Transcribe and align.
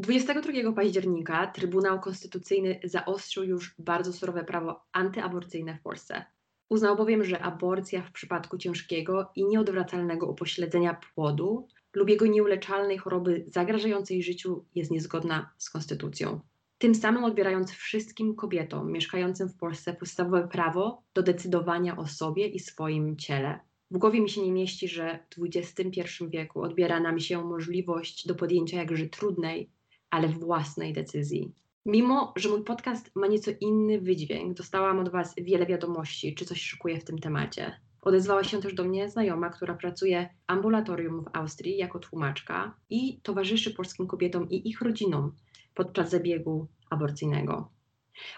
22 0.00 0.72
października 0.72 1.46
Trybunał 1.46 2.00
Konstytucyjny 2.00 2.80
zaostrzył 2.84 3.44
już 3.44 3.74
bardzo 3.78 4.12
surowe 4.12 4.44
prawo 4.44 4.80
antyaborcyjne 4.92 5.74
w 5.74 5.82
Polsce. 5.82 6.24
Uznał 6.68 6.96
bowiem, 6.96 7.24
że 7.24 7.42
aborcja 7.42 8.02
w 8.02 8.12
przypadku 8.12 8.58
ciężkiego 8.58 9.30
i 9.36 9.44
nieodwracalnego 9.46 10.26
upośledzenia 10.26 11.00
płodu 11.14 11.68
lub 11.94 12.08
jego 12.08 12.26
nieuleczalnej 12.26 12.98
choroby 12.98 13.44
zagrażającej 13.48 14.22
życiu 14.22 14.64
jest 14.74 14.90
niezgodna 14.90 15.50
z 15.58 15.70
konstytucją. 15.70 16.40
Tym 16.78 16.94
samym 16.94 17.24
odbierając 17.24 17.72
wszystkim 17.72 18.34
kobietom 18.34 18.92
mieszkającym 18.92 19.48
w 19.48 19.56
Polsce 19.56 19.94
podstawowe 19.94 20.48
prawo 20.48 21.02
do 21.14 21.22
decydowania 21.22 21.96
o 21.96 22.06
sobie 22.06 22.46
i 22.46 22.58
swoim 22.58 23.16
ciele. 23.16 23.60
W 23.90 23.98
głowie 23.98 24.20
mi 24.20 24.30
się 24.30 24.42
nie 24.42 24.52
mieści, 24.52 24.88
że 24.88 25.18
w 25.36 25.56
XXI 25.56 26.02
wieku 26.28 26.62
odbiera 26.62 27.00
nam 27.00 27.20
się 27.20 27.44
możliwość 27.44 28.26
do 28.26 28.34
podjęcia 28.34 28.76
jakże 28.76 29.06
trudnej, 29.06 29.70
ale 30.10 30.28
własnej 30.28 30.92
decyzji. 30.92 31.52
Mimo, 31.86 32.32
że 32.36 32.48
mój 32.48 32.64
podcast 32.64 33.10
ma 33.14 33.26
nieco 33.26 33.50
inny 33.60 34.00
wydźwięk, 34.00 34.56
dostałam 34.56 34.98
od 34.98 35.08
Was 35.08 35.34
wiele 35.38 35.66
wiadomości, 35.66 36.34
czy 36.34 36.44
coś 36.44 36.60
szykuje 36.60 37.00
w 37.00 37.04
tym 37.04 37.18
temacie. 37.18 37.80
Odezwała 38.02 38.44
się 38.44 38.60
też 38.60 38.74
do 38.74 38.84
mnie 38.84 39.10
znajoma, 39.10 39.50
która 39.50 39.74
pracuje 39.74 40.28
w 40.32 40.42
ambulatorium 40.46 41.24
w 41.24 41.28
Austrii 41.32 41.76
jako 41.76 41.98
tłumaczka 41.98 42.74
i 42.90 43.20
towarzyszy 43.20 43.70
polskim 43.70 44.06
kobietom 44.06 44.48
i 44.50 44.68
ich 44.68 44.80
rodzinom 44.80 45.32
podczas 45.74 46.10
zabiegu 46.10 46.66
aborcyjnego. 46.90 47.70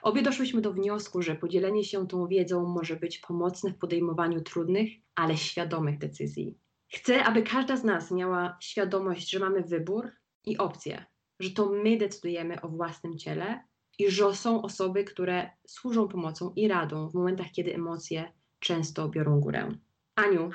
Obie 0.03 0.23
doszłyśmy 0.23 0.61
do 0.61 0.73
wniosku, 0.73 1.23
że 1.23 1.35
podzielenie 1.35 1.85
się 1.85 2.07
tą 2.07 2.27
wiedzą 2.27 2.69
może 2.69 2.97
być 2.97 3.19
pomocne 3.19 3.71
w 3.73 3.79
podejmowaniu 3.79 4.41
trudnych, 4.41 4.91
ale 5.15 5.37
świadomych 5.37 5.99
decyzji. 5.99 6.59
Chcę, 6.89 7.25
aby 7.25 7.43
każda 7.43 7.77
z 7.77 7.85
nas 7.85 8.11
miała 8.11 8.57
świadomość, 8.61 9.31
że 9.31 9.39
mamy 9.39 9.63
wybór 9.63 10.11
i 10.45 10.59
opcje, 10.59 11.07
że 11.41 11.51
to 11.51 11.67
my 11.67 11.97
decydujemy 11.97 12.61
o 12.61 12.69
własnym 12.69 13.19
ciele 13.19 13.65
i 13.99 14.11
że 14.11 14.35
są 14.35 14.63
osoby, 14.63 15.05
które 15.05 15.51
służą 15.67 16.09
pomocą 16.09 16.53
i 16.57 16.69
radą 16.69 17.09
w 17.09 17.15
momentach, 17.15 17.47
kiedy 17.53 17.75
emocje 17.75 18.33
często 18.59 19.09
biorą 19.09 19.41
górę. 19.41 19.69
Aniu, 20.15 20.51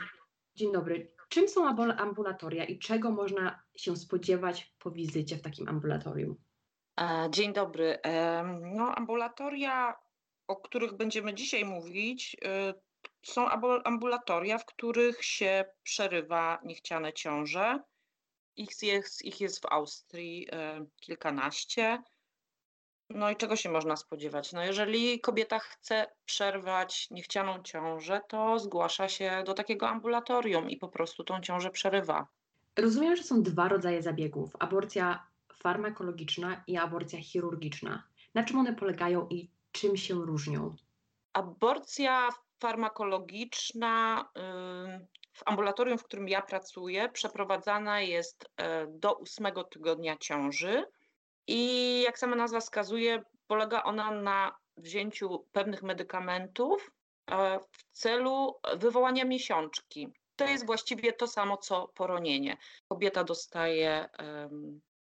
dzień 0.56 0.72
dobry. 0.72 1.12
Czym 1.30 1.48
są 1.48 1.68
ambulatoria 1.98 2.64
i 2.64 2.80
czego 2.80 3.12
można 3.12 3.64
się 3.78 3.96
spodziewać 3.96 4.76
po 4.80 4.92
wizycie 4.92 5.38
w 5.38 5.42
takim 5.42 5.70
ambulatorium? 5.70 6.36
E, 7.00 7.28
dzień 7.30 7.54
dobry. 7.54 7.98
No, 8.62 8.96
ambulatoria, 8.96 9.96
o 10.48 10.56
których 10.56 10.94
będziemy 10.94 11.34
dzisiaj 11.34 11.66
mówić, 11.66 12.38
y, 12.70 12.74
są 13.24 13.50
ambulatoria, 13.84 14.58
w 14.58 14.66
których 14.66 15.26
się 15.26 15.66
przerywa 15.84 16.60
niechciane 16.64 17.14
ciąże. 17.14 17.80
Ich 18.58 18.84
jest, 18.84 19.26
ich 19.26 19.42
jest 19.42 19.62
w 19.62 19.66
Austrii 19.66 20.48
e, 20.52 20.86
kilkanaście. 21.00 22.04
No 23.10 23.30
i 23.30 23.36
czego 23.36 23.56
się 23.56 23.70
można 23.70 23.96
spodziewać? 23.96 24.54
No 24.54 24.64
jeżeli 24.64 25.20
kobieta 25.20 25.60
chce 25.60 26.06
przerwać 26.26 27.10
niechcianą 27.12 27.64
ciążę, 27.64 28.22
to 28.28 28.60
zgłasza 28.60 29.10
się 29.10 29.44
do 29.46 29.54
takiego 29.54 29.90
ambulatorium 29.90 30.70
i 30.70 30.78
po 30.78 30.88
prostu 30.88 31.24
tą 31.24 31.42
ciążę 31.42 31.70
przerywa. 31.70 32.28
Rozumiem, 32.78 33.16
że 33.16 33.24
są 33.24 33.44
dwa 33.44 33.68
rodzaje 33.68 34.02
zabiegów: 34.02 34.52
aborcja 34.60 35.28
farmakologiczna 35.54 36.64
i 36.68 36.78
aborcja 36.78 37.22
chirurgiczna. 37.22 38.04
Na 38.34 38.44
czym 38.44 38.60
one 38.60 38.76
polegają 38.76 39.28
i 39.30 39.50
czym 39.72 39.98
się 39.98 40.14
różnią? 40.14 40.76
Aborcja 41.34 42.30
farmakologiczna 42.60 44.26
w 45.36 45.42
ambulatorium, 45.46 45.98
w 45.98 46.04
którym 46.04 46.30
ja 46.30 46.42
pracuję, 46.42 47.10
przeprowadzana 47.10 48.02
jest 48.02 48.50
e, 48.58 48.88
do 48.88 49.14
ósmego 49.14 49.64
tygodnia 49.64 50.18
ciąży 50.18 50.84
i 51.48 52.02
jak 52.02 52.20
sama 52.20 52.36
nazwa 52.36 52.60
wskazuje, 52.60 53.24
polega 53.48 53.84
ona 53.84 54.12
na 54.12 54.56
wzięciu 54.78 55.46
pewnych 55.52 55.84
medykamentów 55.84 56.92
e, 57.32 57.60
w 57.60 57.84
celu 57.92 58.60
wywołania 58.78 59.26
miesiączki. 59.26 60.08
To 60.36 60.46
jest 60.46 60.66
właściwie 60.66 61.14
to 61.14 61.28
samo 61.28 61.58
co 61.58 61.88
poronienie. 61.88 62.58
Kobieta 62.88 63.24
dostaje 63.24 64.10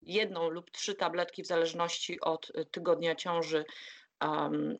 jedną 0.02 0.48
lub 0.48 0.70
trzy 0.70 0.94
tabletki 0.94 1.42
w 1.42 1.46
zależności 1.46 2.20
od 2.20 2.52
tygodnia 2.70 3.14
ciąży 3.14 3.64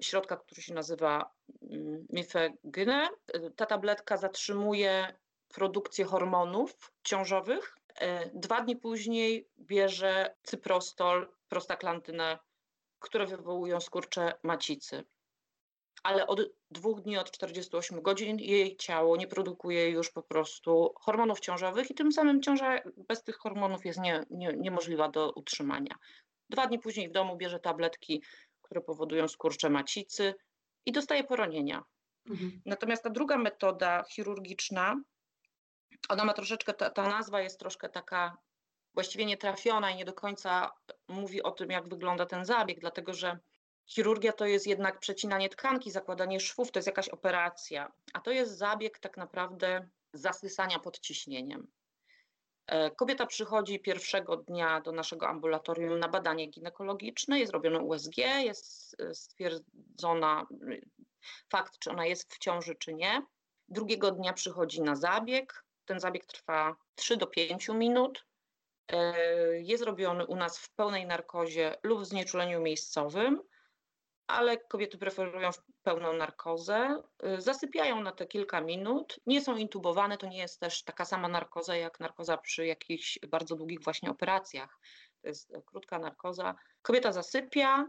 środka, 0.01 0.37
który 0.37 0.63
się 0.63 0.75
nazywa 0.75 1.31
um, 1.61 2.07
mifegyne. 2.11 3.09
Ta 3.57 3.67
tabletka 3.67 4.17
zatrzymuje 4.17 5.15
produkcję 5.55 6.05
hormonów 6.05 6.93
ciążowych. 7.05 7.77
E, 7.95 8.31
dwa 8.35 8.61
dni 8.61 8.77
później 8.77 9.49
bierze 9.59 10.35
cyprostol, 10.43 11.29
prostaklantynę, 11.49 12.39
które 12.99 13.27
wywołują 13.27 13.81
skurcze 13.81 14.33
macicy. 14.43 15.05
Ale 16.03 16.27
od 16.27 16.41
dwóch 16.71 17.01
dni, 17.01 17.19
od 17.19 17.31
48 17.31 18.03
godzin 18.03 18.39
jej 18.39 18.77
ciało 18.77 19.17
nie 19.17 19.27
produkuje 19.27 19.91
już 19.91 20.11
po 20.11 20.23
prostu 20.23 20.95
hormonów 21.01 21.41
ciążowych 21.41 21.91
i 21.91 21.95
tym 21.95 22.13
samym 22.13 22.43
ciąża 22.43 22.79
bez 22.97 23.23
tych 23.23 23.37
hormonów 23.37 23.85
jest 23.85 24.01
nie, 24.01 24.25
nie, 24.31 24.53
niemożliwa 24.57 25.09
do 25.09 25.33
utrzymania. 25.33 25.95
Dwa 26.51 26.67
dni 26.67 26.79
później 26.79 27.09
w 27.09 27.13
domu 27.13 27.37
bierze 27.37 27.61
tabletki, 27.61 28.23
które 28.63 28.81
powodują 28.81 29.29
skurcze 29.29 29.71
macicy 29.71 30.35
i 30.87 30.93
dostaje 30.93 31.25
poronienia. 31.25 31.85
Mhm. 32.31 32.63
Natomiast 32.67 33.03
ta 33.03 33.11
druga 33.11 33.39
metoda 33.39 34.05
chirurgiczna 34.11 34.97
ona 36.09 36.25
ma 36.25 36.33
troszeczkę, 36.33 36.75
ta, 36.75 36.91
ta 36.91 37.09
nazwa 37.09 37.41
jest 37.41 37.59
troszkę 37.59 37.89
taka 37.89 38.37
właściwie 38.95 39.27
nietrafiona 39.27 39.91
i 39.91 39.97
nie 39.97 40.05
do 40.05 40.13
końca 40.13 40.71
mówi 41.09 41.43
o 41.43 41.51
tym, 41.51 41.71
jak 41.71 41.89
wygląda 41.89 42.27
ten 42.27 42.45
zabieg, 42.45 42.81
dlatego 42.81 43.15
że 43.15 43.39
chirurgia 43.87 44.33
to 44.33 44.47
jest 44.47 44.67
jednak 44.67 45.01
przecinanie 45.01 45.49
tkanki, 45.49 45.91
zakładanie 45.91 46.41
szwów, 46.41 46.71
to 46.71 46.79
jest 46.79 46.87
jakaś 46.87 47.09
operacja, 47.09 47.93
a 48.13 48.21
to 48.21 48.31
jest 48.31 48.59
zabieg 48.59 48.99
tak 48.99 49.17
naprawdę 49.17 49.89
zasysania 50.13 50.79
pod 50.79 51.01
ciśnieniem. 51.01 51.67
E, 52.67 52.91
kobieta 52.91 53.27
przychodzi 53.27 53.81
pierwszego 53.81 54.37
dnia 54.37 54.81
do 54.81 54.93
naszego 54.93 55.29
ambulatorium 55.29 55.99
na 55.99 56.09
badanie 56.09 56.47
ginekologiczne, 56.47 57.39
jest 57.39 57.53
robione 57.53 57.79
USG, 57.79 58.17
jest 58.17 58.97
e, 59.01 59.15
stwierdzona 59.15 60.47
fakt, 61.49 61.79
czy 61.79 61.91
ona 61.91 62.07
jest 62.07 62.35
w 62.35 62.39
ciąży, 62.39 62.75
czy 62.75 62.95
nie. 62.95 63.23
Drugiego 63.69 64.11
dnia 64.11 64.33
przychodzi 64.33 64.83
na 64.83 64.97
zabieg, 64.97 65.64
ten 65.85 66.01
zabieg 66.01 66.27
trwa 66.27 66.77
3 66.95 67.17
do 67.17 67.27
5 67.27 67.69
minut. 67.69 68.27
E, 68.89 69.15
jest 69.61 69.85
robiony 69.85 70.27
u 70.27 70.37
nas 70.37 70.59
w 70.59 70.71
pełnej 70.75 71.07
narkozie 71.07 71.77
lub 71.83 72.01
w 72.01 72.05
znieczuleniu 72.05 72.61
miejscowym, 72.61 73.43
ale 74.27 74.59
kobiety 74.59 74.99
preferują 74.99 75.51
pełną 75.83 76.13
narkozę. 76.13 77.03
E, 77.23 77.41
zasypiają 77.41 78.01
na 78.01 78.13
te 78.13 78.27
kilka 78.27 78.61
minut, 78.61 79.21
nie 79.27 79.41
są 79.41 79.57
intubowane, 79.57 80.19
to 80.19 80.27
nie 80.27 80.39
jest 80.39 80.61
też 80.61 80.83
taka 80.83 81.05
sama 81.05 81.29
narkoza 81.29 81.77
jak 81.77 82.01
narkoza 82.01 82.37
przy 82.37 82.67
jakichś 82.67 83.19
bardzo 83.29 83.57
długich 83.57 83.83
właśnie 83.83 84.11
operacjach. 84.11 84.79
To 85.23 85.29
jest 85.29 85.53
krótka 85.67 85.99
narkoza. 85.99 86.55
Kobieta 86.83 87.13
zasypia, 87.13 87.87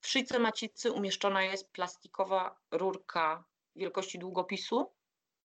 w 0.00 0.08
szyjce 0.08 0.38
macicy 0.38 0.92
umieszczona 0.92 1.42
jest 1.42 1.72
plastikowa 1.72 2.60
rurka 2.70 3.44
wielkości 3.76 4.18
długopisu, 4.18 4.92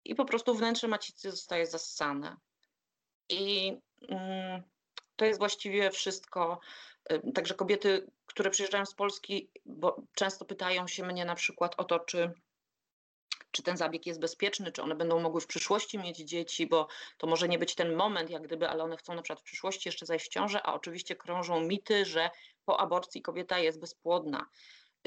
i 0.04 0.14
po 0.14 0.24
prostu 0.24 0.54
wnętrze 0.54 0.88
macicy 0.88 1.30
zostaje 1.30 1.66
zassane. 1.66 2.36
I 3.28 3.76
mm, 4.08 4.62
to 5.16 5.24
jest 5.24 5.38
właściwie 5.38 5.90
wszystko. 5.90 6.60
Y, 7.12 7.32
także 7.32 7.54
kobiety, 7.54 8.10
które 8.26 8.50
przyjeżdżają 8.50 8.86
z 8.86 8.94
Polski, 8.94 9.50
bo 9.66 10.02
często 10.14 10.44
pytają 10.44 10.86
się 10.86 11.06
mnie 11.06 11.24
na 11.24 11.34
przykład 11.34 11.74
o 11.76 11.84
to, 11.84 11.98
czy, 11.98 12.32
czy 13.50 13.62
ten 13.62 13.76
zabieg 13.76 14.06
jest 14.06 14.20
bezpieczny, 14.20 14.72
czy 14.72 14.82
one 14.82 14.94
będą 14.94 15.20
mogły 15.20 15.40
w 15.40 15.46
przyszłości 15.46 15.98
mieć 15.98 16.16
dzieci, 16.16 16.66
bo 16.66 16.88
to 17.18 17.26
może 17.26 17.48
nie 17.48 17.58
być 17.58 17.74
ten 17.74 17.94
moment, 17.94 18.30
jak 18.30 18.42
gdyby, 18.42 18.68
ale 18.68 18.84
one 18.84 18.96
chcą 18.96 19.14
na 19.14 19.22
przykład 19.22 19.40
w 19.40 19.44
przyszłości 19.44 19.88
jeszcze 19.88 20.06
zajść 20.06 20.26
w 20.26 20.28
ciążę, 20.28 20.62
a 20.62 20.74
oczywiście 20.74 21.16
krążą 21.16 21.60
mity, 21.60 22.04
że 22.04 22.30
po 22.64 22.80
aborcji 22.80 23.22
kobieta 23.22 23.58
jest 23.58 23.80
bezpłodna. 23.80 24.46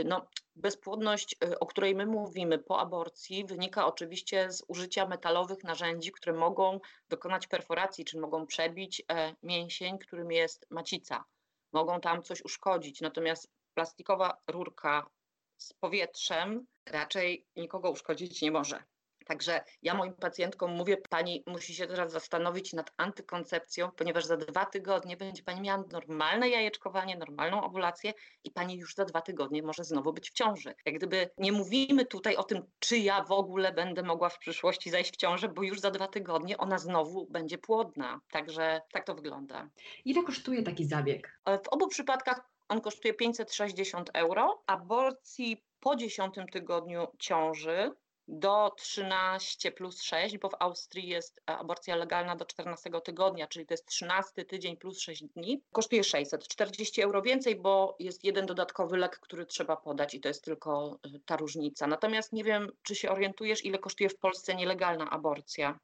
No, 0.06 0.28
bezpłodność, 0.56 1.36
y, 1.44 1.60
o 1.60 1.66
której 1.66 1.96
my 1.96 2.06
mówimy 2.06 2.60
po 2.60 2.80
aborcji, 2.80 3.46
wynika 3.46 3.86
oczywiście 3.86 4.52
z 4.52 4.64
użycia 4.68 5.08
metalowych 5.08 5.64
narzędzi, 5.64 6.12
które 6.12 6.34
mogą 6.34 6.80
dokonać 7.10 7.48
perforacji, 7.48 8.06
czy 8.06 8.20
mogą 8.20 8.48
przebić 8.48 9.04
e, 9.12 9.36
mięsień, 9.44 10.00
którym 10.00 10.32
jest 10.32 10.66
macica. 10.70 11.26
Mogą 11.74 12.02
tam 12.02 12.24
coś 12.24 12.42
uszkodzić. 12.42 13.02
Natomiast 13.02 13.52
plastikowa 13.74 14.42
rurka 14.48 15.10
z 15.58 15.74
powietrzem 15.74 16.68
raczej 16.86 17.48
nikogo 17.56 17.92
uszkodzić 17.92 18.42
nie 18.42 18.52
może. 18.52 18.84
Także 19.26 19.64
ja 19.82 19.94
moim 19.94 20.14
pacjentkom 20.14 20.72
mówię, 20.72 20.98
pani 21.10 21.44
musi 21.48 21.76
się 21.76 21.88
teraz 21.88 22.12
zastanowić 22.12 22.74
nad 22.74 22.92
antykoncepcją, 22.98 23.92
ponieważ 23.92 24.26
za 24.26 24.38
dwa 24.38 24.66
tygodnie 24.66 25.18
będzie 25.18 25.44
pani 25.44 25.62
miała 25.62 25.84
normalne 25.92 26.50
jajeczkowanie, 26.50 27.18
normalną 27.18 27.64
ovulację 27.64 28.14
i 28.44 28.52
pani 28.52 28.78
już 28.78 28.96
za 28.96 29.06
dwa 29.06 29.22
tygodnie 29.22 29.64
może 29.64 29.84
znowu 29.84 30.14
być 30.14 30.30
w 30.30 30.34
ciąży. 30.34 30.76
Jak 30.86 30.96
gdyby 30.96 31.30
nie 31.38 31.52
mówimy 31.52 32.06
tutaj 32.06 32.36
o 32.36 32.44
tym, 32.44 32.64
czy 32.80 32.98
ja 32.98 33.24
w 33.24 33.32
ogóle 33.32 33.74
będę 33.74 34.04
mogła 34.04 34.30
w 34.30 34.40
przyszłości 34.40 34.90
zajść 34.90 35.14
w 35.14 35.18
ciążę, 35.18 35.50
bo 35.50 35.64
już 35.64 35.80
za 35.80 35.92
dwa 35.92 36.08
tygodnie 36.08 36.58
ona 36.58 36.78
znowu 36.78 37.28
będzie 37.30 37.58
płodna. 37.58 38.20
Także 38.32 38.82
tak 38.92 39.06
to 39.06 39.16
wygląda. 39.16 39.70
Ile 40.06 40.24
kosztuje 40.24 40.64
taki 40.64 40.86
zabieg? 40.86 41.40
W 41.46 41.68
obu 41.68 41.88
przypadkach 41.88 42.42
on 42.70 42.82
kosztuje 42.82 43.14
560 43.14 44.10
euro. 44.14 44.64
Aborcji 44.68 45.64
po 45.80 45.96
10 45.96 46.36
tygodniu 46.52 47.08
ciąży 47.20 47.92
do 48.28 48.72
13 48.78 49.72
plus 49.72 50.02
6, 50.02 50.38
bo 50.38 50.50
w 50.50 50.56
Austrii 50.60 51.08
jest 51.08 51.42
aborcja 51.46 51.96
legalna 51.96 52.36
do 52.36 52.46
14 52.46 52.90
tygodnia, 53.04 53.48
czyli 53.48 53.66
to 53.66 53.74
jest 53.74 53.86
13 53.86 54.46
tydzień 54.46 54.78
plus 54.78 55.00
6 55.00 55.24
dni. 55.24 55.64
Kosztuje 55.72 56.04
640 56.04 57.02
euro 57.02 57.22
więcej, 57.22 57.56
bo 57.56 57.96
jest 58.00 58.24
jeden 58.24 58.46
dodatkowy 58.46 58.98
lek, 58.98 59.20
który 59.20 59.46
trzeba 59.46 59.78
podać 59.78 60.14
i 60.14 60.20
to 60.20 60.28
jest 60.28 60.44
tylko 60.44 61.00
y, 61.06 61.20
ta 61.26 61.38
różnica. 61.38 61.88
Natomiast 61.88 62.34
nie 62.34 62.44
wiem, 62.44 62.72
czy 62.84 62.96
się 62.96 63.12
orientujesz, 63.12 63.66
ile 63.66 63.80
kosztuje 63.80 64.10
w 64.10 64.18
Polsce 64.18 64.56
nielegalna 64.56 65.10
aborcja. 65.10 65.80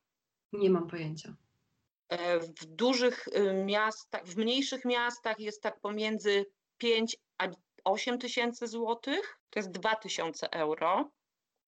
Nie 0.53 0.69
mam 0.69 0.88
pojęcia. 0.88 1.35
E, 2.09 2.39
w 2.39 2.65
dużych 2.65 3.27
miastach, 3.65 4.25
w 4.25 4.38
mniejszych 4.38 4.85
miastach 4.85 5.39
jest 5.39 5.63
tak 5.63 5.80
pomiędzy 5.80 6.45
5 6.77 7.18
a 7.38 7.47
8 7.83 8.18
tysięcy 8.18 8.68
złotych, 8.68 9.39
to 9.50 9.59
jest 9.59 9.71
2 9.71 9.95
tysiące 9.95 10.51
euro 10.51 11.12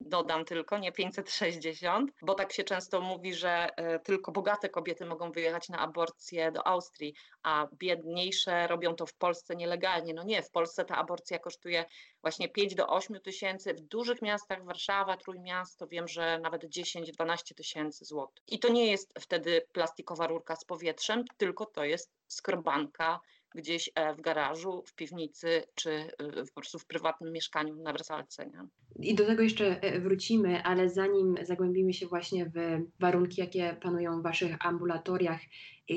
dodam 0.06 0.46
tylko, 0.46 0.78
nie 0.78 0.92
560, 0.92 2.12
bo 2.22 2.34
tak 2.34 2.54
się 2.54 2.64
często 2.64 3.02
mówi, 3.02 3.34
że 3.34 3.76
e, 3.76 4.00
tylko 4.00 4.32
bogate 4.32 4.70
kobiety 4.70 5.06
mogą 5.06 5.32
wyjechać 5.32 5.70
na 5.70 5.78
aborcję 5.78 6.52
do 6.52 6.68
Austrii, 6.68 7.14
a 7.44 7.68
biedniejsze 7.74 8.68
robią 8.68 8.96
to 8.96 9.06
w 9.06 9.14
Polsce 9.14 9.56
nielegalnie. 9.56 10.14
No 10.14 10.24
nie, 10.24 10.44
w 10.44 10.52
Polsce 10.52 10.86
ta 10.86 10.96
aborcja 10.96 11.40
kosztuje 11.40 11.86
właśnie 12.22 12.50
5 12.50 12.76
do 12.76 12.88
8 12.88 13.20
tysięcy, 13.20 13.74
w 13.74 13.82
dużych 13.82 14.22
miastach, 14.22 14.66
Warszawa, 14.66 15.18
Trójmiasto, 15.18 15.88
wiem, 15.88 16.08
że 16.08 16.40
nawet 16.40 16.64
10-12 16.64 17.56
tysięcy 17.56 18.06
złotych. 18.06 18.44
I 18.48 18.60
to 18.60 18.70
nie 18.70 18.92
jest 18.92 19.14
wtedy 19.20 19.62
plastikowa 19.74 20.28
rurka 20.28 20.56
z 20.56 20.66
powietrzem, 20.66 21.26
tylko 21.38 21.66
to 21.66 21.84
jest 21.84 22.12
skrobanka 22.28 23.20
gdzieś 23.56 23.92
e, 23.96 24.14
w 24.16 24.22
garażu, 24.22 24.84
w 24.86 24.96
piwnicy, 24.96 25.64
czy 25.76 25.92
e, 25.92 26.10
po 26.56 26.62
prostu 26.62 26.80
w 26.80 26.86
prywatnym 26.86 27.34
mieszkaniu 27.34 27.76
na 27.76 27.92
wersalce. 27.92 28.46
Nie? 28.46 28.68
I 29.00 29.16
do 29.16 29.26
tego 29.26 29.44
jeszcze 29.44 29.82
e, 29.82 30.00
wrócimy, 30.00 30.64
ale 30.64 30.90
zanim 30.90 31.36
zagłębimy 31.44 31.94
się 31.94 32.08
właśnie 32.08 32.46
w 32.46 32.80
warunki, 33.00 33.42
jakie 33.42 33.78
panują 33.82 34.20
w 34.20 34.24
Waszych 34.24 34.66
ambulatoriach, 34.66 35.42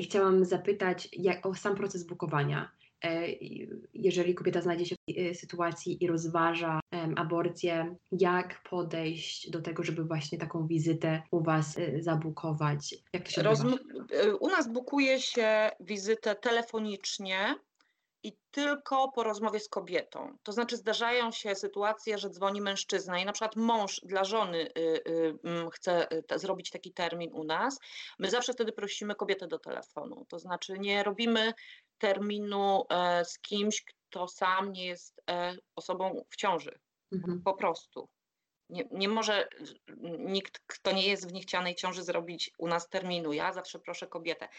chciałam 0.03 0.45
zapytać 0.45 1.09
jak, 1.13 1.45
o 1.45 1.55
sam 1.55 1.75
proces 1.75 2.07
bukowania. 2.07 2.71
Jeżeli 3.93 4.35
kobieta 4.35 4.61
znajdzie 4.61 4.85
się 4.85 4.95
w 5.33 5.37
sytuacji 5.37 6.03
i 6.03 6.07
rozważa 6.07 6.79
aborcję, 7.15 7.95
jak 8.11 8.63
podejść 8.69 9.49
do 9.49 9.61
tego, 9.61 9.83
żeby 9.83 10.03
właśnie 10.03 10.37
taką 10.37 10.67
wizytę 10.67 11.23
u 11.31 11.43
Was 11.43 11.77
zabukować? 11.99 12.95
Jak 13.13 13.23
to 13.23 13.31
się 13.31 13.41
Rozm- 13.41 13.77
U 14.39 14.49
nas 14.49 14.71
bukuje 14.71 15.19
się 15.21 15.69
wizytę 15.79 16.35
telefonicznie 16.35 17.55
i 18.25 18.37
tylko 18.51 19.11
po 19.11 19.23
rozmowie 19.23 19.59
z 19.59 19.69
kobietą. 19.69 20.37
To 20.43 20.51
znaczy 20.51 20.77
zdarzają 20.77 21.31
się 21.31 21.55
sytuacje, 21.55 22.17
że 22.17 22.29
dzwoni 22.29 22.61
mężczyzna 22.61 23.19
i 23.19 23.25
na 23.25 23.31
przykład 23.31 23.55
mąż 23.55 24.01
dla 24.03 24.23
żony 24.23 24.57
y, 24.57 24.71
y, 24.79 25.71
chce 25.71 26.07
y, 26.35 26.39
zrobić 26.39 26.69
taki 26.71 26.93
termin 26.93 27.33
u 27.33 27.43
nas. 27.43 27.79
My 28.19 28.29
zawsze 28.29 28.53
wtedy 28.53 28.71
prosimy 28.71 29.15
kobietę 29.15 29.47
do 29.47 29.59
telefonu. 29.59 30.25
To 30.29 30.39
znaczy 30.39 30.79
nie 30.79 31.03
robimy 31.03 31.53
terminu 31.97 32.83
e, 32.89 33.25
z 33.25 33.39
kimś, 33.39 33.83
kto 33.83 34.27
sam 34.27 34.71
nie 34.71 34.85
jest 34.85 35.21
e, 35.29 35.55
osobą 35.75 36.23
w 36.29 36.35
ciąży. 36.35 36.79
Mhm. 37.11 37.41
Po 37.43 37.53
prostu. 37.53 38.09
Nie, 38.69 38.83
nie 38.91 39.09
może 39.09 39.47
nikt, 40.19 40.59
kto 40.67 40.91
nie 40.91 41.07
jest 41.07 41.29
w 41.29 41.33
niechcianej 41.33 41.75
ciąży, 41.75 42.03
zrobić 42.03 42.51
u 42.57 42.67
nas 42.67 42.89
terminu. 42.89 43.33
Ja 43.33 43.53
zawsze 43.53 43.79
proszę 43.79 44.07
kobietę. 44.07 44.49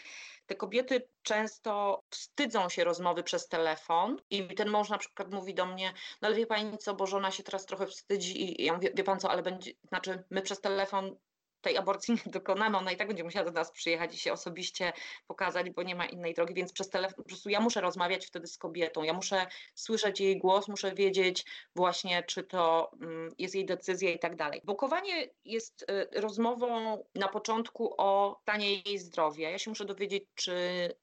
Te 0.46 0.54
kobiety 0.54 1.08
często 1.22 2.02
wstydzą 2.10 2.68
się 2.68 2.84
rozmowy 2.84 3.22
przez 3.22 3.48
telefon 3.48 4.20
i 4.30 4.54
ten 4.54 4.68
mąż 4.68 4.88
na 4.88 4.98
przykład 4.98 5.32
mówi 5.32 5.54
do 5.54 5.66
mnie, 5.66 5.92
no 6.22 6.28
ale 6.28 6.36
wie 6.36 6.46
pani 6.46 6.78
co, 6.78 6.94
bo 6.94 7.06
żona 7.06 7.30
się 7.30 7.42
teraz 7.42 7.66
trochę 7.66 7.86
wstydzi 7.86 8.60
i 8.60 8.64
ja 8.64 8.74
mówię, 8.74 8.90
wie 8.94 9.04
pan 9.04 9.20
co, 9.20 9.30
ale 9.30 9.42
będzie, 9.42 9.72
znaczy 9.88 10.24
my 10.30 10.42
przez 10.42 10.60
telefon 10.60 11.16
tej 11.60 11.76
aborcji 11.76 12.14
nie 12.26 12.32
dokonamy, 12.32 12.78
ona 12.78 12.92
i 12.92 12.96
tak 12.96 13.08
będzie 13.08 13.24
musiała 13.24 13.44
do 13.44 13.52
nas 13.52 13.72
przyjechać 13.72 14.14
i 14.14 14.18
się 14.18 14.32
osobiście 14.32 14.92
pokazać, 15.26 15.70
bo 15.70 15.82
nie 15.82 15.94
ma 15.94 16.06
innej 16.06 16.34
drogi, 16.34 16.54
więc 16.54 16.72
przez 16.72 16.90
telefon, 16.90 17.16
po 17.16 17.28
prostu 17.28 17.48
ja 17.48 17.60
muszę 17.60 17.80
rozmawiać 17.80 18.26
wtedy 18.26 18.46
z 18.46 18.58
kobietą, 18.58 19.02
ja 19.02 19.12
muszę 19.12 19.46
słyszeć 19.74 20.20
jej 20.20 20.38
głos, 20.38 20.68
muszę 20.68 20.94
wiedzieć 20.94 21.44
właśnie, 21.76 22.22
czy 22.22 22.44
to 22.44 22.90
mm, 23.00 23.34
jest 23.38 23.54
jej 23.54 23.66
decyzja 23.66 24.10
i 24.10 24.18
tak 24.18 24.36
dalej. 24.36 24.60
Bukowanie 24.64 25.28
jest 25.44 25.82
y, 25.90 26.20
rozmową 26.20 26.98
na 27.14 27.28
początku 27.28 27.94
o 27.98 28.38
stanie 28.42 28.74
jej 28.74 28.98
zdrowia. 28.98 29.50
Ja 29.50 29.58
się 29.58 29.70
muszę 29.70 29.84
dowiedzieć, 29.84 30.24
czy 30.34 30.56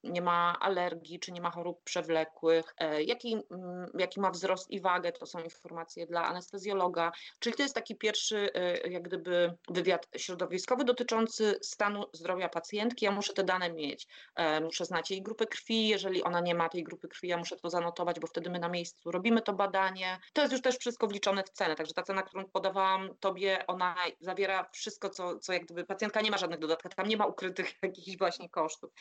nie 0.03 0.21
ma 0.21 0.57
alergii, 0.59 1.19
czy 1.19 1.31
nie 1.31 1.41
ma 1.41 1.51
chorób 1.51 1.83
przewlekłych, 1.83 2.73
e, 2.77 3.03
jaki, 3.03 3.37
mm, 3.51 3.91
jaki 3.99 4.19
ma 4.19 4.31
wzrost 4.31 4.71
i 4.71 4.81
wagę, 4.81 5.11
to 5.11 5.25
są 5.25 5.39
informacje 5.39 6.07
dla 6.07 6.23
anestezjologa, 6.25 7.11
czyli 7.39 7.55
to 7.55 7.63
jest 7.63 7.75
taki 7.75 7.95
pierwszy 7.95 8.49
y, 8.85 8.89
jak 8.89 9.03
gdyby 9.03 9.53
wywiad 9.69 10.07
środowiskowy, 10.17 10.52
środowiskowy 10.53 10.83
dotyczący 10.83 11.59
stanu 11.61 12.05
zdrowia 12.13 12.49
pacjentki. 12.49 13.05
Ja 13.05 13.11
muszę 13.11 13.33
te 13.33 13.43
dane 13.43 13.73
mieć. 13.73 14.07
E, 14.35 14.61
muszę 14.61 14.85
znać 14.85 15.11
jej 15.11 15.21
grupę 15.21 15.45
krwi. 15.45 15.87
Jeżeli 15.87 16.23
ona 16.23 16.39
nie 16.39 16.55
ma 16.55 16.69
tej 16.69 16.83
grupy 16.83 17.07
krwi, 17.07 17.27
ja 17.27 17.37
muszę 17.37 17.55
to 17.55 17.69
zanotować, 17.69 18.19
bo 18.19 18.27
wtedy 18.27 18.49
my 18.49 18.59
na 18.59 18.69
miejscu 18.69 19.11
robimy 19.11 19.41
to 19.41 19.53
badanie. 19.53 20.19
To 20.33 20.41
jest 20.41 20.51
już 20.51 20.61
też 20.61 20.77
wszystko 20.77 21.07
wliczone 21.07 21.43
w 21.43 21.49
cenę, 21.49 21.75
także 21.75 21.93
ta 21.93 22.03
cena, 22.03 22.23
którą 22.23 22.45
podawałam 22.45 23.09
Tobie, 23.19 23.67
ona 23.67 23.95
zawiera 24.19 24.69
wszystko, 24.73 25.09
co, 25.09 25.39
co 25.39 25.53
jak 25.53 25.65
gdyby 25.65 25.85
pacjentka 25.85 26.21
nie 26.21 26.31
ma 26.31 26.37
żadnych 26.37 26.59
dodatków, 26.59 26.95
tam 26.95 27.07
nie 27.07 27.17
ma 27.17 27.25
ukrytych 27.25 27.73
jakichś 27.83 28.17
właśnie 28.17 28.49
kosztów. 28.49 28.91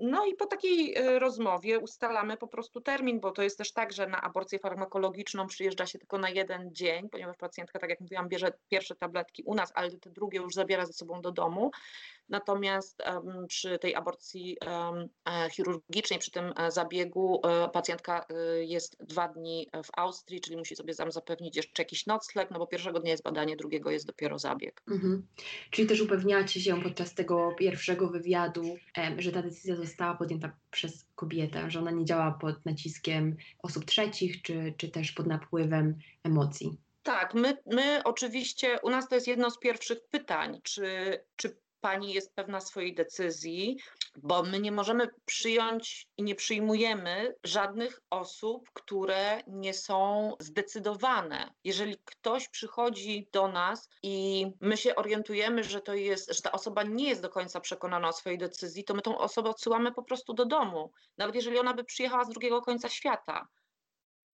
No 0.00 0.26
i 0.26 0.34
po 0.34 0.46
takiej 0.46 0.94
e, 0.96 1.18
rozmowie 1.18 1.78
ustalamy 1.78 2.36
po 2.36 2.48
prostu 2.48 2.80
termin, 2.80 3.20
bo 3.20 3.30
to 3.30 3.42
jest 3.42 3.58
też 3.58 3.72
tak, 3.72 3.92
że 3.92 4.06
na 4.06 4.20
aborcję 4.20 4.58
farmakologiczną 4.58 5.46
przyjeżdża 5.46 5.86
się 5.86 5.98
tylko 5.98 6.18
na 6.18 6.30
jeden 6.30 6.74
dzień, 6.74 7.08
ponieważ 7.08 7.36
pacjentka, 7.36 7.78
tak 7.78 7.90
jak 7.90 8.00
mówiłam, 8.00 8.28
bierze 8.28 8.52
pierwsze 8.68 8.94
tabletki 8.94 9.42
u 9.42 9.54
nas, 9.54 9.72
ale 9.74 9.90
te 9.90 10.10
drugie 10.10 10.38
już 10.38 10.54
zabiera 10.54 10.86
ze 10.86 10.92
sobą 10.92 11.20
do 11.20 11.32
domu. 11.32 11.70
Natomiast 12.28 13.02
przy 13.48 13.78
tej 13.78 13.94
aborcji 13.94 14.56
um, 14.66 15.08
chirurgicznej, 15.50 16.18
przy 16.18 16.30
tym 16.30 16.52
e, 16.56 16.70
zabiegu, 16.70 17.40
um, 17.42 17.70
pacjentka 17.70 18.26
jest 18.60 18.96
dwa 19.04 19.28
dni 19.28 19.68
w 19.84 19.88
Austrii, 19.96 20.40
czyli 20.40 20.56
musi 20.56 20.76
sobie 20.76 20.94
tam 20.94 21.12
zapewnić 21.12 21.56
jeszcze 21.56 21.82
jakiś 21.82 22.06
nocleg, 22.06 22.50
no 22.50 22.58
bo 22.58 22.66
pierwszego 22.66 23.00
dnia 23.00 23.10
jest 23.10 23.22
badanie, 23.22 23.56
drugiego 23.56 23.90
jest 23.90 24.06
dopiero 24.06 24.38
zabieg. 24.38 24.82
Mhm. 24.90 25.26
Czyli 25.70 25.88
też 25.88 26.00
upewniacie 26.00 26.60
się 26.60 26.82
podczas 26.82 27.14
tego 27.14 27.52
pierwszego 27.58 28.08
wywiadu, 28.08 28.76
że 29.18 29.32
ta 29.32 29.42
decyzja 29.42 29.76
została 29.76 30.14
podjęta 30.14 30.52
przez 30.70 31.06
kobietę, 31.14 31.70
że 31.70 31.78
ona 31.78 31.90
nie 31.90 32.04
działa 32.04 32.30
pod 32.30 32.66
naciskiem 32.66 33.36
osób 33.62 33.84
trzecich, 33.84 34.42
czy, 34.42 34.74
czy 34.76 34.88
też 34.88 35.12
pod 35.12 35.26
napływem 35.26 35.98
emocji. 36.24 36.78
Tak, 37.02 37.34
my, 37.34 37.56
my 37.66 38.00
oczywiście, 38.04 38.78
u 38.82 38.90
nas 38.90 39.08
to 39.08 39.14
jest 39.14 39.26
jedno 39.26 39.50
z 39.50 39.58
pierwszych 39.58 39.98
pytań, 40.10 40.60
czy, 40.62 41.18
czy 41.36 41.56
pani 41.80 42.12
jest 42.12 42.34
pewna 42.34 42.60
swojej 42.60 42.94
decyzji, 42.94 43.76
bo 44.16 44.42
my 44.42 44.60
nie 44.60 44.72
możemy 44.72 45.08
przyjąć 45.24 46.08
i 46.16 46.22
nie 46.22 46.34
przyjmujemy 46.34 47.34
żadnych 47.44 48.00
osób, 48.10 48.70
które 48.72 49.42
nie 49.46 49.74
są 49.74 50.32
zdecydowane. 50.40 51.54
Jeżeli 51.64 51.96
ktoś 52.04 52.48
przychodzi 52.48 53.28
do 53.32 53.48
nas 53.48 53.88
i 54.02 54.46
my 54.60 54.76
się 54.76 54.94
orientujemy, 54.94 55.64
że 55.64 55.80
to 55.80 55.94
jest, 55.94 56.34
że 56.34 56.42
ta 56.42 56.52
osoba 56.52 56.82
nie 56.82 57.08
jest 57.08 57.22
do 57.22 57.28
końca 57.28 57.60
przekonana 57.60 58.08
o 58.08 58.12
swojej 58.12 58.38
decyzji, 58.38 58.84
to 58.84 58.94
my 58.94 59.02
tą 59.02 59.18
osobę 59.18 59.50
odsyłamy 59.50 59.92
po 59.92 60.02
prostu 60.02 60.34
do 60.34 60.46
domu. 60.46 60.92
Nawet 61.18 61.34
jeżeli 61.34 61.58
ona 61.58 61.74
by 61.74 61.84
przyjechała 61.84 62.24
z 62.24 62.28
drugiego 62.28 62.62
końca 62.62 62.88
świata 62.88 63.48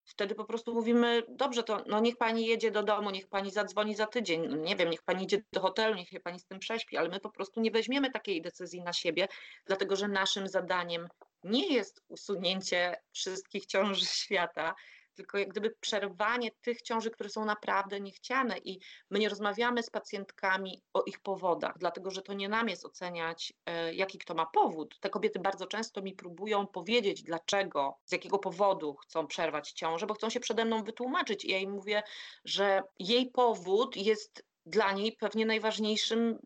wtedy 0.06 0.36
po 0.36 0.46
prostu 0.46 0.74
mówimy, 0.74 1.24
dobrze, 1.30 1.64
to 1.64 1.84
no 1.88 2.00
niech 2.00 2.18
pani 2.18 2.46
jedzie 2.46 2.72
do 2.72 2.84
domu, 2.84 3.12
niech 3.12 3.28
pani 3.28 3.52
zadzwoni 3.52 3.96
za 3.96 4.08
tydzień, 4.08 4.48
no 4.48 4.56
nie 4.56 4.76
wiem, 4.76 4.90
niech 4.90 5.04
pani 5.04 5.24
idzie 5.24 5.44
do 5.52 5.62
hotelu, 5.62 5.96
niech 5.96 6.10
się 6.10 6.20
pani 6.20 6.40
z 6.40 6.46
tym 6.46 6.60
prześpi, 6.60 6.98
ale 6.98 7.10
my 7.10 7.20
po 7.20 7.30
prostu 7.30 7.62
nie 7.62 7.72
weźmiemy 7.72 8.12
takiej 8.12 8.42
decyzji 8.42 8.82
na 8.82 8.94
siebie, 8.94 9.28
dlatego 9.66 9.96
że 9.96 10.08
naszym 10.08 10.48
zadaniem 10.48 11.08
nie 11.44 11.74
jest 11.74 12.02
usunięcie 12.08 12.96
wszystkich 13.12 13.66
ciąży 13.66 14.06
świata, 14.24 14.76
tylko 15.14 15.38
jak 15.38 15.50
gdyby 15.50 15.76
przerwanie 15.80 16.52
tych 16.52 16.82
ciąży, 16.82 17.12
które 17.12 17.30
są 17.30 17.46
naprawdę 17.46 18.00
niechciane 18.00 18.58
i 18.58 18.80
my 19.10 19.20
nie 19.20 19.30
rozmawiamy 19.30 19.84
z 19.84 19.90
pacjentkami 19.90 20.82
o 20.94 21.04
ich 21.04 21.20
powodach, 21.20 21.78
dlatego 21.78 22.12
że 22.12 22.22
to 22.22 22.34
nie 22.34 22.50
nam 22.50 22.70
jest 22.70 22.86
oceniać, 22.86 23.54
e, 23.66 23.94
jaki 23.94 24.18
kto 24.18 24.34
ma 24.34 24.46
powód. 24.46 25.00
Te 25.00 25.10
kobiety 25.10 25.40
bardzo 25.40 25.68
często 25.68 26.02
mi 26.02 26.14
próbują 26.14 26.68
powiedzieć, 26.68 27.24
dlaczego, 27.24 27.98
z 28.06 28.12
jakiego 28.12 28.40
powodu 28.40 28.96
chcą 28.96 29.28
przerwać 29.28 29.72
ciążę, 29.72 30.06
bo 30.06 30.14
chcą 30.14 30.30
się 30.30 30.40
przede 30.40 30.66
mną 30.66 30.84
wytłumaczyć 30.84 31.46
i 31.46 31.52
ja 31.52 31.58
im 31.58 31.72
mówię, 31.72 32.04
że 32.46 32.84
jej 33.00 33.32
powód 33.32 33.98
jest 33.98 34.46
dla 34.66 34.92
niej 34.92 35.12
pewnie 35.12 35.46
najważniejszym 35.46 36.40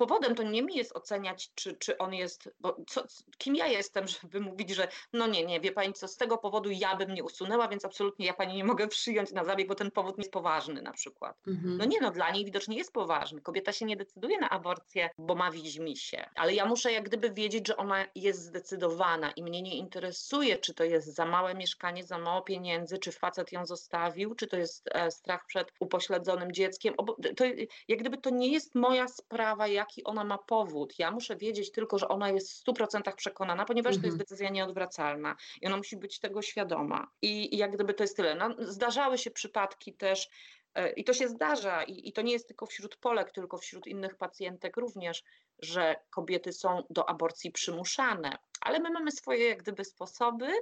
powodem 0.00 0.34
to 0.34 0.42
nie 0.42 0.62
mi 0.62 0.74
jest 0.76 0.96
oceniać, 0.96 1.50
czy, 1.54 1.76
czy 1.76 1.98
on 1.98 2.14
jest, 2.14 2.50
bo 2.60 2.76
co, 2.86 3.04
kim 3.38 3.56
ja 3.56 3.66
jestem, 3.66 4.08
żeby 4.22 4.40
mówić, 4.40 4.70
że 4.70 4.88
no 5.12 5.26
nie, 5.26 5.44
nie, 5.44 5.60
wie 5.60 5.72
pani 5.72 5.92
co, 5.92 6.08
z 6.08 6.16
tego 6.16 6.38
powodu 6.38 6.70
ja 6.70 6.96
bym 6.96 7.14
nie 7.14 7.24
usunęła, 7.24 7.68
więc 7.68 7.84
absolutnie 7.84 8.26
ja 8.26 8.34
pani 8.34 8.54
nie 8.54 8.64
mogę 8.64 8.88
przyjąć 8.88 9.32
na 9.32 9.44
zabieg, 9.44 9.68
bo 9.68 9.74
ten 9.74 9.90
powód 9.90 10.18
nie 10.18 10.22
jest 10.22 10.32
poważny 10.32 10.82
na 10.82 10.92
przykład. 10.92 11.36
Mhm. 11.46 11.76
No 11.76 11.84
nie, 11.84 12.00
no 12.00 12.10
dla 12.10 12.30
niej 12.30 12.44
widocznie 12.44 12.76
jest 12.76 12.92
poważny. 12.92 13.40
Kobieta 13.40 13.72
się 13.72 13.84
nie 13.84 13.96
decyduje 13.96 14.38
na 14.38 14.50
aborcję, 14.50 15.10
bo 15.18 15.34
ma 15.34 15.50
widzimisię, 15.50 16.30
ale 16.34 16.54
ja 16.54 16.66
muszę 16.66 16.92
jak 16.92 17.04
gdyby 17.04 17.30
wiedzieć, 17.30 17.66
że 17.68 17.76
ona 17.76 18.06
jest 18.14 18.42
zdecydowana 18.42 19.30
i 19.30 19.42
mnie 19.42 19.62
nie 19.62 19.76
interesuje, 19.76 20.58
czy 20.58 20.74
to 20.74 20.84
jest 20.84 21.14
za 21.14 21.24
małe 21.24 21.54
mieszkanie, 21.54 22.04
za 22.04 22.18
mało 22.18 22.42
pieniędzy, 22.42 22.98
czy 22.98 23.12
facet 23.12 23.52
ją 23.52 23.66
zostawił, 23.66 24.34
czy 24.34 24.46
to 24.46 24.56
jest 24.56 24.88
e, 24.92 25.10
strach 25.10 25.46
przed 25.46 25.72
upośledzonym 25.80 26.52
dzieckiem. 26.52 26.94
To, 27.36 27.44
jak 27.88 27.98
gdyby 27.98 28.18
to 28.18 28.30
nie 28.30 28.52
jest 28.52 28.74
moja 28.74 29.08
sprawa, 29.08 29.66
jak 29.66 29.89
jaki 29.90 30.04
ona 30.04 30.24
ma 30.24 30.38
powód. 30.38 30.98
Ja 30.98 31.10
muszę 31.10 31.36
wiedzieć 31.36 31.72
tylko, 31.72 31.98
że 31.98 32.08
ona 32.08 32.30
jest 32.30 32.52
w 32.52 32.64
100% 32.64 33.14
przekonana, 33.14 33.64
ponieważ 33.64 33.94
mhm. 33.94 34.02
to 34.02 34.06
jest 34.06 34.14
mhm. 34.14 34.18
decyzja 34.18 34.50
nieodwracalna 34.50 35.36
i 35.62 35.66
ona 35.66 35.76
musi 35.76 35.96
być 35.96 36.18
tego 36.18 36.42
świadoma. 36.42 37.10
I, 37.22 37.54
i 37.54 37.58
jak 37.58 37.72
gdyby 37.72 37.94
to 37.94 38.04
jest 38.04 38.16
tyle. 38.16 38.34
No, 38.34 38.54
zdarzały 38.58 39.18
się 39.18 39.30
przypadki 39.30 39.94
też, 39.94 40.28
e, 40.74 40.92
i 40.92 41.04
to 41.04 41.14
się 41.14 41.28
zdarza, 41.28 41.82
i, 41.82 42.08
i 42.08 42.12
to 42.12 42.22
nie 42.22 42.32
jest 42.32 42.46
tylko 42.46 42.66
wśród 42.66 42.96
Polek, 42.96 43.32
tylko 43.32 43.58
wśród 43.58 43.86
innych 43.86 44.16
pacjentek 44.16 44.76
również, 44.76 45.22
że 45.58 45.96
kobiety 46.10 46.52
są 46.52 46.82
do 46.90 47.08
aborcji 47.08 47.50
przymuszane. 47.50 48.38
Ale 48.60 48.80
my 48.80 48.90
mamy 48.90 49.12
swoje 49.12 49.48
jak 49.48 49.62
gdyby 49.62 49.84
sposoby 49.84 50.52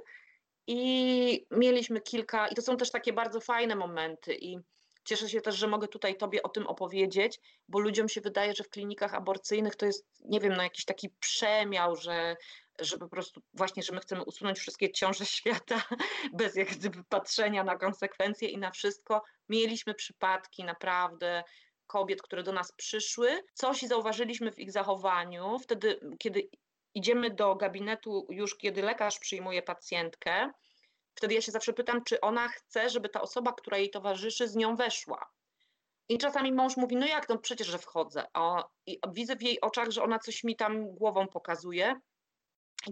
i 0.67 1.45
mieliśmy 1.51 2.01
kilka, 2.01 2.47
i 2.47 2.55
to 2.55 2.61
są 2.61 2.77
też 2.77 2.91
takie 2.91 3.13
bardzo 3.13 3.39
fajne 3.39 3.75
momenty. 3.75 4.35
I 4.35 4.59
Cieszę 5.09 5.29
się 5.29 5.41
też, 5.41 5.55
że 5.55 5.67
mogę 5.67 5.87
tutaj 5.87 6.17
Tobie 6.17 6.43
o 6.43 6.49
tym 6.49 6.67
opowiedzieć, 6.67 7.39
bo 7.67 7.79
ludziom 7.79 8.09
się 8.09 8.21
wydaje, 8.21 8.53
że 8.53 8.63
w 8.63 8.69
klinikach 8.69 9.13
aborcyjnych 9.13 9.75
to 9.75 9.85
jest, 9.85 10.05
nie 10.19 10.39
wiem, 10.39 10.53
no 10.53 10.63
jakiś 10.63 10.85
taki 10.85 11.09
przemiał, 11.09 11.95
że, 11.95 12.35
że 12.79 12.97
po 12.97 13.07
prostu 13.07 13.41
właśnie, 13.53 13.83
że 13.83 13.93
my 13.93 13.99
chcemy 13.99 14.23
usunąć 14.23 14.59
wszystkie 14.59 14.91
ciąże 14.91 15.25
świata 15.35 15.83
bez 16.33 16.55
jak 16.55 16.67
gdyby 16.67 17.03
patrzenia 17.03 17.63
na 17.63 17.77
konsekwencje 17.77 18.49
i 18.49 18.57
na 18.57 18.71
wszystko. 18.71 19.23
Mieliśmy 19.49 19.93
przypadki 19.93 20.63
naprawdę 20.63 21.43
kobiet, 21.87 22.21
które 22.21 22.43
do 22.43 22.51
nas 22.51 22.71
przyszły, 22.71 23.43
coś 23.53 23.81
zauważyliśmy 23.81 24.51
w 24.51 24.59
ich 24.59 24.71
zachowaniu, 24.71 25.59
wtedy, 25.59 25.99
kiedy 26.19 26.49
idziemy 26.93 27.29
do 27.29 27.55
gabinetu 27.55 28.27
już, 28.29 28.57
kiedy 28.57 28.81
lekarz 28.81 29.19
przyjmuje 29.19 29.61
pacjentkę, 29.61 30.51
Wtedy 31.15 31.33
ja 31.33 31.41
się 31.41 31.51
zawsze 31.51 31.73
pytam, 31.73 32.03
czy 32.03 32.21
ona 32.21 32.47
chce, 32.47 32.89
żeby 32.89 33.09
ta 33.09 33.21
osoba, 33.21 33.53
która 33.53 33.77
jej 33.77 33.89
towarzyszy, 33.89 34.47
z 34.47 34.55
nią 34.55 34.75
weszła. 34.75 35.29
I 36.09 36.17
czasami 36.17 36.51
mąż 36.51 36.77
mówi, 36.77 36.95
no 36.95 37.05
jak, 37.05 37.29
no 37.29 37.37
przecież, 37.37 37.67
że 37.67 37.77
wchodzę. 37.77 38.25
O, 38.33 38.69
I 38.85 38.99
widzę 39.13 39.35
w 39.35 39.41
jej 39.41 39.61
oczach, 39.61 39.91
że 39.91 40.03
ona 40.03 40.19
coś 40.19 40.43
mi 40.43 40.55
tam 40.55 40.95
głową 40.95 41.27
pokazuje. 41.27 41.95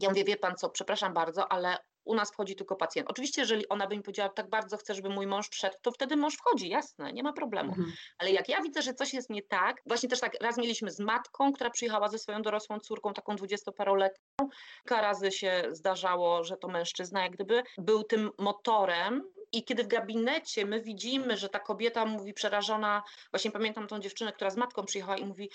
Ja 0.01 0.09
mówię, 0.09 0.23
wie 0.23 0.37
pan 0.37 0.55
co, 0.55 0.69
przepraszam 0.69 1.13
bardzo, 1.13 1.51
ale 1.51 1.77
u 2.07 2.15
nas 2.15 2.31
wchodzi 2.31 2.55
tylko 2.55 2.75
pacjent. 2.75 3.09
Oczywiście, 3.09 3.41
jeżeli 3.41 3.69
ona 3.69 3.87
by 3.87 3.97
mi 3.97 4.03
powiedziała, 4.03 4.29
tak 4.29 4.49
bardzo 4.49 4.77
chcę, 4.77 4.93
żeby 4.93 5.09
mój 5.09 5.27
mąż 5.27 5.49
wszedł, 5.49 5.75
to 5.81 5.91
wtedy 5.91 6.15
mąż 6.15 6.35
wchodzi, 6.35 6.69
jasne, 6.69 7.13
nie 7.13 7.23
ma 7.23 7.33
problemu. 7.33 7.69
Mhm. 7.69 7.91
Ale 8.17 8.31
jak 8.31 8.49
ja 8.49 8.61
widzę, 8.61 8.81
że 8.81 8.93
coś 8.93 9.13
jest 9.13 9.29
nie 9.29 9.41
tak, 9.41 9.81
właśnie 9.85 10.09
też 10.09 10.19
tak 10.19 10.33
raz 10.41 10.57
mieliśmy 10.57 10.91
z 10.91 10.99
matką, 10.99 11.53
która 11.53 11.69
przyjechała 11.69 12.09
ze 12.09 12.19
swoją 12.19 12.41
dorosłą 12.41 12.79
córką, 12.79 13.13
taką 13.13 13.35
dwudziestoparoletnią, 13.35 14.49
kilka 14.83 15.01
razy 15.01 15.31
się 15.31 15.63
zdarzało, 15.71 16.43
że 16.43 16.57
to 16.57 16.67
mężczyzna 16.67 17.23
jak 17.23 17.31
gdyby 17.31 17.63
był 17.77 18.03
tym 18.03 18.31
motorem 18.37 19.23
i 19.51 19.63
kiedy 19.63 19.83
w 19.83 19.87
gabinecie 19.87 20.65
my 20.65 20.81
widzimy, 20.81 21.37
że 21.37 21.49
ta 21.49 21.59
kobieta 21.59 22.05
mówi 22.05 22.33
przerażona, 22.33 23.03
właśnie 23.31 23.51
pamiętam 23.51 23.87
tą 23.87 23.99
dziewczynę, 23.99 24.33
która 24.33 24.49
z 24.49 24.57
matką 24.57 24.85
przyjechała 24.85 25.17
i 25.17 25.25
mówi, 25.25 25.49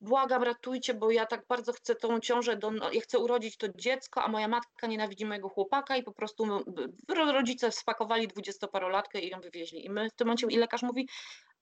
błagam, 0.00 0.42
ratujcie, 0.42 0.94
bo 0.94 1.10
ja 1.10 1.26
tak 1.26 1.46
bardzo 1.48 1.72
chcę 1.72 1.94
tą 1.94 2.20
ciążę, 2.20 2.56
do, 2.56 2.70
no, 2.70 2.92
ja 2.92 3.00
chcę 3.00 3.18
urodzić 3.18 3.56
to 3.56 3.66
dziecko, 3.68 4.22
a 4.22 4.28
moja 4.28 4.48
matka 4.48 4.86
nienawidzi 4.86 5.26
mojego 5.26 5.48
chłopaka 5.48 5.96
i 5.96 6.02
po 6.02 6.12
prostu 6.12 6.64
rodzice 7.08 7.72
spakowali 7.72 8.28
dwudziestoparolatkę 8.28 9.20
i 9.20 9.28
ją 9.28 9.40
wywieźli. 9.40 9.84
I 9.84 9.90
my 9.90 10.10
w 10.10 10.14
tym 10.14 10.26
momencie, 10.26 10.46
i 10.50 10.56
lekarz 10.56 10.82
mówi, 10.82 11.08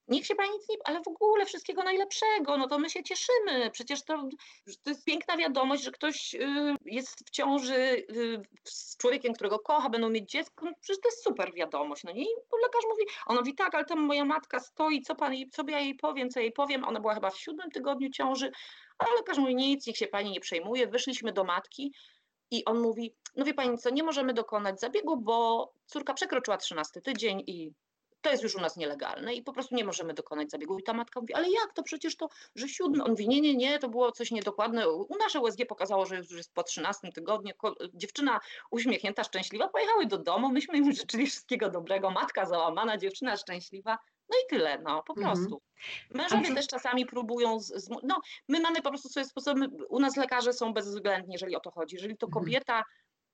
niech 0.08 0.26
się 0.26 0.34
pani 0.34 0.50
nic 0.50 0.68
nie, 0.68 0.76
ale 0.84 1.02
w 1.02 1.08
ogóle 1.08 1.46
wszystkiego 1.46 1.82
najlepszego, 1.82 2.56
no 2.56 2.68
to 2.68 2.78
my 2.78 2.90
się 2.90 3.02
cieszymy. 3.02 3.70
Przecież 3.70 4.04
to, 4.04 4.28
to 4.82 4.90
jest 4.90 5.04
piękna 5.04 5.36
wiadomość, 5.36 5.82
że 5.82 5.90
ktoś 5.90 6.34
y, 6.34 6.74
jest 6.84 7.28
w 7.28 7.30
ciąży 7.30 7.76
y, 7.76 8.42
z 8.64 8.96
człowiekiem, 8.96 9.32
którego 9.32 9.58
kocha, 9.58 9.90
będą 9.90 10.10
mieć 10.10 10.30
dziecko, 10.30 10.66
no 10.66 10.72
przecież 10.80 11.00
to 11.02 11.08
jest 11.08 11.24
super 11.24 11.54
wiadomość. 11.54 12.04
No? 12.04 12.10
I 12.10 12.26
lekarz 12.62 12.84
mówi, 12.90 13.04
ona 13.26 13.40
mówi 13.40 13.54
tak, 13.54 13.74
ale 13.74 13.84
tam 13.84 14.00
moja 14.00 14.24
matka 14.24 14.60
stoi, 14.60 15.02
co 15.02 15.14
pan, 15.14 15.32
co 15.52 15.62
ja 15.68 15.78
jej 15.78 15.94
powiem, 15.94 16.30
co 16.30 16.40
jej 16.40 16.52
powiem, 16.52 16.84
ona 16.84 17.00
była 17.00 17.14
chyba 17.14 17.30
w 17.30 17.38
siódmym 17.38 17.70
tygodniu 17.70 18.10
ciąży, 18.10 18.50
a 18.98 19.04
lekarz 19.16 19.38
mówi 19.38 19.54
nic, 19.54 19.86
niech 19.86 19.96
się 19.96 20.06
pani 20.06 20.30
nie 20.30 20.40
przejmuje, 20.40 20.86
wyszliśmy 20.86 21.32
do 21.32 21.44
matki, 21.44 21.92
i 22.50 22.64
on 22.64 22.80
mówi, 22.80 23.14
no 23.36 23.44
wie 23.44 23.54
pani 23.54 23.78
co, 23.78 23.90
nie 23.90 24.02
możemy 24.02 24.34
dokonać 24.34 24.80
zabiegu, 24.80 25.16
bo 25.16 25.68
córka 25.86 26.14
przekroczyła 26.14 26.56
13 26.56 27.00
tydzień 27.00 27.42
i 27.46 27.72
to 28.20 28.30
jest 28.30 28.42
już 28.42 28.54
u 28.54 28.60
nas 28.60 28.76
nielegalne 28.76 29.34
i 29.34 29.42
po 29.42 29.52
prostu 29.52 29.74
nie 29.74 29.84
możemy 29.84 30.14
dokonać 30.14 30.50
zabiegu. 30.50 30.78
I 30.78 30.82
ta 30.82 30.92
matka 30.92 31.20
mówi, 31.20 31.34
ale 31.34 31.50
jak 31.50 31.72
to 31.74 31.82
przecież 31.82 32.16
to, 32.16 32.28
że 32.54 32.68
siódmy? 32.68 33.04
On 33.04 33.10
mówi, 33.10 33.28
nie, 33.28 33.40
nie, 33.40 33.56
nie, 33.56 33.78
to 33.78 33.88
było 33.88 34.12
coś 34.12 34.30
niedokładne. 34.30 34.90
U 34.90 35.16
nasze 35.20 35.40
USG 35.40 35.66
pokazało, 35.68 36.06
że 36.06 36.16
już 36.16 36.30
jest 36.30 36.54
po 36.54 36.62
13 36.62 37.12
tygodniu. 37.12 37.54
Dziewczyna 37.94 38.40
uśmiechnięta, 38.70 39.24
szczęśliwa, 39.24 39.68
pojechały 39.68 40.06
do 40.06 40.18
domu, 40.18 40.48
myśmy 40.48 40.78
im 40.78 40.92
życzyli 40.92 41.26
wszystkiego 41.26 41.70
dobrego, 41.70 42.10
matka 42.10 42.46
załamana, 42.46 42.98
dziewczyna 42.98 43.36
szczęśliwa. 43.36 43.98
No 44.30 44.36
i 44.38 44.50
tyle, 44.50 44.78
no 44.78 45.02
po 45.02 45.14
mhm. 45.14 45.36
prostu. 45.36 45.62
Mężowie 46.10 46.54
też 46.54 46.66
czasami 46.66 47.06
próbują, 47.06 47.60
z, 47.60 47.66
z, 47.66 47.88
no 48.02 48.20
my 48.48 48.60
mamy 48.60 48.82
po 48.82 48.88
prostu 48.88 49.08
swoje 49.08 49.26
sposoby, 49.26 49.68
u 49.88 50.00
nas 50.00 50.16
lekarze 50.16 50.52
są 50.52 50.72
bezwzględni, 50.72 51.32
jeżeli 51.32 51.56
o 51.56 51.60
to 51.60 51.70
chodzi. 51.70 51.96
Jeżeli 51.96 52.16
to 52.16 52.26
mhm. 52.26 52.44
kobieta 52.44 52.84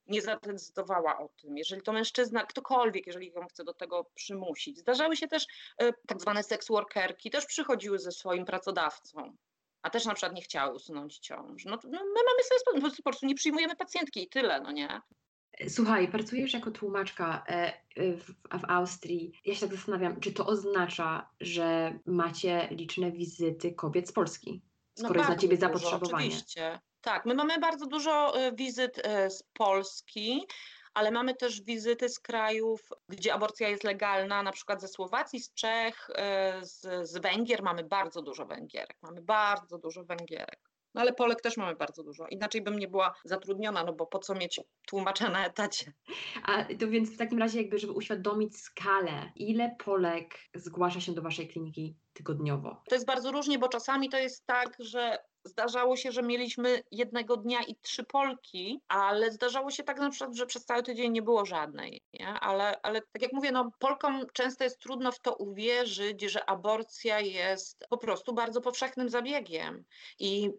nie 0.07 0.23
zadecydowała 0.23 1.19
o 1.19 1.29
tym, 1.29 1.59
jeżeli 1.59 1.83
to 1.83 1.93
mężczyzna, 1.93 2.47
ktokolwiek, 2.47 3.07
jeżeli 3.07 3.33
ją 3.33 3.47
chce 3.47 3.65
do 3.65 3.75
tego 3.75 4.11
przymusić. 4.15 4.79
Zdarzały 4.79 5.17
się 5.17 5.29
też 5.29 5.47
e, 5.79 5.93
tak 6.07 6.21
zwane 6.21 6.43
sex 6.43 6.69
workerki, 6.69 7.31
też 7.31 7.47
przychodziły 7.47 7.99
ze 7.99 8.13
swoim 8.13 8.45
pracodawcą, 8.45 9.37
a 9.83 9.91
też 9.91 10.05
na 10.05 10.15
przykład 10.15 10.35
nie 10.35 10.43
chciały 10.43 10.75
usunąć 10.75 11.19
ciąż. 11.19 11.65
No, 11.65 11.79
no 11.85 11.91
my 11.91 12.21
mamy 12.27 12.43
sobie 12.65 12.93
po 12.97 13.03
prostu 13.03 13.27
nie 13.27 13.35
przyjmujemy 13.35 13.77
pacjentki 13.77 14.23
i 14.23 14.29
tyle, 14.29 14.61
no 14.61 14.73
nie? 14.73 15.01
Słuchaj, 15.69 16.09
pracujesz 16.09 16.53
jako 16.53 16.71
tłumaczka 16.71 17.45
e, 17.47 17.73
w, 18.17 18.25
w, 18.61 18.65
Austrii. 18.69 19.33
Ja 19.45 19.55
się 19.55 19.61
tak 19.61 19.77
zastanawiam, 19.77 20.21
czy 20.21 20.33
to 20.33 20.47
oznacza, 20.47 21.31
że 21.41 21.99
macie 22.07 22.69
liczne 22.71 23.13
wizyty 23.13 23.73
kobiet 23.73 24.09
z 24.09 24.13
Polski? 24.13 24.63
Skoro 24.95 25.15
no 25.15 25.21
jest 25.21 25.31
na 25.31 25.37
ciebie 25.37 25.57
zapotrzebowanie. 25.57 26.27
Oczywiście. 26.27 26.81
Tak, 27.05 27.27
my 27.27 27.35
mamy 27.35 27.59
bardzo 27.59 27.87
dużo 27.87 28.41
e, 28.41 28.53
wizyt 28.53 29.01
e, 29.05 29.31
z 29.31 29.43
Polski, 29.43 30.47
ale 30.95 31.11
mamy 31.11 31.35
też 31.35 31.63
wizyty 31.63 32.09
z 32.09 32.21
krajów, 32.21 32.81
gdzie 33.09 33.35
aborcja 33.35 33.69
jest 33.69 33.85
legalna, 33.85 34.43
na 34.43 34.53
przykład 34.53 34.81
ze 34.81 34.89
Słowacji, 34.89 35.41
z 35.41 35.55
Czech, 35.55 36.11
e, 36.15 36.61
z, 36.63 37.09
z 37.11 37.19
Węgier. 37.19 37.63
Mamy 37.63 37.85
bardzo 37.85 38.23
dużo 38.23 38.47
Węgierek, 38.47 38.97
mamy 39.03 39.23
bardzo 39.23 39.79
dużo 39.79 40.05
Węgierek. 40.05 40.61
No 40.95 41.01
ale 41.01 41.13
Polek 41.13 41.41
też 41.41 41.57
mamy 41.57 41.77
bardzo 41.77 42.03
dużo. 42.05 42.27
Inaczej 42.27 42.63
bym 42.63 42.79
nie 42.79 42.89
była 42.89 43.15
zatrudniona, 43.25 43.85
no 43.85 43.93
bo 43.93 44.07
po 44.07 44.19
co 44.19 44.35
mieć 44.35 44.61
tłumacza 44.87 45.31
na 45.31 45.47
etacie. 45.47 45.93
A 46.45 46.65
to 46.65 46.89
więc 46.89 47.15
w 47.15 47.19
takim 47.19 47.39
razie 47.39 47.63
jakby, 47.63 47.79
żeby 47.79 47.93
uświadomić 47.93 48.57
skalę, 48.57 49.33
ile 49.37 49.77
Polek 49.85 50.35
zgłasza 50.55 51.01
się 51.01 51.13
do 51.13 51.23
Waszej 51.23 51.49
kliniki 51.49 51.97
tygodniowo? 52.13 52.83
To 52.89 52.95
jest 52.95 53.07
bardzo 53.07 53.33
różnie, 53.33 53.59
bo 53.59 53.69
czasami 53.69 54.09
to 54.09 54.19
jest 54.19 54.47
tak, 54.47 54.77
że 54.79 55.19
zdarzało 55.45 55.97
się, 55.97 56.13
że 56.13 56.23
mieliśmy 56.23 56.83
jednego 56.91 57.37
dnia 57.37 57.63
i 57.63 57.77
trzy 57.77 58.05
Polki, 58.05 58.81
ale 58.89 59.33
zdarzało 59.33 59.71
się 59.71 59.83
tak 59.83 59.99
na 59.99 60.11
przykład, 60.11 60.37
że 60.37 60.47
przez 60.47 60.65
cały 60.65 60.83
tydzień 60.83 61.13
nie 61.13 61.23
było 61.23 61.47
żadnej. 61.47 62.03
Nie? 62.13 62.29
Ale, 62.29 62.81
ale 62.83 63.01
tak 63.01 63.23
jak 63.23 63.33
mówię, 63.33 63.53
no, 63.53 63.71
Polkom 63.79 64.27
często 64.33 64.65
jest 64.65 64.79
trudno 64.79 65.13
w 65.13 65.21
to 65.21 65.35
uwierzyć, 65.35 66.23
że 66.23 66.51
aborcja 66.51 67.21
jest 67.21 67.87
po 67.91 67.99
prostu 67.99 68.35
bardzo 68.35 68.61
powszechnym 68.61 69.09
zabiegiem. 69.09 69.85
I 70.19 70.51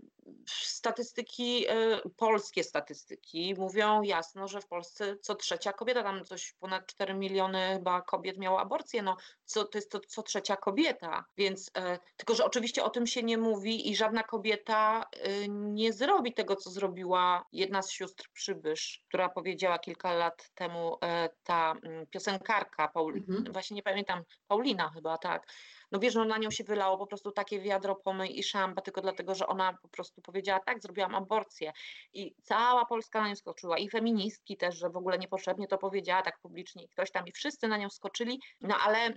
statystyki, 0.48 1.65
e, 1.70 2.01
polskie 2.17 2.63
statystyki 2.63 3.55
mówią 3.58 4.01
jasno, 4.01 4.48
że 4.48 4.62
w 4.62 4.67
Polsce 4.67 5.17
co 5.17 5.36
trzecia 5.36 5.74
kobieta, 5.74 6.03
tam 6.03 6.25
coś 6.25 6.53
ponad 6.53 6.88
4 6.88 7.13
miliony 7.13 7.74
chyba 7.74 8.01
kobiet 8.01 8.38
miało 8.38 8.60
aborcję, 8.60 9.01
no 9.01 9.17
co, 9.46 9.65
to 9.65 9.77
jest 9.77 9.91
to 9.91 10.00
co 10.00 10.24
trzecia 10.24 10.55
kobieta, 10.55 11.25
więc 11.38 11.72
e, 11.77 12.00
tylko, 12.17 12.36
że 12.36 12.46
oczywiście 12.46 12.84
o 12.84 12.89
tym 12.89 13.08
się 13.08 13.24
nie 13.24 13.38
mówi 13.38 13.89
i 13.89 13.96
żadna 13.96 14.24
kobieta 14.24 15.05
e, 15.12 15.48
nie 15.48 15.94
zrobi 15.94 16.34
tego, 16.34 16.55
co 16.55 16.70
zrobiła 16.70 17.46
jedna 17.51 17.82
z 17.82 17.91
sióstr 17.91 18.29
Przybysz, 18.34 19.03
która 19.08 19.29
powiedziała 19.29 19.79
kilka 19.79 20.13
lat 20.13 20.50
temu 20.55 20.98
ta 21.44 21.72
mm, 21.84 22.08
piosenkarka, 22.08 22.88
Paul, 22.88 23.17
mhm. 23.17 23.53
właśnie 23.53 23.75
nie 23.75 23.84
pamiętam, 23.84 24.24
Paulina 24.48 24.89
chyba, 24.89 25.17
tak, 25.17 25.48
no 25.92 26.00
wiesz, 26.00 26.15
no 26.15 26.25
na 26.25 26.38
nią 26.38 26.51
się 26.51 26.63
wylało 26.63 26.98
po 26.98 27.08
prostu 27.08 27.32
takie 27.32 27.60
wiadro 27.60 27.96
pomyj 27.96 28.39
i 28.39 28.44
szamba, 28.44 28.82
tylko 28.82 29.01
dlatego, 29.01 29.36
że 29.36 29.48
ona 29.48 29.74
po 29.82 29.88
prostu 29.88 30.22
powiedziała, 30.22 30.60
tak, 30.60 30.82
zrobiłam 30.82 31.15
aborcję. 31.15 31.74
I 32.13 32.36
cała 32.44 32.86
Polska 32.86 33.22
na 33.22 33.30
nią 33.30 33.36
skoczyła 33.36 33.77
i 33.77 33.89
feministki 33.89 34.58
też, 34.58 34.77
że 34.77 34.89
w 34.89 34.98
ogóle 34.98 35.18
niepotrzebnie 35.18 35.68
to 35.68 35.77
powiedziała 35.77 36.22
tak 36.22 36.39
publicznie 36.39 36.84
i 36.84 36.89
ktoś 36.89 37.12
tam 37.12 37.27
i 37.27 37.32
wszyscy 37.32 37.68
na 37.68 37.77
nią 37.77 37.89
skoczyli, 37.89 38.39
no 38.62 38.75
ale 38.77 39.13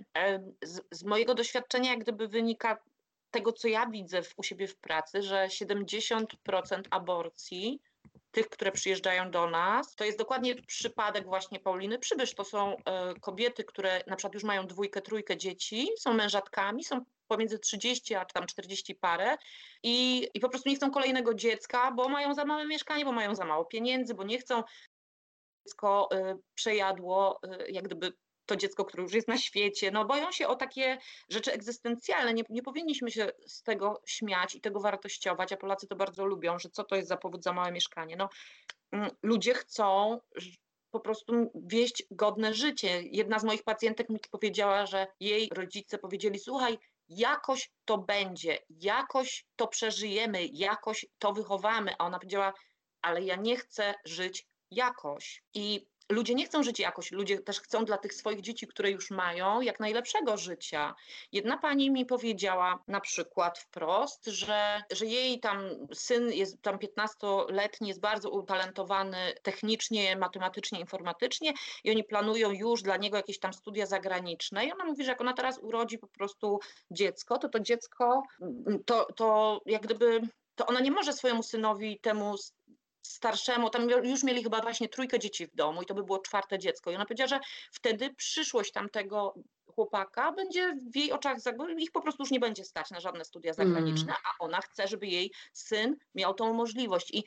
z, 0.63 0.81
z 0.91 1.03
mojego 1.03 1.35
doświadczenia 1.35 1.89
jak 1.89 1.99
gdyby 1.99 2.27
wynika 2.27 2.77
tego, 3.31 3.53
co 3.53 3.67
ja 3.67 3.87
widzę 3.87 4.21
w, 4.21 4.33
u 4.37 4.43
siebie 4.43 4.67
w 4.67 4.77
pracy, 4.77 5.21
że 5.21 5.47
70% 5.47 6.25
aborcji 6.89 7.81
tych, 8.31 8.49
które 8.49 8.71
przyjeżdżają 8.71 9.31
do 9.31 9.49
nas. 9.49 9.95
To 9.95 10.03
jest 10.03 10.17
dokładnie 10.17 10.55
przypadek 10.55 11.25
właśnie 11.25 11.59
Pauliny 11.59 11.99
Przybysz. 11.99 12.33
To 12.33 12.43
są 12.43 12.75
e, 12.77 13.13
kobiety, 13.21 13.63
które 13.63 14.03
na 14.07 14.15
przykład 14.15 14.33
już 14.33 14.43
mają 14.43 14.67
dwójkę, 14.67 15.01
trójkę 15.01 15.37
dzieci, 15.37 15.89
są 15.99 16.13
mężatkami, 16.13 16.83
są 16.83 17.05
pomiędzy 17.27 17.59
30 17.59 18.15
a 18.15 18.25
tam 18.25 18.45
40 18.45 18.95
parę 18.95 19.37
i, 19.83 20.27
i 20.33 20.39
po 20.39 20.49
prostu 20.49 20.69
nie 20.69 20.75
chcą 20.75 20.91
kolejnego 20.91 21.33
dziecka, 21.33 21.91
bo 21.91 22.09
mają 22.09 22.33
za 22.33 22.45
małe 22.45 22.67
mieszkanie, 22.67 23.05
bo 23.05 23.11
mają 23.11 23.35
za 23.35 23.45
mało 23.45 23.65
pieniędzy, 23.65 24.13
bo 24.13 24.23
nie 24.23 24.39
chcą 24.39 24.63
dziecko 25.65 26.09
y, 26.13 26.37
przejadło 26.53 27.39
y, 27.45 27.71
jak 27.71 27.83
gdyby 27.83 28.13
to 28.49 28.55
dziecko, 28.55 28.85
które 28.85 29.03
już 29.03 29.13
jest 29.13 29.27
na 29.27 29.37
świecie, 29.37 29.91
no 29.91 30.05
boją 30.05 30.31
się 30.31 30.47
o 30.47 30.55
takie 30.55 30.97
rzeczy 31.29 31.53
egzystencjalne. 31.53 32.33
Nie, 32.33 32.43
nie 32.49 32.61
powinniśmy 32.61 33.11
się 33.11 33.31
z 33.47 33.63
tego 33.63 34.01
śmiać 34.05 34.55
i 34.55 34.61
tego 34.61 34.79
wartościować, 34.79 35.53
a 35.53 35.57
Polacy 35.57 35.87
to 35.87 35.95
bardzo 35.95 36.25
lubią, 36.25 36.59
że 36.59 36.69
co 36.69 36.83
to 36.83 36.95
jest 36.95 37.07
za 37.07 37.17
powód 37.17 37.43
za 37.43 37.53
małe 37.53 37.71
mieszkanie. 37.71 38.15
No, 38.15 38.29
mm, 38.91 39.09
ludzie 39.23 39.53
chcą 39.53 40.19
po 40.91 40.99
prostu 40.99 41.51
wieść 41.55 42.03
godne 42.11 42.53
życie. 42.53 43.01
Jedna 43.01 43.39
z 43.39 43.43
moich 43.43 43.63
pacjentek 43.63 44.09
mi 44.09 44.19
powiedziała, 44.31 44.85
że 44.85 45.07
jej 45.19 45.49
rodzice 45.53 45.97
powiedzieli: 45.97 46.39
Słuchaj, 46.39 46.77
jakoś 47.09 47.71
to 47.85 47.97
będzie, 47.97 48.59
jakoś 48.69 49.45
to 49.55 49.67
przeżyjemy, 49.67 50.45
jakoś 50.45 51.05
to 51.19 51.33
wychowamy. 51.33 51.91
A 51.99 52.05
ona 52.05 52.19
powiedziała: 52.19 52.53
Ale 53.01 53.21
ja 53.21 53.35
nie 53.35 53.57
chcę 53.57 53.93
żyć 54.05 54.47
jakoś. 54.71 55.43
I 55.53 55.85
ludzie 56.09 56.35
nie 56.35 56.45
chcą 56.45 56.63
żyć 56.63 56.79
jakoś, 56.79 57.11
ludzie 57.11 57.39
też 57.39 57.61
chcą 57.61 57.85
dla 57.85 57.97
tych 57.97 58.13
swoich 58.13 58.41
dzieci, 58.41 58.67
które 58.67 58.91
już 58.91 59.11
mają, 59.11 59.61
jak 59.61 59.79
najlepszego 59.79 60.37
życia. 60.37 60.95
Jedna 61.31 61.57
pani 61.57 61.91
mi 61.91 62.05
powiedziała 62.05 62.83
na 62.87 63.01
przykład 63.01 63.59
wprost, 63.59 64.25
że, 64.25 64.83
że 64.91 65.05
jej 65.05 65.39
tam 65.39 65.69
syn 65.93 66.31
jest 66.31 66.61
tam 66.61 66.77
15-letni, 66.77 67.87
jest 67.87 67.99
bardzo 67.99 68.29
utalentowany 68.29 69.17
technicznie, 69.41 70.15
matematycznie, 70.15 70.79
informatycznie 70.79 71.53
i 71.83 71.91
oni 71.91 72.03
planują 72.03 72.51
już 72.51 72.81
dla 72.81 72.97
niego 72.97 73.17
jakieś 73.17 73.39
tam 73.39 73.53
studia 73.53 73.85
zagraniczne 73.85 74.65
i 74.65 74.71
ona 74.71 74.85
mówi, 74.85 75.03
że 75.03 75.11
jak 75.11 75.21
ona 75.21 75.33
teraz 75.33 75.59
urodzi 75.61 75.97
po 75.97 76.07
prostu 76.07 76.59
dziecko, 76.91 77.37
to 77.37 77.49
to 77.49 77.59
dziecko 77.59 78.23
to, 78.85 79.07
to 79.15 79.61
jak 79.65 79.81
gdyby 79.81 80.21
to 80.55 80.65
ona 80.65 80.79
nie 80.79 80.91
może 80.91 81.13
swojemu 81.13 81.43
synowi 81.43 81.99
temu 81.99 82.35
starszemu, 83.01 83.69
tam 83.69 83.89
już 83.89 84.23
mieli 84.23 84.43
chyba 84.43 84.61
właśnie 84.61 84.89
trójkę 84.89 85.19
dzieci 85.19 85.47
w 85.47 85.55
domu 85.55 85.81
i 85.81 85.85
to 85.85 85.93
by 85.93 86.03
było 86.03 86.19
czwarte 86.19 86.59
dziecko. 86.59 86.91
I 86.91 86.95
ona 86.95 87.05
powiedziała, 87.05 87.27
że 87.27 87.39
wtedy 87.71 88.13
przyszłość 88.13 88.71
tamtego 88.71 89.33
chłopaka 89.75 90.31
będzie 90.31 90.75
w 90.91 90.95
jej 90.95 91.11
oczach, 91.11 91.37
ich 91.77 91.91
po 91.91 92.01
prostu 92.01 92.23
już 92.23 92.31
nie 92.31 92.39
będzie 92.39 92.63
stać 92.63 92.91
na 92.91 92.99
żadne 92.99 93.25
studia 93.25 93.53
zagraniczne, 93.53 94.11
mm. 94.11 94.21
a 94.25 94.43
ona 94.43 94.61
chce, 94.61 94.87
żeby 94.87 95.07
jej 95.07 95.31
syn 95.53 95.95
miał 96.15 96.33
tą 96.33 96.53
możliwość. 96.53 97.11
I 97.13 97.23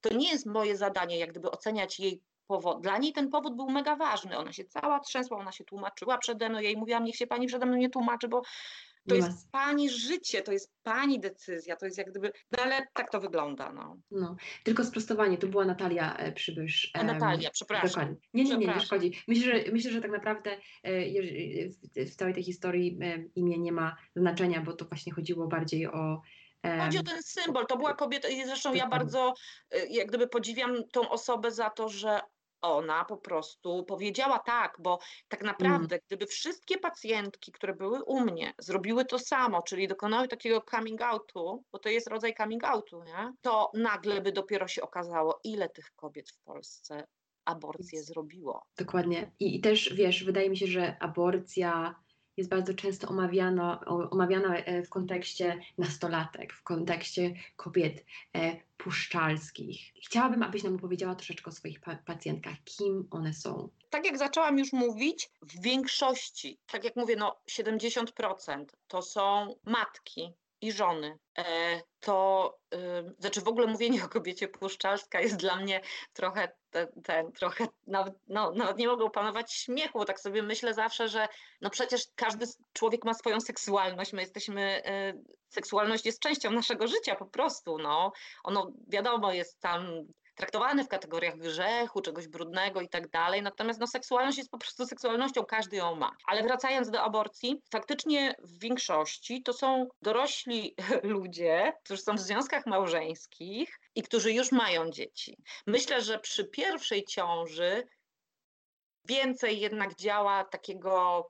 to 0.00 0.14
nie 0.14 0.30
jest 0.30 0.46
moje 0.46 0.76
zadanie, 0.76 1.18
jak 1.18 1.30
gdyby 1.30 1.50
oceniać 1.50 2.00
jej 2.00 2.22
powód. 2.46 2.80
Dla 2.80 2.98
niej 2.98 3.12
ten 3.12 3.30
powód 3.30 3.56
był 3.56 3.70
mega 3.70 3.96
ważny. 3.96 4.38
Ona 4.38 4.52
się 4.52 4.64
cała 4.64 5.00
trzęsła, 5.00 5.38
ona 5.38 5.52
się 5.52 5.64
tłumaczyła 5.64 6.18
przede 6.18 6.48
mną. 6.48 6.58
Ja 6.58 6.68
jej 6.68 6.76
mówiłam, 6.76 7.04
niech 7.04 7.16
się 7.16 7.26
pani 7.26 7.46
przede 7.46 7.66
mną 7.66 7.76
nie 7.76 7.90
tłumaczy, 7.90 8.28
bo 8.28 8.42
to 9.08 9.14
jest 9.14 9.50
pani 9.50 9.90
życie, 9.90 10.42
to 10.42 10.52
jest 10.52 10.72
pani 10.82 11.20
decyzja, 11.20 11.76
to 11.76 11.86
jest 11.86 11.98
jak 11.98 12.10
gdyby, 12.10 12.32
no 12.52 12.62
ale 12.62 12.86
tak 12.94 13.10
to 13.10 13.20
wygląda. 13.20 13.72
No. 13.72 13.96
no. 14.10 14.36
Tylko 14.64 14.84
sprostowanie, 14.84 15.38
to 15.38 15.46
była 15.46 15.64
Natalia 15.64 16.16
e, 16.16 16.32
Przybysz. 16.32 16.92
Natalia, 17.04 17.50
przepraszam. 17.50 17.88
Dokładnie. 17.88 18.16
Nie, 18.34 18.44
nie, 18.44 18.56
nie, 18.56 18.66
nie 18.66 18.80
szkodzi. 18.80 19.12
Myślę, 19.28 19.44
że, 19.44 19.72
myślę, 19.72 19.90
że 19.90 20.00
tak 20.00 20.10
naprawdę 20.10 20.50
e, 20.82 22.04
w 22.06 22.14
całej 22.16 22.34
tej 22.34 22.42
historii 22.42 22.98
e, 23.02 23.24
imię 23.34 23.58
nie 23.58 23.72
ma 23.72 23.96
znaczenia, 24.16 24.60
bo 24.60 24.72
to 24.72 24.84
właśnie 24.84 25.12
chodziło 25.12 25.46
bardziej 25.46 25.86
o 25.86 26.20
Chodzi 26.84 26.98
o 26.98 27.02
ten 27.02 27.22
symbol. 27.22 27.66
To 27.66 27.76
była 27.76 27.94
kobieta 27.94 28.28
i 28.28 28.44
zresztą 28.44 28.74
ja 28.74 28.88
bardzo 28.88 29.34
jak 29.90 30.08
gdyby 30.08 30.28
podziwiam 30.28 30.88
tą 30.92 31.08
osobę 31.08 31.50
za 31.50 31.70
to, 31.70 31.88
że 31.88 32.20
ona 32.62 33.04
po 33.04 33.16
prostu 33.16 33.84
powiedziała 33.84 34.38
tak, 34.38 34.76
bo 34.78 34.98
tak 35.28 35.42
naprawdę, 35.42 35.96
mm. 35.96 36.02
gdyby 36.06 36.26
wszystkie 36.26 36.78
pacjentki, 36.78 37.52
które 37.52 37.74
były 37.74 38.02
u 38.02 38.20
mnie, 38.20 38.54
zrobiły 38.58 39.04
to 39.04 39.18
samo, 39.18 39.62
czyli 39.62 39.88
dokonały 39.88 40.28
takiego 40.28 40.64
coming 40.70 41.02
outu, 41.02 41.64
bo 41.72 41.78
to 41.78 41.88
jest 41.88 42.08
rodzaj 42.08 42.34
coming 42.34 42.64
outu, 42.64 43.02
nie? 43.02 43.32
to 43.40 43.70
nagle 43.74 44.20
by 44.20 44.32
dopiero 44.32 44.68
się 44.68 44.82
okazało, 44.82 45.40
ile 45.44 45.68
tych 45.68 45.90
kobiet 45.96 46.30
w 46.30 46.40
Polsce 46.42 47.06
aborcję 47.44 48.02
zrobiło. 48.02 48.62
Dokładnie. 48.78 49.32
I, 49.40 49.56
I, 49.56 49.60
też 49.60 49.94
wiesz, 49.94 50.24
wydaje 50.24 50.50
mi 50.50 50.56
się, 50.56 50.66
że 50.66 50.96
aborcja 51.00 51.94
jest 52.40 52.50
bardzo 52.50 52.74
często 52.74 53.08
omawiana, 53.08 53.84
omawiana 54.10 54.56
e, 54.56 54.82
w 54.82 54.88
kontekście 54.88 55.60
nastolatek, 55.78 56.52
w 56.52 56.62
kontekście 56.62 57.34
kobiet 57.56 58.04
e, 58.36 58.56
puszczalskich. 58.76 59.80
Chciałabym, 60.02 60.42
abyś 60.42 60.62
nam 60.62 60.76
opowiedziała 60.76 61.14
troszeczkę 61.14 61.50
o 61.50 61.52
swoich 61.52 61.80
pa 61.80 61.96
pacjentkach, 61.96 62.54
kim 62.64 63.08
one 63.10 63.34
są. 63.34 63.68
Tak 63.90 64.06
jak 64.06 64.18
zaczęłam 64.18 64.58
już 64.58 64.72
mówić, 64.72 65.30
w 65.42 65.62
większości, 65.62 66.58
tak 66.66 66.84
jak 66.84 66.96
mówię, 66.96 67.16
no 67.16 67.36
70% 67.50 68.64
to 68.88 69.02
są 69.02 69.54
matki, 69.64 70.32
i 70.60 70.72
żony, 70.72 71.18
e, 71.38 71.80
to 72.00 72.58
znaczy 73.18 73.40
w 73.40 73.48
ogóle 73.48 73.66
mówienie 73.66 74.04
o 74.04 74.08
kobiecie 74.08 74.48
puszczalska 74.48 75.20
jest 75.20 75.36
dla 75.36 75.56
mnie 75.56 75.80
trochę 76.12 76.52
ten, 77.04 77.32
trochę, 77.32 77.66
nawet, 77.86 78.14
no, 78.28 78.52
nawet 78.52 78.76
nie 78.76 78.88
mogę 78.88 79.04
opanować 79.04 79.52
śmiechu, 79.52 79.98
bo 79.98 80.04
tak 80.04 80.20
sobie 80.20 80.42
myślę 80.42 80.74
zawsze, 80.74 81.08
że 81.08 81.28
no 81.60 81.70
przecież 81.70 82.02
każdy 82.14 82.46
człowiek 82.72 83.04
ma 83.04 83.14
swoją 83.14 83.40
seksualność, 83.40 84.12
my 84.12 84.20
jesteśmy, 84.20 84.82
e, 84.84 85.12
seksualność 85.48 86.06
jest 86.06 86.22
częścią 86.22 86.50
naszego 86.50 86.86
życia 86.88 87.14
po 87.14 87.26
prostu, 87.26 87.78
no. 87.78 88.12
Ono 88.44 88.72
wiadomo 88.88 89.32
jest 89.32 89.60
tam 89.60 89.86
traktowany 90.40 90.84
w 90.84 90.88
kategoriach 90.88 91.36
grzechu, 91.36 92.00
czegoś 92.00 92.28
brudnego 92.28 92.80
i 92.80 92.88
tak 92.88 93.10
dalej. 93.10 93.42
Natomiast 93.42 93.80
no, 93.80 93.86
seksualność 93.86 94.38
jest 94.38 94.50
po 94.50 94.58
prostu 94.58 94.86
seksualnością, 94.86 95.44
każdy 95.44 95.76
ją 95.76 95.96
ma. 95.96 96.10
Ale 96.26 96.42
wracając 96.42 96.90
do 96.90 97.02
aborcji, 97.02 97.62
faktycznie 97.72 98.34
w 98.38 98.58
większości 98.58 99.42
to 99.42 99.52
są 99.52 99.88
dorośli 100.02 100.74
ludzie, 101.02 101.72
którzy 101.84 102.02
są 102.02 102.14
w 102.14 102.20
związkach 102.20 102.66
małżeńskich 102.66 103.80
i 103.94 104.02
którzy 104.02 104.32
już 104.32 104.52
mają 104.52 104.90
dzieci. 104.90 105.36
Myślę, 105.66 106.02
że 106.02 106.18
przy 106.18 106.44
pierwszej 106.44 107.04
ciąży 107.04 107.82
więcej 109.04 109.60
jednak 109.60 109.94
działa 109.94 110.44
takiego 110.44 111.26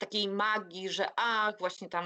takiej 0.00 0.28
magii, 0.28 0.88
że 0.88 1.06
ach, 1.16 1.58
właśnie 1.58 1.88
tam, 1.88 2.04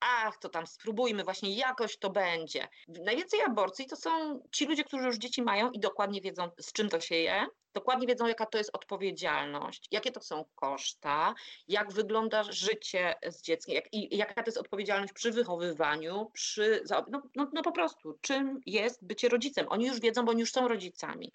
ach, 0.00 0.38
to 0.38 0.48
tam 0.48 0.66
spróbujmy, 0.66 1.24
właśnie 1.24 1.56
jakoś 1.56 1.96
to 1.96 2.10
będzie. 2.10 2.68
Najwięcej 2.88 3.40
aborcji 3.40 3.86
to 3.86 3.96
są 3.96 4.42
ci 4.52 4.66
ludzie, 4.66 4.84
którzy 4.84 5.04
już 5.04 5.16
dzieci 5.16 5.42
mają 5.42 5.70
i 5.70 5.80
dokładnie 5.80 6.20
wiedzą, 6.20 6.50
z 6.60 6.72
czym 6.72 6.88
to 6.88 7.00
się 7.00 7.14
je, 7.14 7.46
dokładnie 7.74 8.06
wiedzą, 8.06 8.26
jaka 8.26 8.46
to 8.46 8.58
jest 8.58 8.70
odpowiedzialność, 8.72 9.88
jakie 9.90 10.12
to 10.12 10.20
są 10.20 10.44
koszta, 10.54 11.34
jak 11.68 11.92
wygląda 11.92 12.42
życie 12.42 13.14
z 13.26 13.42
dzieckiem, 13.42 13.74
jak, 13.74 13.92
i 13.92 14.16
jaka 14.16 14.42
to 14.42 14.48
jest 14.48 14.58
odpowiedzialność 14.58 15.12
przy 15.12 15.30
wychowywaniu, 15.30 16.30
przy, 16.32 16.84
no, 17.10 17.22
no, 17.36 17.50
no 17.52 17.62
po 17.62 17.72
prostu, 17.72 18.18
czym 18.20 18.60
jest 18.66 19.04
bycie 19.04 19.28
rodzicem. 19.28 19.66
Oni 19.68 19.86
już 19.86 20.00
wiedzą, 20.00 20.24
bo 20.24 20.30
oni 20.30 20.40
już 20.40 20.52
są 20.52 20.68
rodzicami. 20.68 21.32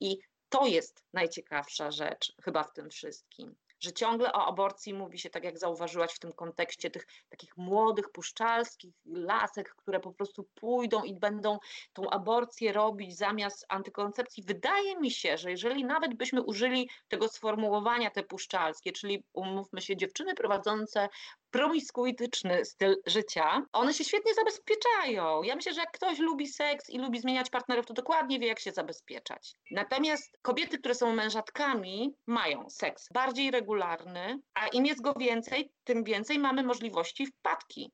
I 0.00 0.18
to 0.48 0.66
jest 0.66 1.04
najciekawsza 1.12 1.90
rzecz 1.90 2.32
chyba 2.44 2.62
w 2.62 2.72
tym 2.72 2.90
wszystkim 2.90 3.54
że 3.84 3.92
ciągle 3.92 4.32
o 4.32 4.46
aborcji 4.46 4.94
mówi 4.94 5.18
się, 5.18 5.30
tak 5.30 5.44
jak 5.44 5.58
zauważyłaś 5.58 6.12
w 6.14 6.18
tym 6.18 6.32
kontekście 6.32 6.90
tych 6.90 7.06
takich 7.28 7.56
młodych, 7.56 8.10
puszczalskich 8.12 8.94
lasek, 9.06 9.74
które 9.74 10.00
po 10.00 10.12
prostu 10.12 10.48
pójdą 10.54 11.02
i 11.02 11.14
będą 11.14 11.58
tą 11.92 12.10
aborcję 12.10 12.72
robić 12.72 13.16
zamiast 13.16 13.66
antykoncepcji. 13.68 14.42
Wydaje 14.42 15.00
mi 15.00 15.10
się, 15.10 15.38
że 15.38 15.50
jeżeli 15.50 15.84
nawet 15.84 16.14
byśmy 16.14 16.42
użyli 16.42 16.90
tego 17.08 17.28
sformułowania 17.28 18.10
te 18.10 18.22
puszczalskie, 18.22 18.92
czyli 18.92 19.24
umówmy 19.32 19.80
się, 19.80 19.96
dziewczyny 19.96 20.34
prowadzące 20.34 21.08
promiskuityczny 21.54 22.64
styl 22.64 22.96
życia, 23.06 23.62
one 23.72 23.94
się 23.94 24.04
świetnie 24.04 24.34
zabezpieczają. 24.34 25.42
Ja 25.42 25.56
myślę, 25.56 25.74
że 25.74 25.80
jak 25.80 25.90
ktoś 25.92 26.18
lubi 26.18 26.48
seks 26.48 26.90
i 26.90 26.98
lubi 26.98 27.20
zmieniać 27.20 27.50
partnerów, 27.50 27.86
to 27.86 27.94
dokładnie 27.94 28.38
wie, 28.38 28.46
jak 28.46 28.60
się 28.60 28.72
zabezpieczać. 28.72 29.54
Natomiast 29.70 30.38
kobiety, 30.42 30.78
które 30.78 30.94
są 30.94 31.12
mężatkami, 31.12 32.14
mają 32.26 32.70
seks 32.70 33.08
bardziej 33.12 33.50
regularny, 33.50 34.38
a 34.54 34.68
im 34.68 34.86
jest 34.86 35.02
go 35.02 35.14
więcej, 35.18 35.72
tym 35.84 36.04
więcej 36.04 36.38
mamy 36.38 36.62
możliwości 36.62 37.26
wpadki. 37.26 37.92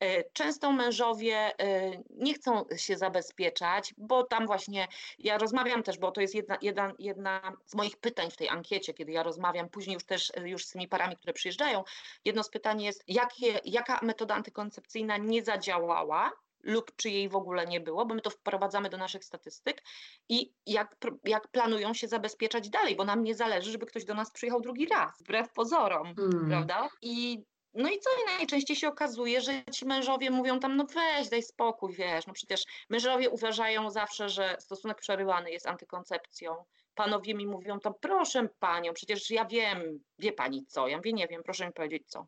E, 0.00 0.24
często 0.32 0.72
mężowie 0.72 1.36
e, 1.36 2.02
nie 2.10 2.34
chcą 2.34 2.64
się 2.76 2.96
zabezpieczać, 2.96 3.94
bo 3.98 4.24
tam 4.24 4.46
właśnie 4.46 4.88
ja 5.18 5.38
rozmawiam 5.38 5.82
też, 5.82 5.98
bo 5.98 6.10
to 6.10 6.20
jest 6.20 6.34
jedna, 6.34 6.58
jedna, 6.62 6.92
jedna 6.98 7.52
z 7.66 7.74
moich 7.74 7.96
pytań 7.96 8.30
w 8.30 8.36
tej 8.36 8.48
ankiecie, 8.48 8.94
kiedy 8.94 9.12
ja 9.12 9.22
rozmawiam 9.22 9.68
później 9.68 9.94
już 9.94 10.04
też 10.04 10.32
e, 10.36 10.48
już 10.48 10.66
z 10.66 10.70
tymi 10.70 10.88
parami, 10.88 11.16
które 11.16 11.32
przyjeżdżają. 11.32 11.84
Jedno 12.24 12.42
z 12.42 12.50
pytań 12.50 12.82
jest, 12.82 13.04
jakie, 13.06 13.60
jaka 13.64 14.00
metoda 14.02 14.34
antykoncepcyjna 14.34 15.16
nie 15.16 15.44
zadziałała, 15.44 16.32
lub 16.62 16.96
czy 16.96 17.10
jej 17.10 17.28
w 17.28 17.36
ogóle 17.36 17.66
nie 17.66 17.80
było, 17.80 18.06
bo 18.06 18.14
my 18.14 18.20
to 18.20 18.30
wprowadzamy 18.30 18.90
do 18.90 18.96
naszych 18.96 19.24
statystyk 19.24 19.82
i 20.28 20.52
jak, 20.66 20.96
jak 21.24 21.48
planują 21.48 21.94
się 21.94 22.08
zabezpieczać 22.08 22.70
dalej, 22.70 22.96
bo 22.96 23.04
nam 23.04 23.22
nie 23.22 23.34
zależy, 23.34 23.70
żeby 23.70 23.86
ktoś 23.86 24.04
do 24.04 24.14
nas 24.14 24.30
przyjechał 24.30 24.60
drugi 24.60 24.86
raz, 24.86 25.22
wbrew 25.22 25.52
pozorom, 25.52 26.14
hmm. 26.14 26.48
prawda? 26.48 26.88
I 27.02 27.44
no 27.74 27.88
i 27.88 27.98
co 27.98 28.10
najczęściej 28.26 28.76
się 28.76 28.88
okazuje, 28.88 29.40
że 29.40 29.64
ci 29.72 29.86
mężowie 29.86 30.30
mówią 30.30 30.60
tam, 30.60 30.76
no 30.76 30.84
weź, 30.84 31.28
daj 31.28 31.42
spokój, 31.42 31.94
wiesz, 31.94 32.26
no 32.26 32.32
przecież 32.32 32.64
mężowie 32.90 33.30
uważają 33.30 33.90
zawsze, 33.90 34.28
że 34.28 34.56
stosunek 34.60 34.98
przerywany 34.98 35.50
jest 35.50 35.66
antykoncepcją. 35.66 36.64
Panowie 36.94 37.34
mi 37.34 37.46
mówią 37.46 37.80
tam, 37.80 37.92
proszę 38.00 38.48
panią, 38.58 38.92
przecież 38.94 39.30
ja 39.30 39.44
wiem, 39.44 40.04
wie 40.18 40.32
pani 40.32 40.66
co? 40.66 40.88
Ja 40.88 40.96
mówię, 40.96 41.12
nie 41.12 41.28
wiem, 41.28 41.42
proszę 41.42 41.66
mi 41.66 41.72
powiedzieć 41.72 42.02
co. 42.06 42.26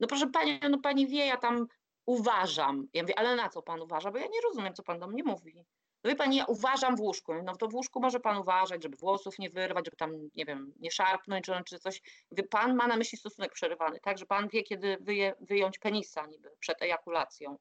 No 0.00 0.06
proszę 0.06 0.26
pani, 0.26 0.60
no 0.70 0.78
pani 0.78 1.06
wie, 1.06 1.26
ja 1.26 1.36
tam 1.36 1.66
uważam. 2.06 2.86
Ja 2.92 3.02
mówię, 3.02 3.18
ale 3.18 3.36
na 3.36 3.48
co 3.48 3.62
pan 3.62 3.80
uważa? 3.82 4.10
Bo 4.10 4.18
ja 4.18 4.26
nie 4.26 4.40
rozumiem, 4.40 4.74
co 4.74 4.82
pan 4.82 4.98
do 4.98 5.06
mnie 5.06 5.22
mówi. 5.24 5.64
No 6.06 6.10
wie 6.10 6.16
pani, 6.16 6.36
ja 6.36 6.44
uważam 6.44 6.96
w 6.96 7.00
łóżku. 7.00 7.34
No 7.42 7.56
to 7.56 7.68
w 7.68 7.74
łóżku 7.74 8.00
może 8.00 8.20
pan 8.20 8.36
uważać, 8.38 8.82
żeby 8.82 8.96
włosów 8.96 9.38
nie 9.38 9.50
wyrwać, 9.50 9.84
żeby 9.84 9.96
tam, 9.96 10.30
nie 10.34 10.44
wiem, 10.44 10.72
nie 10.78 10.90
szarpnąć 10.90 11.46
czy, 11.66 11.78
coś. 11.78 12.02
Wie, 12.30 12.42
pan 12.42 12.74
ma 12.74 12.86
na 12.86 12.96
myśli 12.96 13.18
stosunek 13.18 13.52
przerywany, 13.52 14.00
tak, 14.00 14.18
że 14.18 14.26
pan 14.26 14.48
wie, 14.48 14.62
kiedy 14.62 14.96
wyje, 15.00 15.34
wyjąć 15.40 15.78
penisa 15.78 16.26
niby 16.26 16.50
przed 16.60 16.82
ejakulacją. 16.82 17.58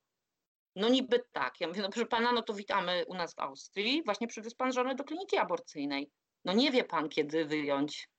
No 0.76 0.90
niby 0.90 1.24
tak. 1.32 1.62
Ja 1.62 1.68
mówię, 1.68 1.82
no 1.82 1.90
proszę 1.90 2.06
pana, 2.06 2.32
no 2.32 2.42
to 2.42 2.54
witamy 2.54 3.06
u 3.08 3.14
nas 3.14 3.36
w 3.36 3.40
Austrii. 3.40 4.04
Właśnie 4.04 4.28
przywiózł 4.28 4.56
pan 4.56 4.74
żonę 4.74 4.96
do 4.96 5.04
kliniki 5.04 5.38
aborcyjnej. 5.38 6.12
No 6.46 6.54
nie 6.54 6.72
wie 6.72 6.84
pan, 6.84 7.10
kiedy 7.10 7.46
wyjąć. 7.46 8.10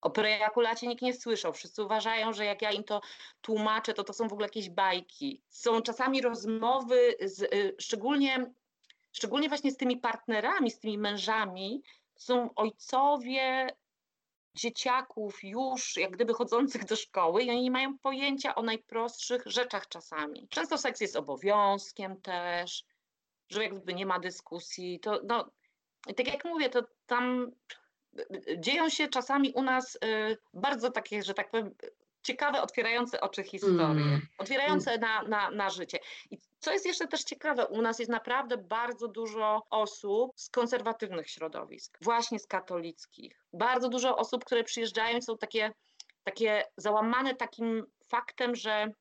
O 0.00 0.10
prejakulacie 0.10 0.86
nikt 0.86 1.02
nie 1.02 1.14
słyszał. 1.14 1.52
Wszyscy 1.52 1.82
uważają, 1.82 2.32
że 2.32 2.44
jak 2.44 2.62
ja 2.62 2.70
im 2.70 2.84
to 2.84 3.00
tłumaczę, 3.40 3.94
to 3.94 4.04
to 4.04 4.12
są 4.12 4.28
w 4.28 4.32
ogóle 4.32 4.46
jakieś 4.46 4.70
bajki. 4.70 5.42
Są 5.48 5.82
czasami 5.82 6.22
rozmowy, 6.22 7.14
z, 7.20 7.42
y, 7.42 7.76
szczególnie 7.80 8.52
szczególnie 9.12 9.48
właśnie 9.48 9.70
z 9.70 9.76
tymi 9.76 9.96
partnerami, 9.96 10.70
z 10.70 10.78
tymi 10.78 10.98
mężami, 10.98 11.82
są 12.16 12.54
ojcowie 12.54 13.66
dzieciaków 14.54 15.44
już 15.44 15.96
jak 15.96 16.10
gdyby 16.10 16.34
chodzących 16.34 16.84
do 16.84 16.96
szkoły 16.96 17.42
i 17.42 17.50
oni 17.50 17.62
nie 17.62 17.70
mają 17.70 17.98
pojęcia 17.98 18.54
o 18.54 18.62
najprostszych 18.62 19.42
rzeczach 19.46 19.88
czasami. 19.88 20.48
Często 20.48 20.78
seks 20.78 21.00
jest 21.00 21.16
obowiązkiem 21.16 22.20
też, 22.20 22.84
że 23.48 23.62
jak 23.62 23.74
gdyby 23.74 23.94
nie 23.94 24.06
ma 24.06 24.18
dyskusji, 24.18 25.00
to 25.00 25.20
no, 25.24 25.50
tak 26.16 26.26
jak 26.26 26.44
mówię, 26.44 26.68
to 26.68 26.82
tam 27.06 27.50
dzieją 28.58 28.88
się 28.88 29.08
czasami 29.08 29.52
u 29.52 29.62
nas 29.62 29.94
y, 29.94 30.38
bardzo 30.54 30.90
takie, 30.90 31.22
że 31.22 31.34
tak 31.34 31.50
powiem, 31.50 31.74
ciekawe, 32.22 32.62
otwierające 32.62 33.20
oczy 33.20 33.42
historie, 33.42 33.84
mm. 33.84 34.26
otwierające 34.38 34.98
na, 34.98 35.22
na, 35.22 35.50
na 35.50 35.70
życie. 35.70 35.98
I 36.30 36.38
co 36.58 36.72
jest 36.72 36.86
jeszcze 36.86 37.08
też 37.08 37.24
ciekawe, 37.24 37.66
u 37.66 37.82
nas 37.82 37.98
jest 37.98 38.10
naprawdę 38.10 38.56
bardzo 38.56 39.08
dużo 39.08 39.62
osób 39.70 40.32
z 40.36 40.48
konserwatywnych 40.48 41.30
środowisk, 41.30 41.98
właśnie 42.00 42.38
z 42.38 42.46
katolickich. 42.46 43.46
Bardzo 43.52 43.88
dużo 43.88 44.16
osób, 44.16 44.44
które 44.44 44.64
przyjeżdżają 44.64 45.22
są 45.22 45.38
takie, 45.38 45.72
takie 46.24 46.64
załamane 46.76 47.34
takim 47.34 47.86
faktem, 48.08 48.56
że 48.56 48.92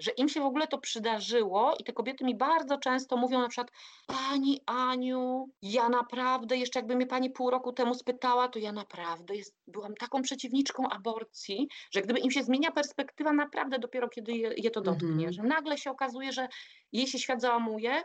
że 0.00 0.10
im 0.10 0.28
się 0.28 0.40
w 0.40 0.44
ogóle 0.44 0.66
to 0.66 0.78
przydarzyło 0.78 1.74
i 1.78 1.84
te 1.84 1.92
kobiety 1.92 2.24
mi 2.24 2.34
bardzo 2.34 2.78
często 2.78 3.16
mówią 3.16 3.40
na 3.40 3.48
przykład 3.48 3.70
Pani 4.06 4.60
Aniu, 4.66 5.50
ja 5.62 5.88
naprawdę, 5.88 6.56
jeszcze 6.56 6.78
jakby 6.78 6.96
mnie 6.96 7.06
Pani 7.06 7.30
pół 7.30 7.50
roku 7.50 7.72
temu 7.72 7.94
spytała, 7.94 8.48
to 8.48 8.58
ja 8.58 8.72
naprawdę 8.72 9.36
jest, 9.36 9.56
byłam 9.66 9.94
taką 9.94 10.22
przeciwniczką 10.22 10.88
aborcji, 10.88 11.68
że 11.92 12.02
gdyby 12.02 12.20
im 12.20 12.30
się 12.30 12.42
zmienia 12.42 12.70
perspektywa 12.70 13.32
naprawdę 13.32 13.78
dopiero 13.78 14.08
kiedy 14.08 14.32
je, 14.32 14.50
je 14.56 14.70
to 14.70 14.80
dotknie, 14.80 15.08
mhm. 15.10 15.32
że 15.32 15.42
nagle 15.42 15.78
się 15.78 15.90
okazuje, 15.90 16.32
że 16.32 16.48
jej 16.92 17.06
się 17.06 17.18
świat 17.18 17.40
załamuje 17.40 18.02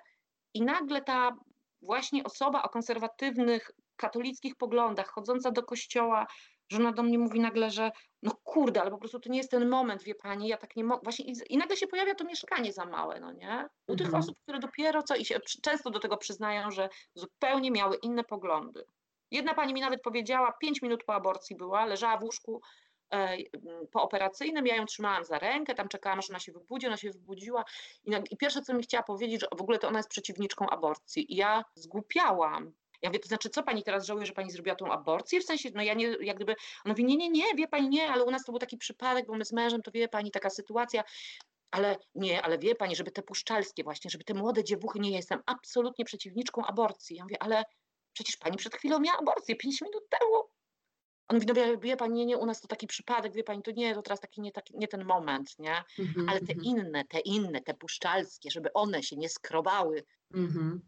i 0.53 0.62
nagle 0.62 1.01
ta 1.01 1.36
właśnie 1.81 2.23
osoba 2.23 2.63
o 2.63 2.69
konserwatywnych 2.69 3.71
katolickich 3.95 4.55
poglądach, 4.55 5.08
chodząca 5.08 5.51
do 5.51 5.63
kościoła, 5.63 6.27
że 6.69 6.78
ona 6.78 6.91
do 6.91 7.04
mnie 7.04 7.19
mówi 7.19 7.39
nagle, 7.39 7.71
że 7.71 7.91
no 8.23 8.32
kurde, 8.43 8.82
ale 8.82 8.91
po 8.91 8.97
prostu 8.97 9.19
to 9.19 9.30
nie 9.30 9.38
jest 9.38 9.51
ten 9.51 9.69
moment, 9.69 10.04
wie 10.04 10.15
pani, 10.15 10.47
ja 10.47 10.58
tak 10.58 10.75
nie 10.75 10.84
mogę. 10.84 11.01
Właśnie 11.04 11.25
i, 11.25 11.34
i, 11.49 11.58
nagle 11.58 11.78
się 11.78 11.88
pojawia 11.88 12.15
to 12.15 12.25
mieszkanie 12.25 12.73
za 12.73 12.86
małe, 12.86 13.19
no 13.19 13.32
nie? 13.32 13.67
U 13.88 13.91
mhm. 13.91 13.97
tych 13.97 14.13
osób, 14.13 14.38
które 14.43 14.60
dopiero 14.60 15.04
co 15.04 15.15
i 15.15 15.25
się 15.25 15.39
często 15.63 15.89
do 15.89 15.99
tego 15.99 16.17
przyznają, 16.17 16.71
że 16.71 16.89
zupełnie 17.15 17.71
miały 17.71 17.95
inne 17.95 18.23
poglądy. 18.23 18.86
Jedna 19.32 19.54
pani 19.54 19.73
mi 19.73 19.82
nawet 19.82 20.01
powiedziała, 20.01 20.54
pięć 20.62 20.82
minut 20.82 21.04
po 21.04 21.13
aborcji 21.13 21.56
była, 21.56 21.86
leżała 21.86 22.17
w 22.17 22.23
łóżku 22.23 22.62
e, 23.13 23.38
pooperacyjnym, 23.91 24.67
ja 24.67 24.75
ją 24.75 24.86
trzymałam 24.86 25.25
za 25.25 25.39
rękę, 25.39 25.75
tam 25.75 25.88
czekałam, 25.88 26.19
aż 26.19 26.30
ona 26.30 26.39
się 26.39 26.51
wybudzi, 26.51 26.88
ona 26.88 26.97
się 26.97 27.12
wybudziła 27.12 27.65
i, 28.04 28.12
i 28.32 28.38
pierwsze, 28.38 28.62
co 28.62 28.73
mi 28.73 28.84
chciała 28.84 29.04
powiedzieć, 29.04 29.41
że 29.41 29.47
w 29.58 29.62
ogóle 29.62 29.80
to 29.80 29.88
ona 29.88 29.99
jest 29.99 30.10
przeciwniczką 30.10 30.69
aborcji. 30.69 31.34
I 31.34 31.36
ja 31.36 31.63
zgłupiałam, 31.75 32.73
ja 33.06 33.10
mówię, 33.10 33.20
to 33.20 33.28
znaczy, 33.28 33.50
co 33.50 33.63
pani 33.63 33.84
teraz 33.84 34.06
żałuje, 34.06 34.26
że 34.26 34.34
pani 34.34 34.52
zrobiła 34.52 34.76
tą 34.76 34.91
aborcję? 34.91 35.39
W 35.39 35.44
sensie, 35.44 35.70
no 35.74 35.84
ja 35.84 35.94
nie, 35.94 36.08
jak 36.22 36.36
gdyby, 36.36 36.56
on 36.86 36.89
mówi, 36.89 37.06
nie, 37.06 37.18
nie, 37.18 37.30
nie, 37.30 37.44
wie 37.58 37.68
pani, 37.68 37.89
nie, 37.89 38.10
ale 38.10 38.24
u 38.24 38.32
nas 38.32 38.44
to 38.44 38.52
był 38.52 38.60
taki 38.60 38.78
przypadek, 38.78 39.28
bo 39.28 39.34
my 39.34 39.46
z 39.46 39.52
mężem, 39.52 39.82
to 39.82 39.91
wie 39.91 40.08
pani, 40.08 40.32
taka 40.32 40.50
sytuacja, 40.50 41.04
ale 41.72 41.98
nie, 42.15 42.41
ale 42.41 42.58
wie 42.60 42.76
pani, 42.76 42.96
żeby 42.96 43.12
te 43.12 43.22
puszczalskie 43.22 43.84
właśnie, 43.84 44.12
żeby 44.12 44.24
te 44.24 44.34
młode 44.34 44.63
dziewuchy, 44.63 45.00
nie 45.00 45.12
jestem 45.12 45.39
absolutnie 45.46 46.06
przeciwniczką 46.06 46.65
aborcji. 46.65 47.15
Ja 47.15 47.24
mówię, 47.24 47.38
ale 47.39 47.63
przecież 48.13 48.38
pani 48.38 48.58
przed 48.58 48.76
chwilą 48.76 49.00
miała 49.00 49.20
aborcję, 49.20 49.56
pięć 49.56 49.82
minut 49.82 50.04
temu. 50.10 50.55
On 51.28 51.38
mówi, 51.38 51.48
no 51.48 51.54
wie, 51.54 51.78
wie 51.78 51.98
pani, 51.98 52.14
nie, 52.14 52.26
nie, 52.26 52.38
u 52.38 52.46
nas 52.46 52.62
to 52.62 52.68
taki 52.68 52.88
przypadek, 52.88 53.34
wie 53.34 53.44
pani, 53.44 53.62
to 53.62 53.72
nie, 53.72 53.96
to 53.96 54.02
teraz 54.02 54.20
taki 54.20 54.42
nie, 54.42 54.52
taki, 54.52 54.78
nie 54.78 54.88
ten 54.88 55.06
moment, 55.06 55.60
nie? 55.60 55.84
-hmm, 56.00 56.26
ale 56.28 56.40
te 56.40 56.54
-hmm. 56.54 56.64
inne, 56.64 57.06
te 57.06 57.20
inne, 57.20 57.62
te 57.62 57.74
puszczalskie, 57.74 58.52
żeby 58.52 58.74
one 58.74 59.04
się 59.04 59.16
nie 59.16 59.30
skrobały 59.30 60.04
Mhm. 60.34 60.82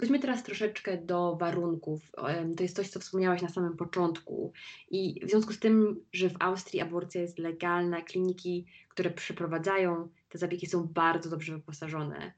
Chodźmy 0.00 0.18
teraz 0.18 0.42
troszeczkę 0.42 0.98
do 0.98 1.36
warunków. 1.36 2.10
To 2.56 2.62
jest 2.62 2.76
coś, 2.76 2.88
co 2.88 3.00
wspomniałaś 3.00 3.42
na 3.42 3.48
samym 3.48 3.76
początku. 3.76 4.52
I 4.90 5.20
w 5.26 5.30
związku 5.30 5.52
z 5.52 5.58
tym, 5.58 6.04
że 6.12 6.30
w 6.30 6.36
Austrii 6.40 6.80
aborcja 6.80 7.20
jest 7.20 7.38
legalna, 7.38 8.02
kliniki, 8.02 8.66
które 8.88 9.10
przeprowadzają 9.10 10.08
te 10.28 10.38
zabiegi 10.38 10.66
są 10.66 10.88
bardzo 10.88 11.30
dobrze 11.30 11.52
wyposażone. 11.56 12.32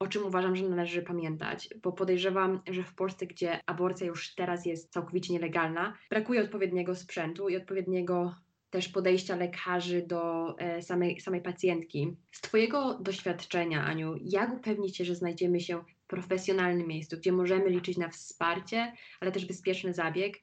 O 0.00 0.08
czym 0.08 0.26
uważam, 0.26 0.56
że 0.56 0.68
należy 0.68 1.02
pamiętać, 1.02 1.68
bo 1.82 1.92
podejrzewam, 1.92 2.60
że 2.70 2.82
w 2.82 2.94
Polsce, 2.94 3.26
gdzie 3.26 3.60
aborcja 3.66 4.06
już 4.06 4.34
teraz 4.34 4.66
jest 4.66 4.92
całkowicie 4.92 5.32
nielegalna, 5.32 5.98
brakuje 6.10 6.42
odpowiedniego 6.42 6.94
sprzętu 6.94 7.48
i 7.48 7.56
odpowiedniego 7.56 8.34
też 8.70 8.88
podejścia 8.88 9.36
lekarzy 9.36 10.02
do 10.02 10.54
e, 10.58 10.82
samej, 10.82 11.20
samej 11.20 11.40
pacjentki. 11.40 12.16
Z 12.32 12.40
Twojego 12.40 12.98
doświadczenia, 12.98 13.84
Aniu, 13.84 14.14
jak 14.20 14.52
upewnić 14.52 14.96
się, 14.96 15.04
że 15.04 15.14
znajdziemy 15.14 15.60
się 15.60 15.84
profesjonalnym 16.10 16.86
miejscu, 16.86 17.16
gdzie 17.16 17.32
możemy 17.32 17.70
liczyć 17.70 17.96
na 17.96 18.08
wsparcie, 18.08 18.92
ale 19.20 19.32
też 19.32 19.46
bezpieczny 19.46 19.94
zabieg, 19.94 20.38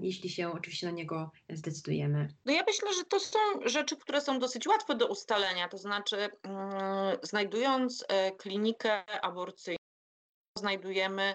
jeśli 0.00 0.30
się 0.30 0.52
oczywiście 0.52 0.86
na 0.86 0.92
niego 0.92 1.30
zdecydujemy? 1.50 2.28
No 2.44 2.52
ja 2.52 2.62
myślę, 2.66 2.94
że 2.94 3.04
to 3.04 3.20
są 3.20 3.38
rzeczy, 3.64 3.96
które 3.96 4.20
są 4.20 4.38
dosyć 4.38 4.66
łatwe 4.66 4.94
do 4.94 5.06
ustalenia, 5.06 5.68
to 5.68 5.78
znaczy 5.78 6.16
mm, 6.16 7.16
znajdując 7.22 8.04
e, 8.08 8.32
klinikę 8.32 9.24
aborcyjną, 9.24 9.76
znajdujemy 10.58 11.34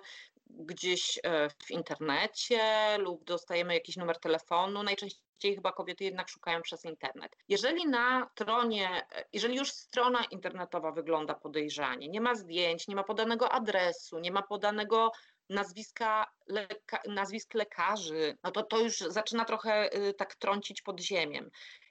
gdzieś 0.65 1.19
e, 1.23 1.49
w 1.49 1.71
internecie 1.71 2.61
lub 2.97 3.23
dostajemy 3.23 3.73
jakiś 3.73 3.97
numer 3.97 4.19
telefonu. 4.19 4.83
Najczęściej 4.83 5.55
chyba 5.55 5.71
kobiety 5.71 6.03
jednak 6.03 6.29
szukają 6.29 6.61
przez 6.61 6.85
internet. 6.85 7.35
Jeżeli 7.47 7.87
na 7.87 8.29
stronie, 8.31 9.07
jeżeli 9.33 9.55
już 9.55 9.71
strona 9.71 10.23
internetowa 10.31 10.91
wygląda 10.91 11.33
podejrzanie, 11.33 12.09
nie 12.09 12.21
ma 12.21 12.35
zdjęć, 12.35 12.87
nie 12.87 12.95
ma 12.95 13.03
podanego 13.03 13.51
adresu, 13.51 14.19
nie 14.19 14.31
ma 14.31 14.41
podanego 14.41 15.11
nazwiska, 15.49 16.25
leka, 16.47 16.99
nazwisk 17.07 17.53
lekarzy, 17.53 18.37
no 18.43 18.51
to 18.51 18.63
to 18.63 18.79
już 18.79 18.97
zaczyna 18.97 19.45
trochę 19.45 19.95
y, 19.95 20.13
tak 20.13 20.35
trącić 20.35 20.81
pod 20.81 20.99
ziemię. 20.99 21.43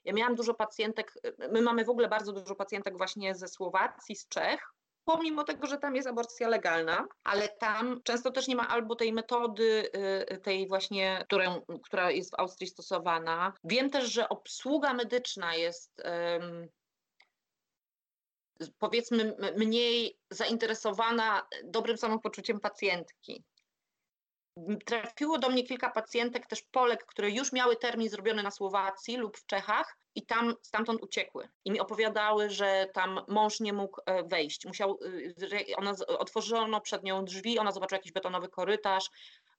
Ja 0.04 0.12
miałam 0.12 0.35
dużo 0.35 0.54
pacjentek, 0.54 1.12
my 1.52 1.62
mamy 1.62 1.85
w 1.85 1.90
ogóle 1.90 2.09
bardzo 2.09 2.33
dużo 2.33 2.54
pacjentek 2.54 2.96
właśnie 2.96 3.35
ze 3.35 3.48
Słowacji, 3.48 4.16
z 4.16 4.28
Czech, 4.28 4.72
pomimo 5.16 5.44
tego, 5.44 5.66
że 5.66 5.79
tam 5.79 5.96
jest 5.96 6.09
aborcja 6.09 6.49
legalna, 6.49 7.07
ale 7.25 7.49
tam 7.49 8.01
często 8.05 8.31
też 8.31 8.49
nie 8.49 8.57
ma 8.57 8.68
albo 8.68 8.96
tej 8.96 9.12
metody, 9.12 9.90
y, 10.33 10.38
tej 10.38 10.68
właśnie, 10.68 11.25
którą, 11.27 11.61
która 11.85 12.11
jest 12.11 12.31
w 12.31 12.40
Austrii 12.40 12.68
stosowana. 12.68 13.53
Wiem 13.64 13.90
też, 13.90 14.12
że 14.12 14.29
obsługa 14.29 14.92
medyczna 14.92 15.55
jest 15.55 16.03
powiedzmy 18.79 19.37
mniej 19.57 20.18
zainteresowana 20.31 21.46
dobrym 21.64 21.96
samopoczuciem 21.96 22.61
pacjentki. 22.61 23.44
Trafiło 24.85 25.38
do 25.38 25.49
mnie 25.49 25.62
kilka 25.62 25.90
pacjentek, 25.90 26.46
też 26.46 26.62
Polek, 26.62 27.07
które 27.07 27.31
już 27.31 27.53
miały 27.53 27.77
termin 27.77 28.09
zrobiony 28.09 28.42
na 28.42 28.51
Słowacji 28.51 29.16
lub 29.16 29.37
w 29.37 29.46
Czechach 29.46 29.96
i 30.14 30.27
tam 30.27 30.55
stamtąd 30.62 31.03
uciekły. 31.03 31.49
I 31.64 31.70
mi 31.70 31.81
opowiadały, 31.81 32.51
że 32.51 32.87
tam 32.94 33.20
mąż 33.29 33.61
nie 33.61 33.73
mógł 33.73 34.01
e, 34.07 34.23
wejść. 34.23 34.66
Musiał, 34.66 34.99
e, 35.70 35.77
ona 35.77 35.94
otworzono 36.07 36.81
przed 36.81 37.03
nią 37.03 37.25
drzwi, 37.25 37.59
ona 37.59 37.73
zobaczyła 37.73 37.96
jakiś 37.96 38.12
betonowy 38.12 38.49
korytarz. 38.49 39.11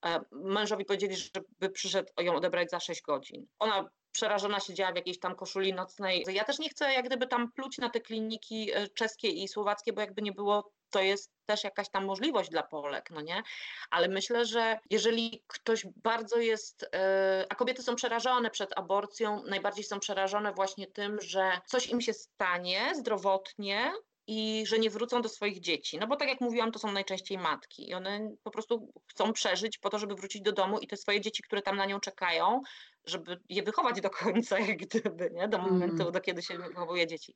E, 0.06 0.20
mężowi 0.32 0.86
powiedzieli, 0.86 1.16
żeby 1.16 1.70
przyszedł 1.70 2.12
ją 2.20 2.36
odebrać 2.36 2.70
za 2.70 2.80
6 2.80 3.02
godzin. 3.02 3.48
Ona 3.60 3.90
przerażona 4.12 4.60
siedziała 4.60 4.92
w 4.92 4.96
jakiejś 4.96 5.20
tam 5.20 5.36
koszuli 5.36 5.74
nocnej. 5.74 6.26
Ja 6.34 6.44
też 6.44 6.60
nie 6.60 6.70
chcę 6.70 6.94
jak 6.94 7.06
gdyby 7.06 7.28
tam 7.28 7.52
pluć 7.52 7.78
na 7.78 7.90
te 7.90 8.02
kliniki 8.02 8.72
czeskie 8.96 9.28
i 9.28 9.48
słowackie, 9.48 9.94
bo 9.94 10.02
jakby 10.02 10.22
nie 10.22 10.32
było 10.32 10.72
to 10.91 11.01
jest 11.01 11.32
też 11.45 11.63
jakaś 11.63 11.89
tam 11.89 12.06
możliwość 12.06 12.49
dla 12.49 12.63
Polek, 12.63 13.10
no 13.12 13.21
nie? 13.21 13.43
Ale 13.89 14.08
myślę, 14.08 14.45
że 14.45 14.80
jeżeli 14.89 15.43
ktoś 15.47 15.86
bardzo 15.95 16.38
jest, 16.38 16.86
e, 16.95 17.45
a 17.49 17.56
kobiety 17.56 17.84
są 17.84 17.95
przerażone 17.95 18.49
przed 18.49 18.77
aborcją, 18.77 19.43
najbardziej 19.43 19.84
są 19.84 19.99
przerażone 19.99 20.54
właśnie 20.54 20.88
tym, 20.88 21.21
że 21.21 21.51
coś 21.65 21.88
im 21.88 22.01
się 22.01 22.13
stanie 22.13 22.95
zdrowotnie, 22.95 23.91
i 24.27 24.63
że 24.67 24.80
nie 24.80 24.89
wrócą 24.89 25.21
do 25.21 25.30
swoich 25.30 25.60
dzieci. 25.60 25.97
No 25.97 26.08
bo 26.08 26.15
tak 26.15 26.30
jak 26.30 26.41
mówiłam, 26.41 26.71
to 26.71 26.80
są 26.80 26.91
najczęściej 26.91 27.38
matki 27.38 27.89
i 27.89 27.93
one 27.93 28.32
po 28.43 28.51
prostu 28.51 28.93
chcą 29.08 29.34
przeżyć 29.34 29.77
po 29.77 29.89
to, 29.89 29.99
żeby 29.99 30.15
wrócić 30.15 30.41
do 30.41 30.51
domu 30.51 30.80
i 30.80 30.88
te 30.88 30.97
swoje 30.97 31.21
dzieci, 31.21 31.43
które 31.43 31.62
tam 31.62 31.75
na 31.75 31.86
nią 31.86 31.99
czekają, 31.99 32.62
żeby 33.06 33.39
je 33.49 33.63
wychować 33.63 34.01
do 34.01 34.10
końca, 34.10 34.60
jak 34.60 34.77
gdyby, 34.77 35.30
nie? 35.34 35.47
Do 35.47 35.58
momentu, 35.58 36.01
mm. 36.01 36.12
do 36.12 36.21
kiedy 36.21 36.41
się 36.41 36.58
wychowuje 36.58 37.08
dzieci. 37.08 37.36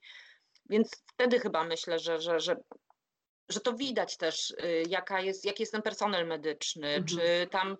Więc 0.69 1.03
wtedy 1.13 1.39
chyba 1.39 1.63
myślę, 1.63 1.99
że, 1.99 2.19
że, 2.19 2.39
że 2.39 2.55
że 3.49 3.59
to 3.59 3.73
widać 3.73 4.17
też, 4.17 4.51
y, 4.51 4.83
jaka 4.89 5.21
jest, 5.21 5.45
jaki 5.45 5.63
jest 5.63 5.71
ten 5.71 5.81
personel 5.81 6.27
medyczny, 6.27 6.87
mhm. 6.87 7.05
czy 7.05 7.47
tam 7.51 7.77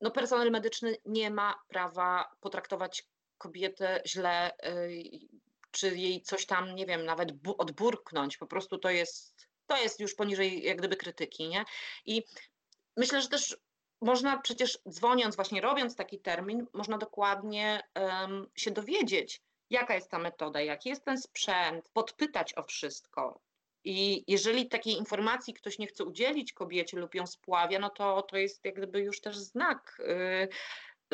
no 0.00 0.10
personel 0.10 0.50
medyczny 0.50 0.96
nie 1.04 1.30
ma 1.30 1.54
prawa 1.68 2.30
potraktować 2.40 3.04
kobietę 3.38 4.02
źle, 4.06 4.52
y, 4.66 5.02
czy 5.70 5.96
jej 5.96 6.22
coś 6.22 6.46
tam, 6.46 6.74
nie 6.74 6.86
wiem, 6.86 7.04
nawet 7.04 7.28
odburknąć. 7.58 8.36
Po 8.36 8.46
prostu 8.46 8.78
to 8.78 8.90
jest, 8.90 9.48
to 9.66 9.76
jest 9.76 10.00
już 10.00 10.14
poniżej 10.14 10.62
jak 10.62 10.78
gdyby 10.78 10.96
krytyki, 10.96 11.48
nie? 11.48 11.64
I 12.06 12.22
myślę, 12.96 13.22
że 13.22 13.28
też 13.28 13.56
można 14.00 14.38
przecież 14.38 14.78
dzwoniąc, 14.88 15.36
właśnie 15.36 15.60
robiąc 15.60 15.96
taki 15.96 16.20
termin, 16.20 16.66
można 16.72 16.98
dokładnie 16.98 17.80
um, 17.94 18.46
się 18.56 18.70
dowiedzieć, 18.70 19.42
jaka 19.70 19.94
jest 19.94 20.10
ta 20.10 20.18
metoda, 20.18 20.60
jaki 20.60 20.88
jest 20.88 21.04
ten 21.04 21.18
sprzęt, 21.18 21.88
podpytać 21.88 22.54
o 22.56 22.62
wszystko. 22.62 23.40
I 23.84 24.24
jeżeli 24.32 24.68
takiej 24.68 24.94
informacji 24.94 25.54
ktoś 25.54 25.78
nie 25.78 25.86
chce 25.86 26.04
udzielić 26.04 26.52
kobiecie 26.52 26.96
lub 26.96 27.14
ją 27.14 27.26
spławia, 27.26 27.78
no 27.78 27.90
to 27.90 28.22
to 28.22 28.36
jest 28.36 28.64
jak 28.64 28.74
gdyby 28.74 29.00
już 29.00 29.20
też 29.20 29.38
znak, 29.38 29.96
y, 30.00 30.48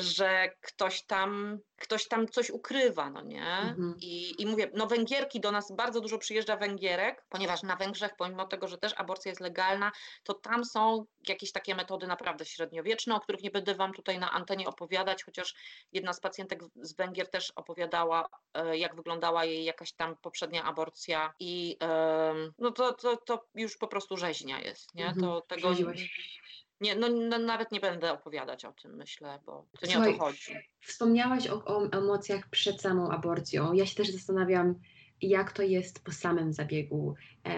że 0.00 0.48
ktoś 0.60 1.02
tam, 1.02 1.58
ktoś 1.76 2.08
tam 2.08 2.28
coś 2.28 2.50
ukrywa, 2.50 3.10
no 3.10 3.22
nie? 3.22 3.46
Mhm. 3.46 3.94
I, 4.00 4.42
I 4.42 4.46
mówię, 4.46 4.70
no 4.74 4.86
Węgierki 4.86 5.40
do 5.40 5.52
nas 5.52 5.72
bardzo 5.72 6.00
dużo 6.00 6.18
przyjeżdża 6.18 6.56
Węgierek, 6.56 7.24
ponieważ 7.28 7.62
na 7.62 7.76
Węgrzech, 7.76 8.12
pomimo 8.18 8.46
tego, 8.46 8.68
że 8.68 8.78
też 8.78 8.92
aborcja 8.96 9.30
jest 9.30 9.40
legalna, 9.40 9.92
to 10.22 10.34
tam 10.34 10.64
są 10.64 11.06
jakieś 11.28 11.52
takie 11.52 11.74
metody 11.74 12.06
naprawdę 12.06 12.44
średniowieczne, 12.44 13.14
o 13.14 13.20
których 13.20 13.42
nie 13.42 13.50
będę 13.50 13.74
Wam 13.74 13.92
tutaj 13.92 14.18
na 14.18 14.30
antenie 14.30 14.68
opowiadać, 14.68 15.24
chociaż 15.24 15.54
jedna 15.92 16.12
z 16.12 16.20
pacjentek 16.20 16.60
z 16.76 16.96
Węgier 16.96 17.30
też 17.30 17.50
opowiadała, 17.56 18.28
e, 18.54 18.78
jak 18.78 18.96
wyglądała 18.96 19.44
jej 19.44 19.64
jakaś 19.64 19.92
tam 19.92 20.16
poprzednia 20.16 20.64
aborcja 20.64 21.34
i 21.40 21.76
no 22.58 22.70
to, 22.70 22.92
to, 22.92 23.16
to 23.16 23.44
już 23.54 23.76
po 23.76 23.88
prostu 23.88 24.16
rzeźnia 24.16 24.60
jest, 24.60 24.94
nie? 24.94 25.06
Mhm. 25.06 25.20
To 25.20 25.40
tego... 25.40 25.74
Nie, 26.80 26.96
no, 26.96 27.08
no, 27.08 27.38
nawet 27.38 27.72
nie 27.72 27.80
będę 27.80 28.12
opowiadać 28.12 28.64
o 28.64 28.72
tym, 28.72 28.96
myślę, 28.96 29.38
bo 29.46 29.66
to 29.80 29.86
nie 29.86 29.92
Słuchaj, 29.92 30.10
o 30.10 30.12
to 30.12 30.24
chodzi. 30.24 30.56
Wspomniałaś 30.80 31.48
o, 31.48 31.64
o 31.64 31.92
emocjach 31.92 32.48
przed 32.50 32.80
samą 32.80 33.10
aborcją. 33.10 33.72
Ja 33.72 33.86
się 33.86 33.94
też 33.94 34.10
zastanawiam, 34.10 34.74
jak 35.22 35.52
to 35.52 35.62
jest 35.62 36.04
po 36.04 36.12
samym 36.12 36.52
zabiegu, 36.52 37.14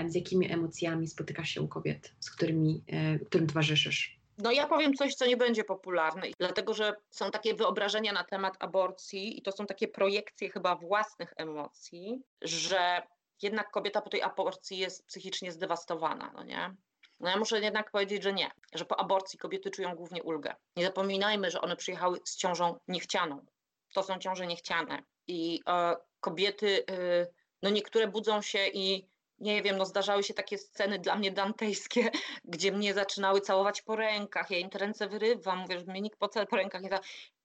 z 0.07 0.15
jakimi 0.15 0.53
emocjami 0.53 1.09
spotykasz 1.09 1.49
się 1.49 1.63
u 1.63 1.69
kobiet, 1.69 2.13
z 2.21 2.31
którymi, 2.31 2.85
e, 2.87 3.19
którym 3.19 3.47
towarzyszysz. 3.47 4.23
No 4.39 4.53
ja 4.53 4.67
powiem 4.67 4.95
coś, 4.95 5.15
co 5.15 5.27
nie 5.27 5.37
będzie 5.37 5.65
popularne, 5.65 6.23
dlatego 6.39 6.75
że 6.75 6.95
są 7.11 7.31
takie 7.31 7.55
wyobrażenia 7.55 8.13
na 8.13 8.25
temat 8.25 8.57
aborcji 8.59 9.39
i 9.39 9.43
to 9.43 9.53
są 9.53 9.67
takie 9.67 9.89
projekcje 9.89 10.51
chyba 10.51 10.77
własnych 10.77 11.35
emocji, 11.37 12.23
że 12.43 13.03
jednak 13.43 13.71
kobieta 13.71 14.01
po 14.01 14.11
tej 14.11 14.23
aborcji 14.23 14.79
jest 14.79 15.07
psychicznie 15.07 15.53
zdewastowana, 15.53 16.33
no 16.35 16.43
nie? 16.45 16.75
No 17.23 17.31
ja 17.31 17.37
muszę 17.37 17.61
jednak 17.61 17.91
powiedzieć, 17.91 18.23
że 18.23 18.33
nie, 18.33 18.51
że 18.75 18.85
po 18.85 19.01
aborcji 19.01 19.39
kobiety 19.39 19.71
czują 19.71 19.95
głównie 19.95 20.23
ulgę. 20.23 20.55
Nie 20.77 20.85
zapominajmy, 20.85 21.51
że 21.51 21.61
one 21.61 21.77
przyjechały 21.77 22.19
z 22.25 22.37
ciążą 22.37 22.79
niechcianą. 22.89 23.47
To 23.95 24.03
są 24.03 24.19
ciąże 24.19 24.47
niechciane. 24.47 25.03
I 25.27 25.61
e, 25.69 25.97
kobiety, 26.21 26.85
e, 26.91 27.27
no 27.63 27.71
niektóre 27.71 28.09
budzą 28.09 28.43
się 28.43 28.67
i 28.67 29.09
nie 29.39 29.63
wiem, 29.63 29.77
no 29.77 29.87
zdarzały 29.87 30.23
się 30.23 30.35
takie 30.35 30.59
sceny 30.59 30.99
dla 30.99 31.17
mnie 31.17 31.33
dantejskie, 31.33 32.11
gdzie 32.45 32.73
mnie 32.73 32.95
zaczynały 32.95 33.41
całować 33.41 33.83
po 33.83 33.97
rękach, 33.97 34.51
ja 34.51 34.59
im 34.59 34.71
te 34.71 34.79
ręce 34.79 35.09
wyrywam, 35.09 35.59
mówię, 35.59 35.79
że 35.79 35.85
mnie 35.85 36.01
nikt 36.01 36.19
po, 36.19 36.29
po 36.29 36.57
rękach 36.57 36.83
nie 36.83 36.91
da. 36.91 37.01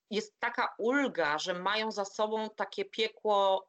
Jest 0.10 0.40
taka 0.40 0.76
ulga, 0.78 1.40
że 1.40 1.54
mają 1.54 1.92
za 1.92 2.06
sobą 2.06 2.50
takie 2.50 2.86
piekło 2.86 3.68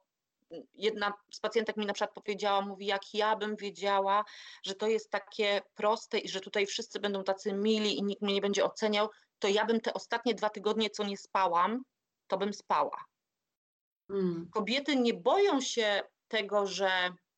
jedna 0.73 1.13
z 1.31 1.39
pacjentek 1.39 1.77
mi 1.77 1.85
na 1.85 1.93
przykład 1.93 2.13
powiedziała, 2.13 2.61
mówi, 2.61 2.85
jak 2.85 3.13
ja 3.13 3.35
bym 3.35 3.55
wiedziała, 3.55 4.25
że 4.63 4.75
to 4.75 4.87
jest 4.87 5.09
takie 5.09 5.61
proste 5.75 6.19
i 6.19 6.29
że 6.29 6.41
tutaj 6.41 6.65
wszyscy 6.65 6.99
będą 6.99 7.23
tacy 7.23 7.53
mili 7.53 7.97
i 7.97 8.03
nikt 8.03 8.21
mnie 8.21 8.33
nie 8.33 8.41
będzie 8.41 8.65
oceniał, 8.65 9.09
to 9.39 9.47
ja 9.47 9.65
bym 9.65 9.81
te 9.81 9.93
ostatnie 9.93 10.33
dwa 10.33 10.49
tygodnie, 10.49 10.89
co 10.89 11.03
nie 11.03 11.17
spałam, 11.17 11.83
to 12.27 12.37
bym 12.37 12.53
spała. 12.53 13.05
Mm. 14.09 14.49
Kobiety 14.53 14.95
nie 14.95 15.13
boją 15.13 15.61
się 15.61 16.01
tego, 16.27 16.67
że 16.67 16.89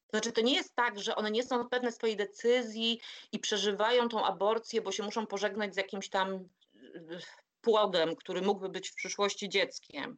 to 0.07 0.17
znaczy, 0.17 0.31
to 0.31 0.41
nie 0.41 0.53
jest 0.53 0.75
tak, 0.75 0.99
że 0.99 1.15
one 1.15 1.31
nie 1.31 1.43
są 1.43 1.69
pewne 1.69 1.91
swojej 1.91 2.17
decyzji 2.17 3.01
i 3.31 3.39
przeżywają 3.39 4.09
tą 4.09 4.25
aborcję, 4.25 4.81
bo 4.81 4.91
się 4.91 5.03
muszą 5.03 5.27
pożegnać 5.27 5.73
z 5.73 5.77
jakimś 5.77 6.09
tam 6.09 6.29
y, 6.33 7.19
płodem, 7.61 8.15
który 8.15 8.41
mógłby 8.41 8.69
być 8.69 8.89
w 8.89 8.95
przyszłości 8.95 9.49
dzieckiem 9.49 10.17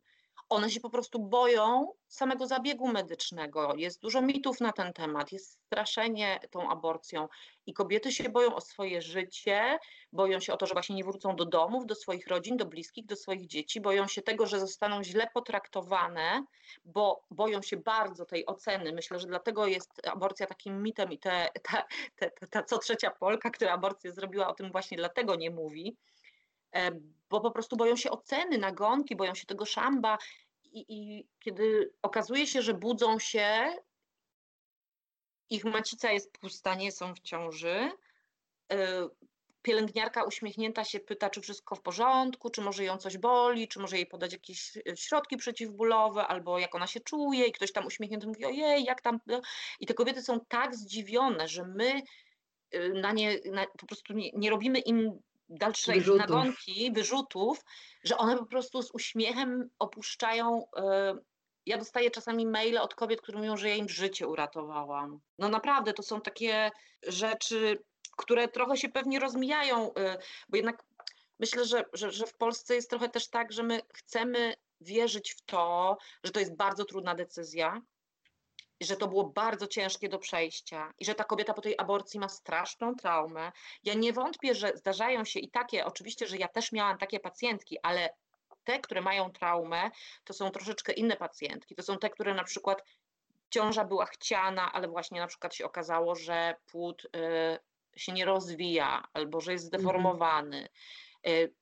one 0.49 0.69
się 0.69 0.79
po 0.79 0.89
prostu 0.89 1.19
boją 1.19 1.93
samego 2.07 2.47
zabiegu 2.47 2.87
medycznego. 2.87 3.75
Jest 3.75 4.01
dużo 4.01 4.21
mitów 4.21 4.59
na 4.59 4.71
ten 4.71 4.93
temat, 4.93 5.31
jest 5.31 5.51
straszenie 5.51 6.39
tą 6.51 6.69
aborcją 6.69 7.27
i 7.65 7.73
kobiety 7.73 8.11
się 8.11 8.29
boją 8.29 8.55
o 8.55 8.61
swoje 8.61 9.01
życie, 9.01 9.79
boją 10.11 10.39
się 10.39 10.53
o 10.53 10.57
to, 10.57 10.65
że 10.65 10.73
właśnie 10.73 10.95
nie 10.95 11.03
wrócą 11.03 11.35
do 11.35 11.45
domów, 11.45 11.85
do 11.85 11.95
swoich 11.95 12.27
rodzin, 12.27 12.57
do 12.57 12.65
bliskich, 12.65 13.05
do 13.05 13.15
swoich 13.15 13.47
dzieci, 13.47 13.81
boją 13.81 14.07
się 14.07 14.21
tego, 14.21 14.45
że 14.47 14.59
zostaną 14.59 15.03
źle 15.03 15.27
potraktowane, 15.33 16.45
bo 16.85 17.23
boją 17.31 17.61
się 17.61 17.77
bardzo 17.77 18.25
tej 18.25 18.45
oceny. 18.45 18.93
Myślę, 18.93 19.19
że 19.19 19.27
dlatego 19.27 19.67
jest 19.67 20.07
aborcja 20.07 20.47
takim 20.47 20.83
mitem 20.83 21.11
i 21.11 21.19
te, 21.19 21.49
ta, 21.63 21.83
ta, 22.15 22.47
ta, 22.47 22.63
co 22.63 22.77
trzecia 22.77 23.11
Polka, 23.11 23.49
która 23.49 23.73
aborcję 23.73 24.11
zrobiła, 24.11 24.47
o 24.47 24.53
tym 24.53 24.71
właśnie 24.71 24.97
dlatego 24.97 25.35
nie 25.35 25.51
mówi 25.51 25.97
bo 27.29 27.41
po 27.41 27.51
prostu 27.51 27.77
boją 27.77 27.95
się 27.95 28.11
oceny, 28.11 28.57
nagonki, 28.57 29.15
boją 29.15 29.35
się 29.35 29.45
tego 29.45 29.65
szamba 29.65 30.17
i, 30.63 30.85
i 30.89 31.27
kiedy 31.39 31.93
okazuje 32.01 32.47
się, 32.47 32.61
że 32.61 32.73
budzą 32.73 33.19
się, 33.19 33.73
ich 35.49 35.65
macica 35.65 36.11
jest 36.11 36.37
pusta, 36.37 36.75
nie 36.75 36.91
są 36.91 37.15
w 37.15 37.19
ciąży, 37.19 37.91
e, 38.71 39.07
pielęgniarka 39.61 40.23
uśmiechnięta 40.23 40.83
się 40.83 40.99
pyta, 40.99 41.29
czy 41.29 41.41
wszystko 41.41 41.75
w 41.75 41.81
porządku, 41.81 42.49
czy 42.49 42.61
może 42.61 42.83
ją 42.83 42.97
coś 42.97 43.17
boli, 43.17 43.67
czy 43.67 43.79
może 43.79 43.95
jej 43.95 44.05
podać 44.05 44.33
jakieś 44.33 44.77
e, 44.77 44.97
środki 44.97 45.37
przeciwbólowe, 45.37 46.27
albo 46.27 46.59
jak 46.59 46.75
ona 46.75 46.87
się 46.87 46.99
czuje 46.99 47.45
i 47.45 47.51
ktoś 47.51 47.71
tam 47.71 47.85
uśmiechnięty 47.85 48.27
mówi, 48.27 48.45
ojej, 48.45 48.83
jak 48.83 49.01
tam... 49.01 49.19
No. 49.27 49.41
I 49.79 49.85
te 49.85 49.93
kobiety 49.93 50.21
są 50.21 50.39
tak 50.47 50.75
zdziwione, 50.75 51.47
że 51.47 51.65
my 51.65 52.01
e, 52.71 52.89
na 52.89 53.11
nie 53.11 53.39
na, 53.51 53.65
po 53.79 53.85
prostu 53.85 54.13
nie, 54.13 54.31
nie 54.31 54.49
robimy 54.49 54.79
im 54.79 55.19
dalszej 55.49 55.99
wyrzutów. 55.99 56.19
nagonki, 56.19 56.91
wyrzutów, 56.91 57.65
że 58.03 58.17
one 58.17 58.37
po 58.37 58.45
prostu 58.45 58.81
z 58.81 58.91
uśmiechem 58.91 59.69
opuszczają. 59.79 60.65
E, 60.77 61.15
ja 61.65 61.77
dostaję 61.77 62.11
czasami 62.11 62.45
maile 62.45 62.77
od 62.77 62.95
kobiet, 62.95 63.21
które 63.21 63.37
mówią, 63.37 63.57
że 63.57 63.69
ja 63.69 63.75
im 63.75 63.89
życie 63.89 64.27
uratowałam. 64.27 65.19
No 65.39 65.49
naprawdę, 65.49 65.93
to 65.93 66.03
są 66.03 66.21
takie 66.21 66.71
rzeczy, 67.07 67.83
które 68.17 68.47
trochę 68.47 68.77
się 68.77 68.89
pewnie 68.89 69.19
rozmijają, 69.19 69.93
e, 69.93 70.17
bo 70.49 70.57
jednak 70.57 70.83
myślę, 71.39 71.65
że, 71.65 71.85
że, 71.93 72.11
że 72.11 72.25
w 72.25 72.33
Polsce 72.33 72.75
jest 72.75 72.89
trochę 72.89 73.09
też 73.09 73.29
tak, 73.29 73.51
że 73.51 73.63
my 73.63 73.81
chcemy 73.93 74.53
wierzyć 74.81 75.33
w 75.33 75.41
to, 75.41 75.97
że 76.23 76.31
to 76.31 76.39
jest 76.39 76.55
bardzo 76.55 76.85
trudna 76.85 77.15
decyzja, 77.15 77.81
że 78.81 78.97
to 78.97 79.07
było 79.07 79.23
bardzo 79.23 79.67
ciężkie 79.67 80.09
do 80.09 80.19
przejścia 80.19 80.93
i 80.99 81.05
że 81.05 81.15
ta 81.15 81.23
kobieta 81.23 81.53
po 81.53 81.61
tej 81.61 81.75
aborcji 81.77 82.19
ma 82.19 82.29
straszną 82.29 82.95
traumę. 82.95 83.51
Ja 83.83 83.93
nie 83.93 84.13
wątpię, 84.13 84.55
że 84.55 84.71
zdarzają 84.75 85.25
się 85.25 85.39
i 85.39 85.49
takie, 85.49 85.85
oczywiście, 85.85 86.27
że 86.27 86.37
ja 86.37 86.47
też 86.47 86.71
miałam 86.71 86.97
takie 86.97 87.19
pacjentki, 87.19 87.77
ale 87.83 88.09
te, 88.63 88.79
które 88.79 89.01
mają 89.01 89.31
traumę, 89.31 89.91
to 90.23 90.33
są 90.33 90.49
troszeczkę 90.49 90.93
inne 90.93 91.17
pacjentki. 91.17 91.75
To 91.75 91.83
są 91.83 91.97
te, 91.97 92.09
które 92.09 92.33
na 92.33 92.43
przykład 92.43 92.83
ciąża 93.49 93.85
była 93.85 94.05
chciana, 94.05 94.71
ale 94.73 94.87
właśnie 94.87 95.19
na 95.19 95.27
przykład 95.27 95.55
się 95.55 95.65
okazało, 95.65 96.15
że 96.15 96.55
płód 96.65 97.05
y, 97.15 97.99
się 97.99 98.11
nie 98.11 98.25
rozwija 98.25 99.03
albo 99.13 99.41
że 99.41 99.51
jest 99.51 99.65
mhm. 99.65 99.81
zdeformowany. 99.81 100.67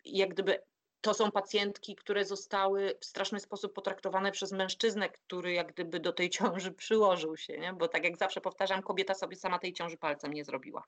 Jak 0.06 0.30
gdyby 0.30 0.64
to 1.02 1.14
są 1.14 1.32
pacjentki, 1.32 1.96
które 1.96 2.26
zostały 2.26 2.98
w 3.00 3.06
straszny 3.06 3.40
sposób 3.40 3.74
potraktowane 3.74 4.32
przez 4.32 4.52
mężczyznę, 4.52 5.10
który 5.10 5.54
jak 5.54 5.74
gdyby 5.74 6.00
do 6.00 6.14
tej 6.14 6.30
ciąży 6.40 6.72
przyłożył 6.72 7.38
się, 7.38 7.58
nie? 7.58 7.74
bo 7.74 7.88
tak 7.88 8.04
jak 8.04 8.18
zawsze 8.18 8.42
powtarzam, 8.42 8.82
kobieta 8.82 9.14
sobie 9.14 9.36
sama 9.36 9.60
tej 9.60 9.74
ciąży 9.74 9.98
palcem 9.98 10.34
nie 10.34 10.46
zrobiła. 10.46 10.84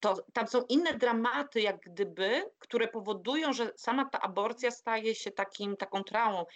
To, 0.00 0.16
tam 0.32 0.48
są 0.48 0.62
inne 0.68 0.94
dramaty, 0.94 1.60
jak 1.60 1.80
gdyby, 1.80 2.50
które 2.58 2.88
powodują, 2.88 3.52
że 3.52 3.72
sama 3.76 4.04
ta 4.04 4.20
aborcja 4.20 4.70
staje 4.70 5.14
się 5.14 5.30
takim, 5.30 5.76
taką 5.76 6.04
traumą. 6.04 6.46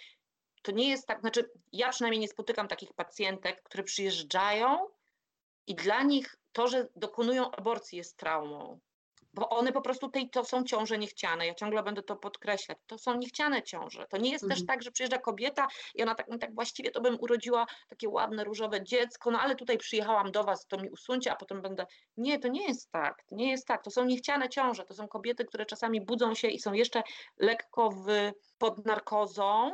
To 0.61 0.71
nie 0.71 0.89
jest 0.89 1.07
tak, 1.07 1.19
znaczy 1.21 1.49
ja 1.71 1.89
przynajmniej 1.89 2.19
nie 2.19 2.27
spotykam 2.27 2.67
takich 2.67 2.93
pacjentek, 2.93 3.63
które 3.63 3.83
przyjeżdżają 3.83 4.87
i 5.67 5.75
dla 5.75 6.03
nich 6.03 6.35
to, 6.51 6.67
że 6.67 6.87
dokonują 6.95 7.51
aborcji 7.51 7.97
jest 7.97 8.17
traumą 8.17 8.79
bo 9.33 9.49
one 9.49 9.71
po 9.71 9.81
prostu 9.81 10.09
tej, 10.09 10.29
to 10.29 10.45
są 10.45 10.63
ciąże 10.63 10.97
niechciane. 10.97 11.47
Ja 11.47 11.53
ciągle 11.53 11.83
będę 11.83 12.03
to 12.03 12.15
podkreślać. 12.15 12.77
To 12.87 12.97
są 12.97 13.17
niechciane 13.17 13.63
ciąże. 13.63 14.05
To 14.09 14.17
nie 14.17 14.31
jest 14.31 14.43
mhm. 14.43 14.59
też 14.59 14.67
tak, 14.67 14.83
że 14.83 14.91
przyjeżdża 14.91 15.17
kobieta 15.17 15.67
i 15.95 16.03
ona 16.03 16.15
tak, 16.15 16.27
no 16.27 16.37
tak 16.37 16.55
właściwie 16.55 16.91
to 16.91 17.01
bym 17.01 17.17
urodziła 17.19 17.65
takie 17.89 18.09
ładne, 18.09 18.43
różowe 18.43 18.83
dziecko, 18.83 19.31
no 19.31 19.39
ale 19.39 19.55
tutaj 19.55 19.77
przyjechałam 19.77 20.31
do 20.31 20.43
was, 20.43 20.67
to 20.67 20.77
mi 20.77 20.89
usuńcie, 20.89 21.31
a 21.31 21.35
potem 21.35 21.61
będę. 21.61 21.85
Nie, 22.17 22.39
to 22.39 22.47
nie 22.47 22.67
jest 22.67 22.91
tak. 22.91 23.23
To 23.23 23.35
nie 23.35 23.51
jest 23.51 23.67
tak. 23.67 23.83
To 23.83 23.91
są 23.91 24.05
niechciane 24.05 24.49
ciąże. 24.49 24.85
To 24.85 24.93
są 24.93 25.07
kobiety, 25.07 25.45
które 25.45 25.65
czasami 25.65 26.01
budzą 26.01 26.35
się 26.35 26.47
i 26.47 26.59
są 26.59 26.73
jeszcze 26.73 27.03
lekko 27.37 27.89
w, 27.89 28.31
pod 28.57 28.85
narkozą, 28.85 29.71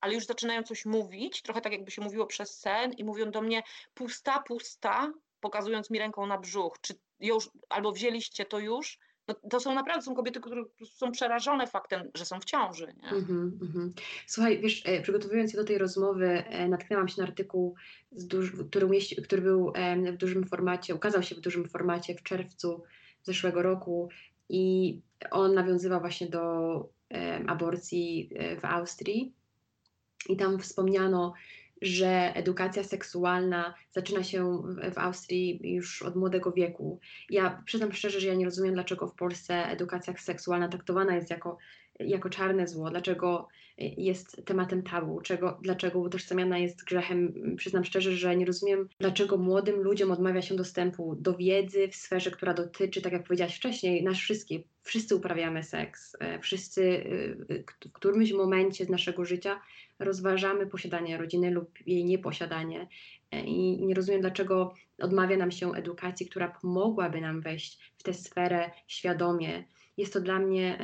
ale 0.00 0.14
już 0.14 0.26
zaczynają 0.26 0.62
coś 0.62 0.86
mówić, 0.86 1.42
trochę 1.42 1.60
tak 1.60 1.72
jakby 1.72 1.90
się 1.90 2.02
mówiło 2.02 2.26
przez 2.26 2.58
sen 2.58 2.92
i 2.92 3.04
mówią 3.04 3.30
do 3.30 3.40
mnie 3.40 3.62
pusta, 3.94 4.42
pusta, 4.46 5.12
pokazując 5.40 5.90
mi 5.90 5.98
ręką 5.98 6.26
na 6.26 6.38
brzuch, 6.38 6.76
czy 6.80 6.94
już, 7.20 7.50
albo 7.68 7.92
wzięliście 7.92 8.44
to 8.44 8.58
już, 8.58 8.98
no, 9.28 9.34
to 9.50 9.60
są 9.60 9.74
naprawdę 9.74 10.02
są 10.02 10.14
kobiety, 10.14 10.40
które 10.40 10.64
są 10.90 11.12
przerażone 11.12 11.66
faktem, 11.66 12.10
że 12.14 12.24
są 12.24 12.40
w 12.40 12.44
ciąży. 12.44 12.86
Nie? 13.02 13.10
Mm-hmm, 13.10 13.50
mm-hmm. 13.50 13.90
Słuchaj, 14.26 14.60
wiesz, 14.60 14.82
e, 14.86 15.02
przygotowując 15.02 15.52
się 15.52 15.58
do 15.58 15.64
tej 15.64 15.78
rozmowy, 15.78 16.26
e, 16.26 16.68
natknęłam 16.68 17.08
się 17.08 17.22
na 17.22 17.28
artykuł, 17.28 17.74
który, 18.68 18.86
umieści, 18.86 19.22
który 19.22 19.42
był 19.42 19.72
w 20.12 20.16
dużym 20.16 20.44
formacie, 20.44 20.94
ukazał 20.94 21.22
się 21.22 21.34
w 21.34 21.40
dużym 21.40 21.68
formacie 21.68 22.14
w 22.14 22.22
czerwcu 22.22 22.82
zeszłego 23.22 23.62
roku 23.62 24.08
i 24.48 24.94
on 25.30 25.54
nawiązywał 25.54 26.00
właśnie 26.00 26.26
do 26.26 26.88
aborcji 27.46 28.30
e, 28.34 28.56
w 28.60 28.64
Austrii. 28.64 29.34
I 30.28 30.36
tam 30.36 30.58
wspomniano, 30.58 31.34
że 31.82 32.32
edukacja 32.34 32.84
seksualna 32.84 33.74
zaczyna 33.90 34.22
się 34.22 34.62
w 34.94 34.98
Austrii 34.98 35.60
już 35.62 36.02
od 36.02 36.16
młodego 36.16 36.52
wieku. 36.52 37.00
Ja 37.30 37.62
przyznam 37.66 37.92
szczerze, 37.92 38.20
że 38.20 38.28
ja 38.28 38.34
nie 38.34 38.44
rozumiem, 38.44 38.74
dlaczego 38.74 39.06
w 39.06 39.14
Polsce 39.14 39.54
edukacja 39.66 40.14
seksualna 40.16 40.68
traktowana 40.68 41.14
jest 41.14 41.30
jako, 41.30 41.58
jako 41.98 42.30
czarne 42.30 42.68
zło, 42.68 42.90
dlaczego 42.90 43.48
jest 43.78 44.44
tematem 44.44 44.82
tabu, 44.82 45.20
czego, 45.20 45.58
dlaczego 45.62 45.98
utożsamiana 45.98 46.58
jest 46.58 46.84
grzechem. 46.84 47.32
Przyznam 47.56 47.84
szczerze, 47.84 48.12
że 48.12 48.36
nie 48.36 48.46
rozumiem, 48.46 48.88
dlaczego 49.00 49.36
młodym 49.36 49.82
ludziom 49.82 50.10
odmawia 50.10 50.42
się 50.42 50.56
dostępu 50.56 51.16
do 51.20 51.34
wiedzy 51.34 51.88
w 51.88 51.96
sferze, 51.96 52.30
która 52.30 52.54
dotyczy, 52.54 53.02
tak 53.02 53.12
jak 53.12 53.24
powiedziałaś 53.24 53.56
wcześniej, 53.56 54.02
nas 54.02 54.16
wszystkich. 54.16 54.60
Wszyscy 54.82 55.16
uprawiamy 55.16 55.62
seks, 55.62 56.16
e, 56.20 56.38
wszyscy 56.38 57.04
e, 57.50 57.88
w 57.88 57.92
którymś 57.92 58.32
momencie 58.32 58.84
z 58.84 58.88
naszego 58.88 59.24
życia 59.24 59.60
rozważamy 59.98 60.66
posiadanie 60.66 61.18
rodziny 61.18 61.50
lub 61.50 61.86
jej 61.86 62.04
nieposiadanie. 62.04 62.88
E, 63.32 63.40
I 63.40 63.86
nie 63.86 63.94
rozumiem, 63.94 64.20
dlaczego 64.20 64.74
odmawia 64.98 65.36
nam 65.36 65.50
się 65.50 65.74
edukacji, 65.74 66.26
która 66.26 66.48
pomogłaby 66.48 67.20
nam 67.20 67.40
wejść 67.40 67.92
w 67.98 68.02
tę 68.02 68.14
sferę 68.14 68.70
świadomie. 68.86 69.64
Jest 69.96 70.12
to 70.12 70.20
dla 70.20 70.38
mnie 70.38 70.78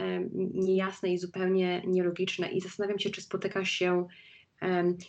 niejasne 0.55 1.12
i 1.12 1.18
zupełnie 1.18 1.83
nielogiczne 1.87 2.48
i 2.48 2.61
zastanawiam 2.61 2.98
się, 2.98 3.11
czy 3.11 3.22
spotykasz 3.22 3.70
się 3.70 4.07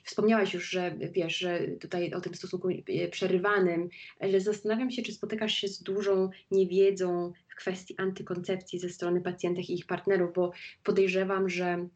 Wspomniałaś 0.04 0.54
już, 0.54 0.70
że 0.70 0.96
wiesz, 1.12 1.38
że 1.38 1.68
tutaj 1.68 2.14
o 2.14 2.22
tym 2.22 2.36
stosunku 2.36 2.70
e, 2.70 3.08
przerywanym, 3.08 3.90
ale 4.20 4.42
zastanawiam 4.42 4.92
się, 4.92 5.02
czy 5.02 5.14
spotykasz 5.14 5.54
się 5.54 5.68
z 5.68 5.84
dużą 5.84 6.30
niewiedzą 6.52 7.34
w 7.48 7.56
kwestii 7.56 7.96
antykoncepcji 7.98 8.80
ze 8.80 8.90
strony 8.90 9.22
pacjentek 9.22 9.70
i 9.70 9.74
ich 9.74 9.86
partnerów, 9.86 10.34
bo 10.36 10.52
podejrzewam, 10.84 11.50
że 11.50 11.66
E, 11.76 11.90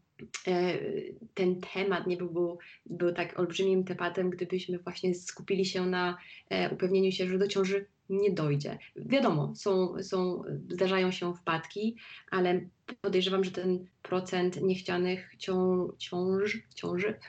ten 1.33 1.61
temat 1.73 2.07
nie 2.07 2.17
byłby 2.17 2.39
był 2.85 3.13
tak 3.13 3.39
olbrzymim 3.39 3.83
tematem, 3.83 4.29
gdybyśmy 4.29 4.79
właśnie 4.79 5.15
skupili 5.15 5.65
się 5.65 5.85
na 5.85 6.17
e, 6.49 6.69
upewnieniu 6.69 7.11
się, 7.11 7.27
że 7.27 7.37
do 7.37 7.47
ciąży 7.47 7.85
nie 8.09 8.31
dojdzie. 8.31 8.77
Wiadomo, 8.95 9.55
są, 9.55 10.03
są, 10.03 10.43
zdarzają 10.69 11.11
się 11.11 11.33
wpadki, 11.35 11.95
ale 12.31 12.61
podejrzewam, 13.01 13.43
że 13.43 13.51
ten 13.51 13.85
procent 14.01 14.61
niechcianych 14.61 15.35
cią, 15.37 15.87
ciąż, 15.97 16.57
ciąży 16.75 17.19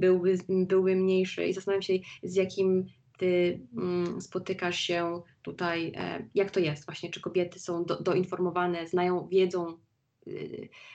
byłby, 0.00 0.38
byłby 0.48 0.96
mniejszy 0.96 1.44
i 1.44 1.52
zastanawiam 1.52 1.82
się, 1.82 1.94
z 2.22 2.34
jakim 2.34 2.86
ty 3.18 3.60
mm, 3.76 4.20
spotykasz 4.20 4.80
się 4.80 5.22
tutaj, 5.42 5.92
e, 5.96 6.28
jak 6.34 6.50
to 6.50 6.60
jest 6.60 6.84
właśnie, 6.84 7.10
czy 7.10 7.20
kobiety 7.20 7.60
są 7.60 7.84
do, 7.84 8.02
doinformowane, 8.02 8.88
znają, 8.88 9.28
wiedzą, 9.28 9.78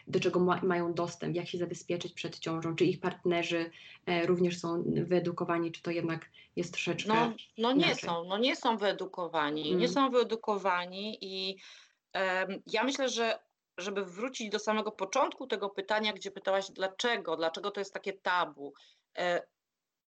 do 0.07 0.19
czego 0.19 0.39
ma, 0.39 0.61
mają 0.63 0.93
dostęp, 0.93 1.35
jak 1.35 1.47
się 1.47 1.57
zabezpieczyć 1.57 2.13
przed 2.13 2.39
ciążą, 2.39 2.75
czy 2.75 2.85
ich 2.85 2.99
partnerzy 2.99 3.71
e, 4.05 4.25
również 4.25 4.59
są 4.59 4.83
wyedukowani, 4.87 5.71
czy 5.71 5.81
to 5.81 5.91
jednak 5.91 6.29
jest 6.55 6.73
troszeczkę 6.73 7.13
No, 7.13 7.33
no 7.57 7.71
nie 7.71 7.85
inaczej. 7.85 8.09
są, 8.09 8.23
no 8.23 8.37
nie 8.37 8.55
są 8.55 8.77
wyedukowani, 8.77 9.67
mm. 9.67 9.79
nie 9.79 9.87
są 9.87 10.09
wyedukowani 10.09 11.17
i 11.21 11.57
ja 12.67 12.83
myślę, 12.83 13.09
że 13.09 13.39
żeby 13.77 14.05
wrócić 14.05 14.49
do 14.49 14.59
samego 14.59 14.91
początku 14.91 15.47
tego 15.47 15.69
pytania, 15.69 16.13
gdzie 16.13 16.31
pytałaś 16.31 16.71
dlaczego, 16.71 17.37
dlaczego 17.37 17.71
to 17.71 17.81
jest 17.81 17.93
takie 17.93 18.13
tabu. 18.13 18.73
E, 19.17 19.47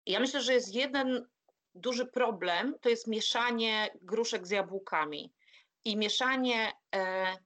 ja 0.07 0.21
myślę, 0.21 0.41
że 0.41 0.53
jest 0.55 0.75
jeden 0.75 1.27
duży 1.75 2.07
problem, 2.07 2.75
to 2.81 2.89
jest 2.89 3.07
mieszanie 3.07 3.91
gruszek 4.03 4.47
z 4.47 4.51
jabłkami 4.51 5.33
i 5.85 5.97
mieszanie 5.97 6.73
e, 6.95 7.37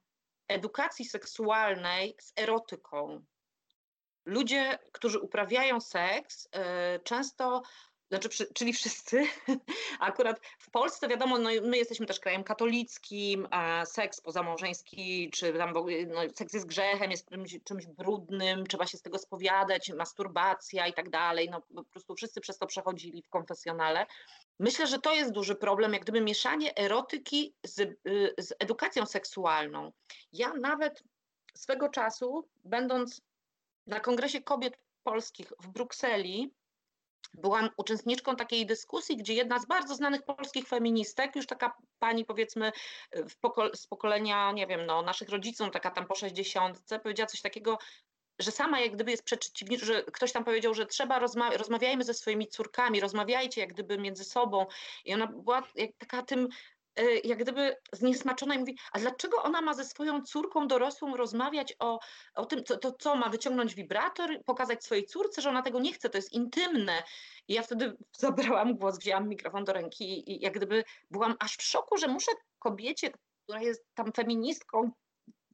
edukacji 0.47 1.05
seksualnej 1.05 2.15
z 2.19 2.33
erotyką. 2.35 3.25
Ludzie, 4.25 4.79
którzy 4.91 5.19
uprawiają 5.19 5.81
seks, 5.81 6.47
e, 6.51 6.99
często 6.99 7.61
znaczy, 8.09 8.29
czyli 8.53 8.73
wszyscy. 8.73 9.23
Akurat 9.99 10.39
w 10.59 10.71
Polsce 10.71 11.07
wiadomo, 11.07 11.37
no, 11.37 11.49
my 11.63 11.77
jesteśmy 11.77 12.05
też 12.05 12.19
krajem 12.19 12.43
katolickim, 12.43 13.47
a 13.51 13.85
seks 13.85 14.21
pozamałżeński, 14.21 15.29
czy 15.33 15.53
tam 15.53 15.73
no, 16.07 16.21
seks 16.35 16.53
jest 16.53 16.67
grzechem, 16.67 17.11
jest 17.11 17.29
czymś, 17.29 17.57
czymś, 17.63 17.85
brudnym, 17.85 18.67
trzeba 18.67 18.85
się 18.85 18.97
z 18.97 19.01
tego 19.01 19.17
spowiadać, 19.17 19.89
masturbacja 19.89 20.87
i 20.87 20.93
tak 20.93 21.09
dalej. 21.09 21.49
No, 21.49 21.61
po 21.73 21.83
prostu 21.83 22.15
wszyscy 22.15 22.41
przez 22.41 22.57
to 22.57 22.67
przechodzili 22.67 23.21
w 23.21 23.29
konfesjonale. 23.29 24.05
Myślę, 24.59 24.87
że 24.87 24.99
to 24.99 25.13
jest 25.13 25.31
duży 25.31 25.55
problem, 25.55 25.93
jak 25.93 26.01
gdyby 26.01 26.21
mieszanie 26.21 26.77
erotyki 26.77 27.53
z, 27.63 27.79
y, 27.79 27.95
z 28.37 28.53
edukacją 28.59 29.05
seksualną. 29.05 29.91
Ja 30.33 30.53
nawet 30.53 31.03
swego 31.55 31.89
czasu, 31.89 32.47
będąc 32.63 33.21
na 33.87 33.99
Kongresie 33.99 34.41
Kobiet 34.41 34.77
Polskich 35.03 35.53
w 35.59 35.67
Brukseli, 35.67 36.53
byłam 37.33 37.69
uczestniczką 37.77 38.35
takiej 38.35 38.65
dyskusji, 38.65 39.17
gdzie 39.17 39.33
jedna 39.33 39.59
z 39.59 39.65
bardzo 39.65 39.95
znanych 39.95 40.23
polskich 40.23 40.67
feministek, 40.67 41.35
już 41.35 41.45
taka 41.47 41.73
pani 41.99 42.25
powiedzmy 42.25 42.71
z 43.73 43.87
pokolenia, 43.87 44.51
nie 44.51 44.67
wiem, 44.67 44.85
no, 44.85 45.01
naszych 45.01 45.29
rodziców, 45.29 45.71
taka 45.71 45.91
tam 45.91 46.07
po 46.07 46.15
60, 46.15 46.81
powiedziała 47.03 47.27
coś 47.27 47.41
takiego, 47.41 47.77
że 48.39 48.51
sama 48.51 48.79
jak 48.79 48.91
gdyby 48.91 49.11
jest 49.11 49.23
przeciwniczą, 49.23 49.85
że 49.85 50.03
ktoś 50.03 50.31
tam 50.31 50.43
powiedział, 50.43 50.73
że 50.73 50.85
trzeba 50.85 51.19
rozma 51.19 51.49
rozmawiajmy 51.57 52.03
ze 52.03 52.13
swoimi 52.13 52.47
córkami, 52.47 52.99
rozmawiajcie 52.99 53.61
jak 53.61 53.73
gdyby 53.73 53.97
między 53.97 54.23
sobą. 54.23 54.65
I 55.05 55.13
ona 55.13 55.27
była 55.27 55.63
taka 55.97 56.23
tym 56.23 56.47
jak 57.23 57.39
gdyby 57.39 57.75
zniesmaczona 57.93 58.55
i 58.55 58.59
mówi, 58.59 58.77
a 58.91 58.99
dlaczego 58.99 59.43
ona 59.43 59.61
ma 59.61 59.73
ze 59.73 59.85
swoją 59.85 60.21
córką 60.21 60.67
dorosłą 60.67 61.17
rozmawiać 61.17 61.73
o, 61.79 61.99
o 62.35 62.45
tym, 62.45 62.63
to, 62.63 62.77
to 62.77 62.91
co, 62.91 63.15
ma 63.15 63.29
wyciągnąć 63.29 63.75
wibrator, 63.75 64.43
pokazać 64.45 64.83
swojej 64.83 65.05
córce, 65.05 65.41
że 65.41 65.49
ona 65.49 65.61
tego 65.61 65.79
nie 65.79 65.93
chce, 65.93 66.09
to 66.09 66.17
jest 66.17 66.33
intymne. 66.33 67.03
I 67.47 67.53
ja 67.53 67.63
wtedy 67.63 67.97
zabrałam 68.17 68.75
głos, 68.75 68.99
wzięłam 68.99 69.29
mikrofon 69.29 69.63
do 69.63 69.73
ręki 69.73 70.31
i 70.31 70.41
jak 70.41 70.53
gdyby 70.53 70.83
byłam 71.11 71.35
aż 71.39 71.57
w 71.57 71.63
szoku, 71.63 71.97
że 71.97 72.07
muszę 72.07 72.31
kobiecie, 72.59 73.11
która 73.43 73.61
jest 73.61 73.85
tam 73.93 74.11
feministką 74.11 74.91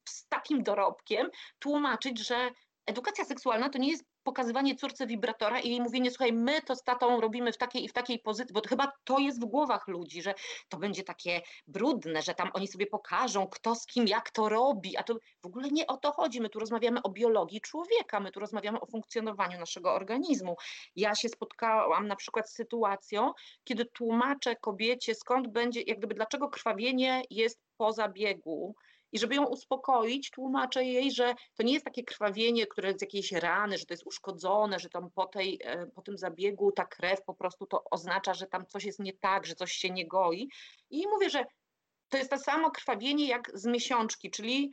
z 0.09 0.27
takim 0.27 0.63
dorobkiem, 0.63 1.29
tłumaczyć, 1.59 2.19
że 2.27 2.51
edukacja 2.85 3.25
seksualna 3.25 3.69
to 3.69 3.77
nie 3.77 3.91
jest 3.91 4.05
pokazywanie 4.23 4.75
córce 4.75 5.07
wibratora 5.07 5.59
i 5.59 5.69
jej 5.69 5.81
mówienie, 5.81 6.11
słuchaj, 6.11 6.33
my 6.33 6.61
to 6.61 6.75
z 6.75 6.83
tatą 6.83 7.21
robimy 7.21 7.53
w 7.53 7.57
takiej 7.57 7.83
i 7.83 7.89
w 7.89 7.93
takiej 7.93 8.19
pozycji, 8.19 8.53
bo 8.53 8.61
chyba 8.69 8.91
to 9.03 9.19
jest 9.19 9.41
w 9.41 9.45
głowach 9.45 9.87
ludzi, 9.87 10.21
że 10.21 10.33
to 10.69 10.77
będzie 10.77 11.03
takie 11.03 11.41
brudne, 11.67 12.21
że 12.21 12.33
tam 12.33 12.49
oni 12.53 12.67
sobie 12.67 12.87
pokażą, 12.87 13.47
kto 13.47 13.75
z 13.75 13.85
kim, 13.85 14.07
jak 14.07 14.31
to 14.31 14.49
robi, 14.49 14.97
a 14.97 15.03
to 15.03 15.15
w 15.41 15.45
ogóle 15.45 15.69
nie 15.69 15.87
o 15.87 15.97
to 15.97 16.11
chodzi. 16.11 16.41
My 16.41 16.49
tu 16.49 16.59
rozmawiamy 16.59 17.01
o 17.01 17.09
biologii 17.09 17.61
człowieka, 17.61 18.19
my 18.19 18.31
tu 18.31 18.39
rozmawiamy 18.39 18.79
o 18.79 18.85
funkcjonowaniu 18.85 19.59
naszego 19.59 19.93
organizmu. 19.93 20.55
Ja 20.95 21.15
się 21.15 21.29
spotkałam 21.29 22.07
na 22.07 22.15
przykład 22.15 22.49
z 22.49 22.53
sytuacją, 22.53 23.31
kiedy 23.63 23.85
tłumaczę 23.85 24.55
kobiecie, 24.55 25.15
skąd 25.15 25.47
będzie, 25.47 25.81
jak 25.81 25.97
gdyby, 25.97 26.15
dlaczego 26.15 26.49
krwawienie 26.49 27.23
jest 27.29 27.61
po 27.77 27.93
zabiegu, 27.93 28.75
I 29.13 29.19
żeby 29.19 29.35
ją 29.35 29.45
uspokoić, 29.45 30.31
tłumaczę 30.31 30.83
jej, 30.83 31.11
że 31.11 31.35
to 31.55 31.63
nie 31.63 31.73
jest 31.73 31.85
takie 31.85 32.03
krwawienie, 32.03 32.67
które 32.67 32.87
jest 32.87 32.99
z 32.99 33.01
jakiejś 33.01 33.31
rany, 33.31 33.77
że 33.77 33.85
to 33.85 33.93
jest 33.93 34.05
uszkodzone, 34.05 34.79
że 34.79 34.89
tam 34.89 35.11
po, 35.11 35.25
tej, 35.25 35.59
e, 35.63 35.85
po 35.85 36.01
tym 36.01 36.17
zabiegu 36.17 36.71
ta 36.71 36.85
krew 36.85 37.23
po 37.25 37.33
prostu 37.33 37.65
to 37.65 37.83
oznacza, 37.91 38.33
że 38.33 38.47
tam 38.47 38.65
coś 38.65 38.83
jest 38.83 38.99
nie 38.99 39.13
tak, 39.13 39.45
że 39.45 39.55
coś 39.55 39.71
się 39.71 39.89
nie 39.89 40.07
goi. 40.07 40.49
I 40.89 41.07
mówię, 41.07 41.29
że 41.29 41.45
to 42.09 42.17
jest 42.17 42.29
to 42.29 42.37
samo 42.37 42.71
krwawienie 42.71 43.27
jak 43.27 43.51
z 43.53 43.65
miesiączki, 43.65 44.31
czyli 44.31 44.71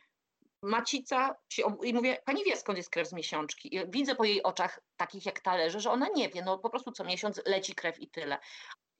macica, 0.63 1.37
i 1.83 1.95
mówię, 1.95 2.17
pani 2.25 2.45
wie 2.45 2.57
skąd 2.57 2.79
jest 2.79 2.91
krew 2.91 3.09
z 3.09 3.13
miesiączki. 3.13 3.75
I 3.75 3.91
widzę 3.91 4.15
po 4.15 4.25
jej 4.25 4.43
oczach, 4.43 4.81
takich 4.97 5.27
jak 5.27 5.41
talerze, 5.41 5.81
że 5.81 5.91
ona 5.91 6.07
nie 6.15 6.29
wie, 6.29 6.43
no 6.43 6.59
po 6.59 6.71
prostu 6.71 6.93
co 6.93 7.05
miesiąc 7.05 7.43
leci 7.47 7.75
krew 7.75 8.01
i 8.01 8.09
tyle. 8.09 8.39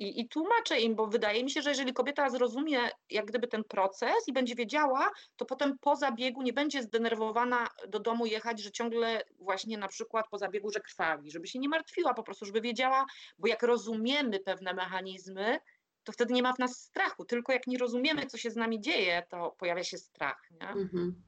I, 0.01 0.21
I 0.21 0.29
tłumaczę 0.29 0.81
im, 0.81 0.95
bo 0.95 1.07
wydaje 1.07 1.45
mi 1.45 1.51
się, 1.51 1.63
że 1.63 1.71
jeżeli 1.71 1.93
kobieta 1.93 2.31
zrozumie 2.31 2.79
jak 3.11 3.27
gdyby 3.27 3.49
ten 3.49 3.65
proces 3.65 4.29
i 4.29 4.33
będzie 4.33 4.55
wiedziała, 4.55 5.11
to 5.37 5.45
potem 5.45 5.79
po 5.79 5.97
zabiegu 5.97 6.43
nie 6.43 6.53
będzie 6.53 6.83
zdenerwowana 6.83 7.69
do 7.89 8.01
domu 8.01 8.27
jechać, 8.27 8.63
że 8.63 8.71
ciągle 8.71 9.23
właśnie 9.39 9.79
na 9.79 9.89
przykład 9.89 10.27
po 10.31 10.39
zabiegu, 10.39 10.71
że 10.71 10.81
krwawi, 10.81 11.31
żeby 11.31 11.47
się 11.47 11.59
nie 11.59 11.69
martwiła 11.69 12.15
po 12.15 12.23
prostu, 12.23 12.47
żeby 12.47 12.61
wiedziała, 12.61 13.07
bo 13.39 13.49
jak 13.49 13.63
rozumiemy 13.63 14.41
pewne 14.41 14.75
mechanizmy, 14.75 15.59
to 16.05 16.13
wtedy 16.13 16.35
nie 16.35 16.43
ma 16.43 16.53
w 16.53 16.59
nas 16.59 16.79
strachu. 16.79 17.25
Tylko 17.25 17.53
jak 17.53 17.67
nie 17.67 17.79
rozumiemy, 17.79 18.27
co 18.27 18.39
się 18.39 18.51
z 18.51 18.57
nami 18.57 18.81
dzieje, 18.81 19.23
to 19.29 19.55
pojawia 19.59 19.85
się 19.85 19.99
strach. 19.99 20.49
Nie? 20.61 20.69
Mhm. 20.69 21.23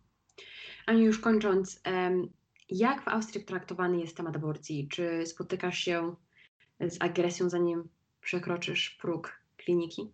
Aniu, 0.87 1.05
już 1.05 1.19
kończąc, 1.19 1.81
jak 2.69 3.03
w 3.03 3.09
Austrii 3.09 3.45
traktowany 3.45 4.01
jest 4.01 4.17
temat 4.17 4.37
aborcji? 4.37 4.89
Czy 4.89 5.27
spotykasz 5.27 5.79
się 5.79 6.17
z 6.81 7.03
agresją, 7.03 7.51
zanim 7.51 7.89
przekroczysz 8.23 8.91
próg 8.91 9.43
kliniki? 9.57 10.13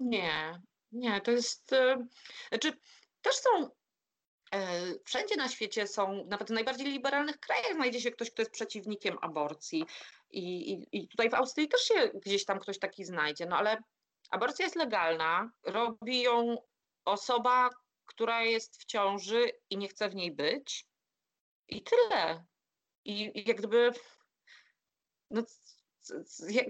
Nie, 0.00 0.60
nie, 0.92 1.20
to 1.20 1.30
jest. 1.30 1.72
E, 1.72 2.06
znaczy, 2.48 2.72
też 3.22 3.34
są. 3.34 3.70
E, 4.52 4.80
wszędzie 5.04 5.36
na 5.36 5.48
świecie 5.48 5.86
są, 5.86 6.24
nawet 6.24 6.48
w 6.48 6.52
najbardziej 6.52 6.86
liberalnych 6.86 7.40
krajach 7.40 7.74
znajdzie 7.74 8.00
się 8.00 8.10
ktoś, 8.10 8.30
kto 8.30 8.42
jest 8.42 8.52
przeciwnikiem 8.52 9.18
aborcji. 9.20 9.84
I, 10.30 10.72
i, 10.72 10.88
I 10.92 11.08
tutaj 11.08 11.30
w 11.30 11.34
Austrii 11.34 11.68
też 11.68 11.80
się 11.80 12.10
gdzieś 12.24 12.44
tam 12.44 12.58
ktoś 12.58 12.78
taki 12.78 13.04
znajdzie. 13.04 13.46
No 13.46 13.56
ale 13.56 13.82
aborcja 14.30 14.64
jest 14.64 14.76
legalna, 14.76 15.50
robi 15.64 16.22
ją 16.22 16.56
osoba, 17.04 17.70
która 18.04 18.42
jest 18.42 18.82
w 18.82 18.84
ciąży 18.84 19.50
i 19.70 19.76
nie 19.76 19.88
chce 19.88 20.08
w 20.08 20.14
niej 20.14 20.32
być. 20.32 20.86
I 21.68 21.82
tyle. 21.82 22.44
I, 23.04 23.40
i 23.40 23.48
jak 23.48 23.56
gdyby. 23.56 23.92
No, 25.30 25.42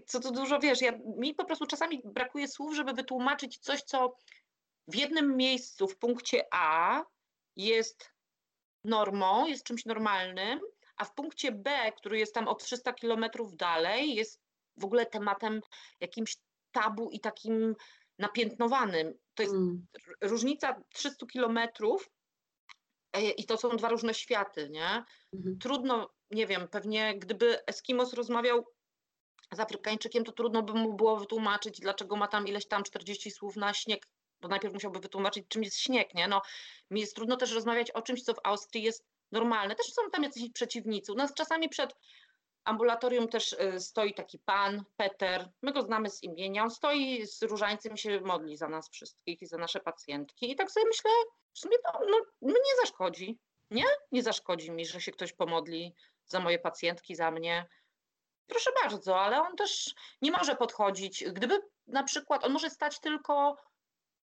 co 0.06 0.20
tu 0.20 0.32
dużo 0.32 0.58
wiesz, 0.58 0.80
ja, 0.80 0.92
mi 1.16 1.34
po 1.34 1.44
prostu 1.44 1.66
czasami 1.66 2.02
brakuje 2.04 2.48
słów, 2.48 2.74
żeby 2.74 2.92
wytłumaczyć 2.92 3.58
coś, 3.58 3.82
co 3.82 4.16
w 4.88 4.94
jednym 4.94 5.36
miejscu, 5.36 5.88
w 5.88 5.98
punkcie 5.98 6.42
A 6.50 7.02
jest 7.56 8.10
normą, 8.84 9.46
jest 9.46 9.64
czymś 9.64 9.84
normalnym, 9.84 10.60
a 10.96 11.04
w 11.04 11.14
punkcie 11.14 11.52
B, 11.52 11.92
który 11.96 12.18
jest 12.18 12.34
tam 12.34 12.48
o 12.48 12.54
300 12.54 12.92
kilometrów 12.92 13.56
dalej, 13.56 14.14
jest 14.14 14.40
w 14.76 14.84
ogóle 14.84 15.06
tematem 15.06 15.60
jakimś 16.00 16.36
tabu 16.72 17.10
i 17.10 17.20
takim 17.20 17.74
napiętnowanym. 18.18 19.14
To 19.34 19.42
jest 19.42 19.54
mm. 19.54 19.86
różnica 20.20 20.82
300 20.92 21.26
kilometrów 21.26 22.10
e, 23.12 23.30
i 23.30 23.46
to 23.46 23.56
są 23.56 23.68
dwa 23.68 23.88
różne 23.88 24.14
światy, 24.14 24.68
nie? 24.70 25.04
Mm. 25.32 25.58
Trudno, 25.60 26.10
nie 26.30 26.46
wiem, 26.46 26.68
pewnie 26.68 27.18
gdyby 27.18 27.66
Eskimos 27.66 28.12
rozmawiał 28.12 28.66
z 29.54 29.60
Afrykańczykiem, 29.60 30.24
to 30.24 30.32
trudno 30.32 30.62
by 30.62 30.74
mu 30.74 30.94
było 30.94 31.16
wytłumaczyć, 31.16 31.80
dlaczego 31.80 32.16
ma 32.16 32.28
tam 32.28 32.46
ileś 32.46 32.66
tam 32.66 32.82
40 32.82 33.30
słów 33.30 33.56
na 33.56 33.74
śnieg, 33.74 34.06
bo 34.40 34.48
najpierw 34.48 34.74
musiałby 34.74 35.00
wytłumaczyć, 35.00 35.44
czym 35.48 35.62
jest 35.62 35.78
śnieg, 35.78 36.14
nie? 36.14 36.28
No, 36.28 36.42
mi 36.90 37.00
jest 37.00 37.14
trudno 37.14 37.36
też 37.36 37.52
rozmawiać 37.52 37.90
o 37.90 38.02
czymś, 38.02 38.22
co 38.22 38.34
w 38.34 38.40
Austrii 38.44 38.82
jest 38.84 39.04
normalne. 39.32 39.74
Też 39.74 39.86
są 39.86 40.10
tam 40.10 40.22
jacyś 40.22 40.50
przeciwnicy. 40.52 41.12
U 41.12 41.14
nas 41.14 41.34
czasami 41.34 41.68
przed 41.68 41.94
ambulatorium 42.64 43.28
też 43.28 43.52
y, 43.52 43.80
stoi 43.80 44.14
taki 44.14 44.38
pan, 44.38 44.84
Peter, 44.96 45.48
my 45.62 45.72
go 45.72 45.82
znamy 45.82 46.10
z 46.10 46.22
imienia, 46.22 46.62
on 46.62 46.70
stoi 46.70 47.26
z 47.26 47.42
różańcem 47.42 47.94
i 47.94 47.98
się 47.98 48.20
modli 48.20 48.56
za 48.56 48.68
nas 48.68 48.90
wszystkich 48.90 49.42
i 49.42 49.46
za 49.46 49.58
nasze 49.58 49.80
pacjentki. 49.80 50.50
I 50.50 50.56
tak 50.56 50.70
sobie 50.70 50.86
myślę, 50.86 51.10
w 51.52 51.58
sumie 51.58 51.76
no, 51.84 52.00
no, 52.10 52.18
no 52.42 52.52
nie 52.52 52.80
zaszkodzi, 52.82 53.38
nie? 53.70 53.84
Nie 54.12 54.22
zaszkodzi 54.22 54.70
mi, 54.70 54.86
że 54.86 55.00
się 55.00 55.12
ktoś 55.12 55.32
pomodli 55.32 55.94
za 56.26 56.40
moje 56.40 56.58
pacjentki, 56.58 57.14
za 57.14 57.30
mnie. 57.30 57.66
Proszę 58.46 58.70
bardzo, 58.82 59.20
ale 59.20 59.42
on 59.42 59.56
też 59.56 59.94
nie 60.22 60.30
może 60.30 60.56
podchodzić. 60.56 61.24
Gdyby 61.24 61.60
na 61.86 62.02
przykład, 62.02 62.44
on 62.44 62.52
może 62.52 62.70
stać 62.70 63.00
tylko 63.00 63.56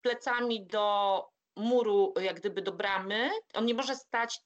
plecami 0.02 0.66
do 0.66 1.26
muru, 1.56 2.14
jak 2.20 2.40
gdyby 2.40 2.62
do 2.62 2.72
bramy, 2.72 3.30
on 3.54 3.66
nie 3.66 3.74
może 3.74 3.96
stać 3.96 4.40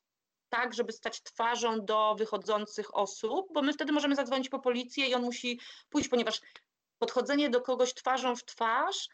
tak, 0.48 0.74
żeby 0.74 0.92
stać 0.92 1.22
twarzą 1.22 1.84
do 1.84 2.14
wychodzących 2.18 2.96
osób, 2.96 3.46
bo 3.54 3.62
my 3.62 3.72
wtedy 3.72 3.92
możemy 3.92 4.16
zadzwonić 4.16 4.48
po 4.48 4.58
policję 4.58 5.06
i 5.06 5.14
on 5.14 5.22
musi 5.22 5.60
pójść, 5.88 6.08
ponieważ 6.08 6.40
podchodzenie 6.98 7.50
do 7.50 7.60
kogoś 7.60 7.94
twarzą 7.94 8.36
w 8.36 8.44
twarz 8.44 9.08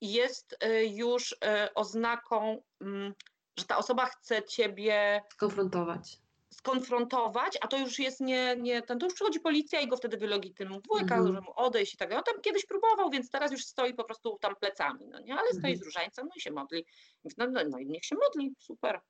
jest 0.00 0.56
e, 0.60 0.84
już 0.84 1.36
e, 1.44 1.74
oznaką, 1.74 2.62
mm, 2.80 3.14
że 3.58 3.64
ta 3.64 3.76
osoba 3.76 4.06
chce 4.06 4.42
ciebie 4.42 5.22
skonfrontować 5.32 6.18
skonfrontować, 6.52 7.58
a 7.60 7.68
to 7.68 7.78
już 7.78 7.98
jest 7.98 8.20
nie, 8.20 8.56
nie 8.56 8.82
ten, 8.82 8.98
to 8.98 9.06
już 9.06 9.14
przychodzi 9.14 9.40
policja 9.40 9.80
i 9.80 9.88
go 9.88 9.96
wtedy 9.96 10.16
wylegitymuje, 10.16 11.04
każe 11.08 11.28
mm 11.28 11.44
mu 11.44 11.52
odejść 11.56 11.94
i 11.94 11.96
tak 11.96 12.08
dalej. 12.08 12.24
On 12.26 12.34
tam 12.34 12.42
kiedyś 12.42 12.66
próbował, 12.66 13.10
więc 13.10 13.30
teraz 13.30 13.52
już 13.52 13.64
stoi 13.64 13.94
po 13.94 14.04
prostu 14.04 14.38
tam 14.40 14.56
plecami, 14.56 15.08
no 15.08 15.20
nie, 15.20 15.34
ale 15.34 15.48
stoi 15.48 15.70
mm 15.70 15.76
z 15.76 15.82
różańcem, 15.82 16.26
no 16.26 16.32
i 16.36 16.40
się 16.40 16.50
modli. 16.50 16.86
No, 17.38 17.46
no, 17.50 17.60
no 17.70 17.78
i 17.78 17.86
niech 17.86 18.04
się 18.04 18.16
modli, 18.16 18.54
super. 18.58 19.00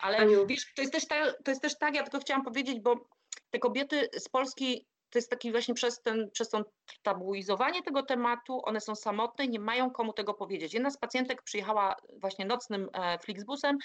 Ale 0.00 0.16
Aniu. 0.16 0.46
wiesz, 0.46 0.72
to 0.76 0.82
jest, 0.82 0.92
też 0.92 1.06
to 1.44 1.50
jest 1.50 1.62
też 1.62 1.78
tak, 1.78 1.94
ja 1.94 2.02
tylko 2.02 2.18
chciałam 2.18 2.44
powiedzieć, 2.44 2.80
bo 2.80 3.08
te 3.50 3.58
kobiety 3.58 4.08
z 4.18 4.28
Polski 4.28 4.86
to 5.10 5.18
jest 5.18 5.30
taki 5.30 5.50
właśnie 5.50 5.74
przez, 5.74 6.02
ten, 6.02 6.30
przez 6.30 6.48
to 6.48 6.64
tabuizowanie 7.02 7.82
tego 7.82 8.02
tematu, 8.02 8.60
one 8.64 8.80
są 8.80 8.94
samotne, 8.94 9.48
nie 9.48 9.60
mają 9.60 9.90
komu 9.90 10.12
tego 10.12 10.34
powiedzieć. 10.34 10.74
Jedna 10.74 10.90
z 10.90 10.98
pacjentek 10.98 11.42
przyjechała 11.42 11.96
właśnie 12.20 12.46
nocnym 12.46 12.88
e, 12.92 13.18
Flixbusem, 13.18 13.78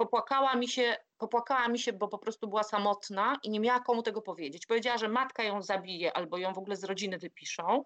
popłakała 0.00 0.54
mi 0.54 0.68
się, 0.68 0.96
popłakała 1.18 1.68
mi 1.68 1.78
się, 1.78 1.92
bo 1.92 2.08
po 2.08 2.18
prostu 2.18 2.48
była 2.48 2.62
samotna 2.62 3.36
i 3.42 3.50
nie 3.50 3.60
miała 3.60 3.80
komu 3.80 4.02
tego 4.02 4.22
powiedzieć. 4.22 4.66
Powiedziała, 4.66 4.98
że 4.98 5.08
matka 5.08 5.42
ją 5.42 5.62
zabije 5.62 6.16
albo 6.16 6.38
ją 6.38 6.52
w 6.52 6.58
ogóle 6.58 6.76
z 6.76 6.84
rodziny 6.84 7.18
wypiszą. 7.18 7.82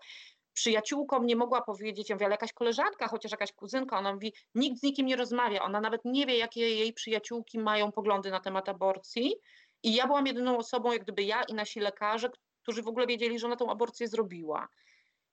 Przyjaciółkom 0.53 1.27
nie 1.27 1.37
mogła 1.37 1.63
powiedzieć, 1.63 2.11
ja 2.11 2.17
mówię, 2.17 2.27
ale 2.27 2.35
jakaś 2.35 2.53
koleżanka, 2.53 3.09
chociaż 3.09 3.33
jakaś 3.33 3.53
kuzynka, 3.53 3.99
ona 3.99 4.13
mówi, 4.13 4.33
nikt 4.55 4.81
z 4.81 4.83
nikim 4.83 5.07
nie 5.07 5.17
rozmawia, 5.17 5.63
ona 5.63 5.81
nawet 5.81 6.01
nie 6.05 6.27
wie, 6.27 6.37
jakie 6.37 6.61
jej 6.61 6.93
przyjaciółki 6.93 7.59
mają 7.59 7.93
poglądy 7.93 8.31
na 8.31 8.41
temat 8.41 8.69
aborcji. 8.69 9.35
I 9.83 9.95
ja 9.95 10.07
byłam 10.07 10.27
jedyną 10.27 10.59
osobą, 10.59 10.93
jak 10.93 11.03
gdyby 11.03 11.23
ja 11.23 11.43
i 11.43 11.55
nasi 11.55 11.81
lekarze, 11.81 12.29
którzy 12.63 12.83
w 12.83 12.89
ogóle 12.89 13.07
wiedzieli, 13.07 13.39
że 13.39 13.47
ona 13.47 13.57
tą 13.57 13.71
aborcję 13.71 14.09
zrobiła. 14.09 14.69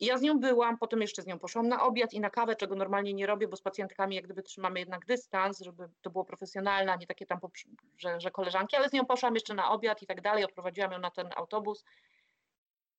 I 0.01 0.05
ja 0.05 0.17
z 0.17 0.21
nią 0.21 0.39
byłam, 0.39 0.77
potem 0.77 1.01
jeszcze 1.01 1.21
z 1.21 1.27
nią 1.27 1.39
poszłam 1.39 1.67
na 1.67 1.83
obiad 1.83 2.13
i 2.13 2.19
na 2.19 2.29
kawę, 2.29 2.55
czego 2.55 2.75
normalnie 2.75 3.13
nie 3.13 3.27
robię, 3.27 3.47
bo 3.47 3.57
z 3.57 3.61
pacjentkami 3.61 4.15
jak 4.15 4.25
gdyby 4.25 4.43
trzymamy 4.43 4.79
jednak 4.79 5.05
dystans, 5.05 5.59
żeby 5.59 5.89
to 6.01 6.09
było 6.09 6.25
profesjonalne, 6.25 6.93
a 6.93 6.95
nie 6.95 7.07
takie 7.07 7.25
tam, 7.25 7.39
że, 7.97 8.19
że 8.19 8.31
koleżanki, 8.31 8.75
ale 8.75 8.89
z 8.89 8.93
nią 8.93 9.05
poszłam 9.05 9.33
jeszcze 9.33 9.53
na 9.53 9.71
obiad 9.71 10.01
i 10.01 10.07
tak 10.07 10.21
dalej, 10.21 10.45
odprowadziłam 10.45 10.91
ją 10.91 10.99
na 10.99 11.11
ten 11.11 11.29
autobus. 11.35 11.85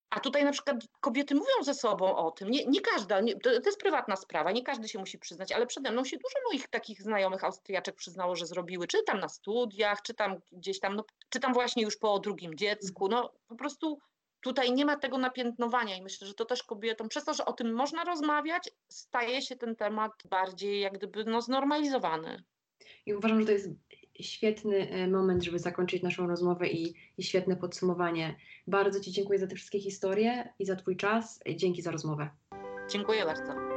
A 0.09 0.19
tutaj 0.19 0.43
na 0.43 0.51
przykład 0.51 0.77
kobiety 0.99 1.35
mówią 1.35 1.63
ze 1.63 1.73
sobą 1.73 2.15
o 2.15 2.31
tym. 2.31 2.51
Nie, 2.51 2.65
nie 2.65 2.81
każda, 2.81 3.19
nie, 3.19 3.33
to, 3.33 3.49
to, 3.49 3.65
jest 3.65 3.79
prywatna 3.79 4.15
sprawa, 4.15 4.51
nie 4.51 4.63
każdy 4.63 4.89
się 4.89 4.99
musi 4.99 5.19
przyznać, 5.19 5.51
ale 5.51 5.67
przede 5.67 5.91
mną 5.91 6.05
się 6.05 6.17
dużo 6.17 6.35
moich 6.49 6.67
takich 6.67 7.01
znajomych 7.01 7.43
Austriaczek 7.43 7.95
przyznało, 7.95 8.35
że 8.35 8.45
zrobiły, 8.45 8.87
czy 8.87 9.03
tam 9.03 9.19
na 9.19 9.29
studiach, 9.29 10.01
czy 10.01 10.13
tam 10.13 10.35
gdzieś 10.51 10.79
tam, 10.79 10.95
no, 10.95 11.05
czy 11.29 11.39
tam 11.39 11.53
właśnie 11.53 11.83
już 11.83 11.97
po 11.97 12.19
drugim 12.19 12.55
dziecku. 12.55 13.07
No 13.07 13.33
po 13.47 13.55
prostu 13.55 13.99
tutaj 14.43 14.71
nie 14.71 14.85
ma 14.85 14.97
tego 14.97 15.17
napiętnowania 15.17 15.97
i 15.97 16.01
myślę, 16.01 16.27
że 16.27 16.33
to 16.33 16.45
też 16.45 16.63
kobietom, 16.63 17.09
przez 17.09 17.25
to, 17.25 17.33
że 17.33 17.45
o 17.45 17.53
tym 17.53 17.73
można 17.73 18.03
rozmawiać, 18.03 18.69
staje 18.87 19.41
się 19.41 19.55
ten 19.55 19.75
temat 19.75 20.11
bardziej 20.29 20.81
jak 20.81 20.93
gdyby 20.93 21.23
no, 21.25 21.41
znormalizowany. 21.41 22.43
I 23.05 23.13
uważam, 23.13 23.39
że 23.39 23.45
to 23.45 23.51
jest 23.51 23.69
świetny 24.19 24.89
e, 24.89 25.07
moment, 25.07 25.43
żeby 25.43 25.59
zakończyć 25.59 26.03
naszą 26.03 26.27
rozmowę 26.27 26.67
i, 26.67 26.93
i 27.17 27.23
świetne 27.23 27.55
podsumowanie. 27.55 28.35
Bardzo 28.67 28.99
Ci 28.99 29.11
dziękuję 29.11 29.39
za 29.39 29.47
te 29.47 29.55
wszystkie 29.55 29.79
historie 29.79 30.53
i 30.59 30.65
za 30.65 30.75
Twój 30.75 30.97
czas. 30.97 31.39
Dzięki 31.55 31.81
za 31.81 31.91
rozmowę. 31.91 32.29
Dziękuję 32.89 33.25
bardzo. 33.25 33.72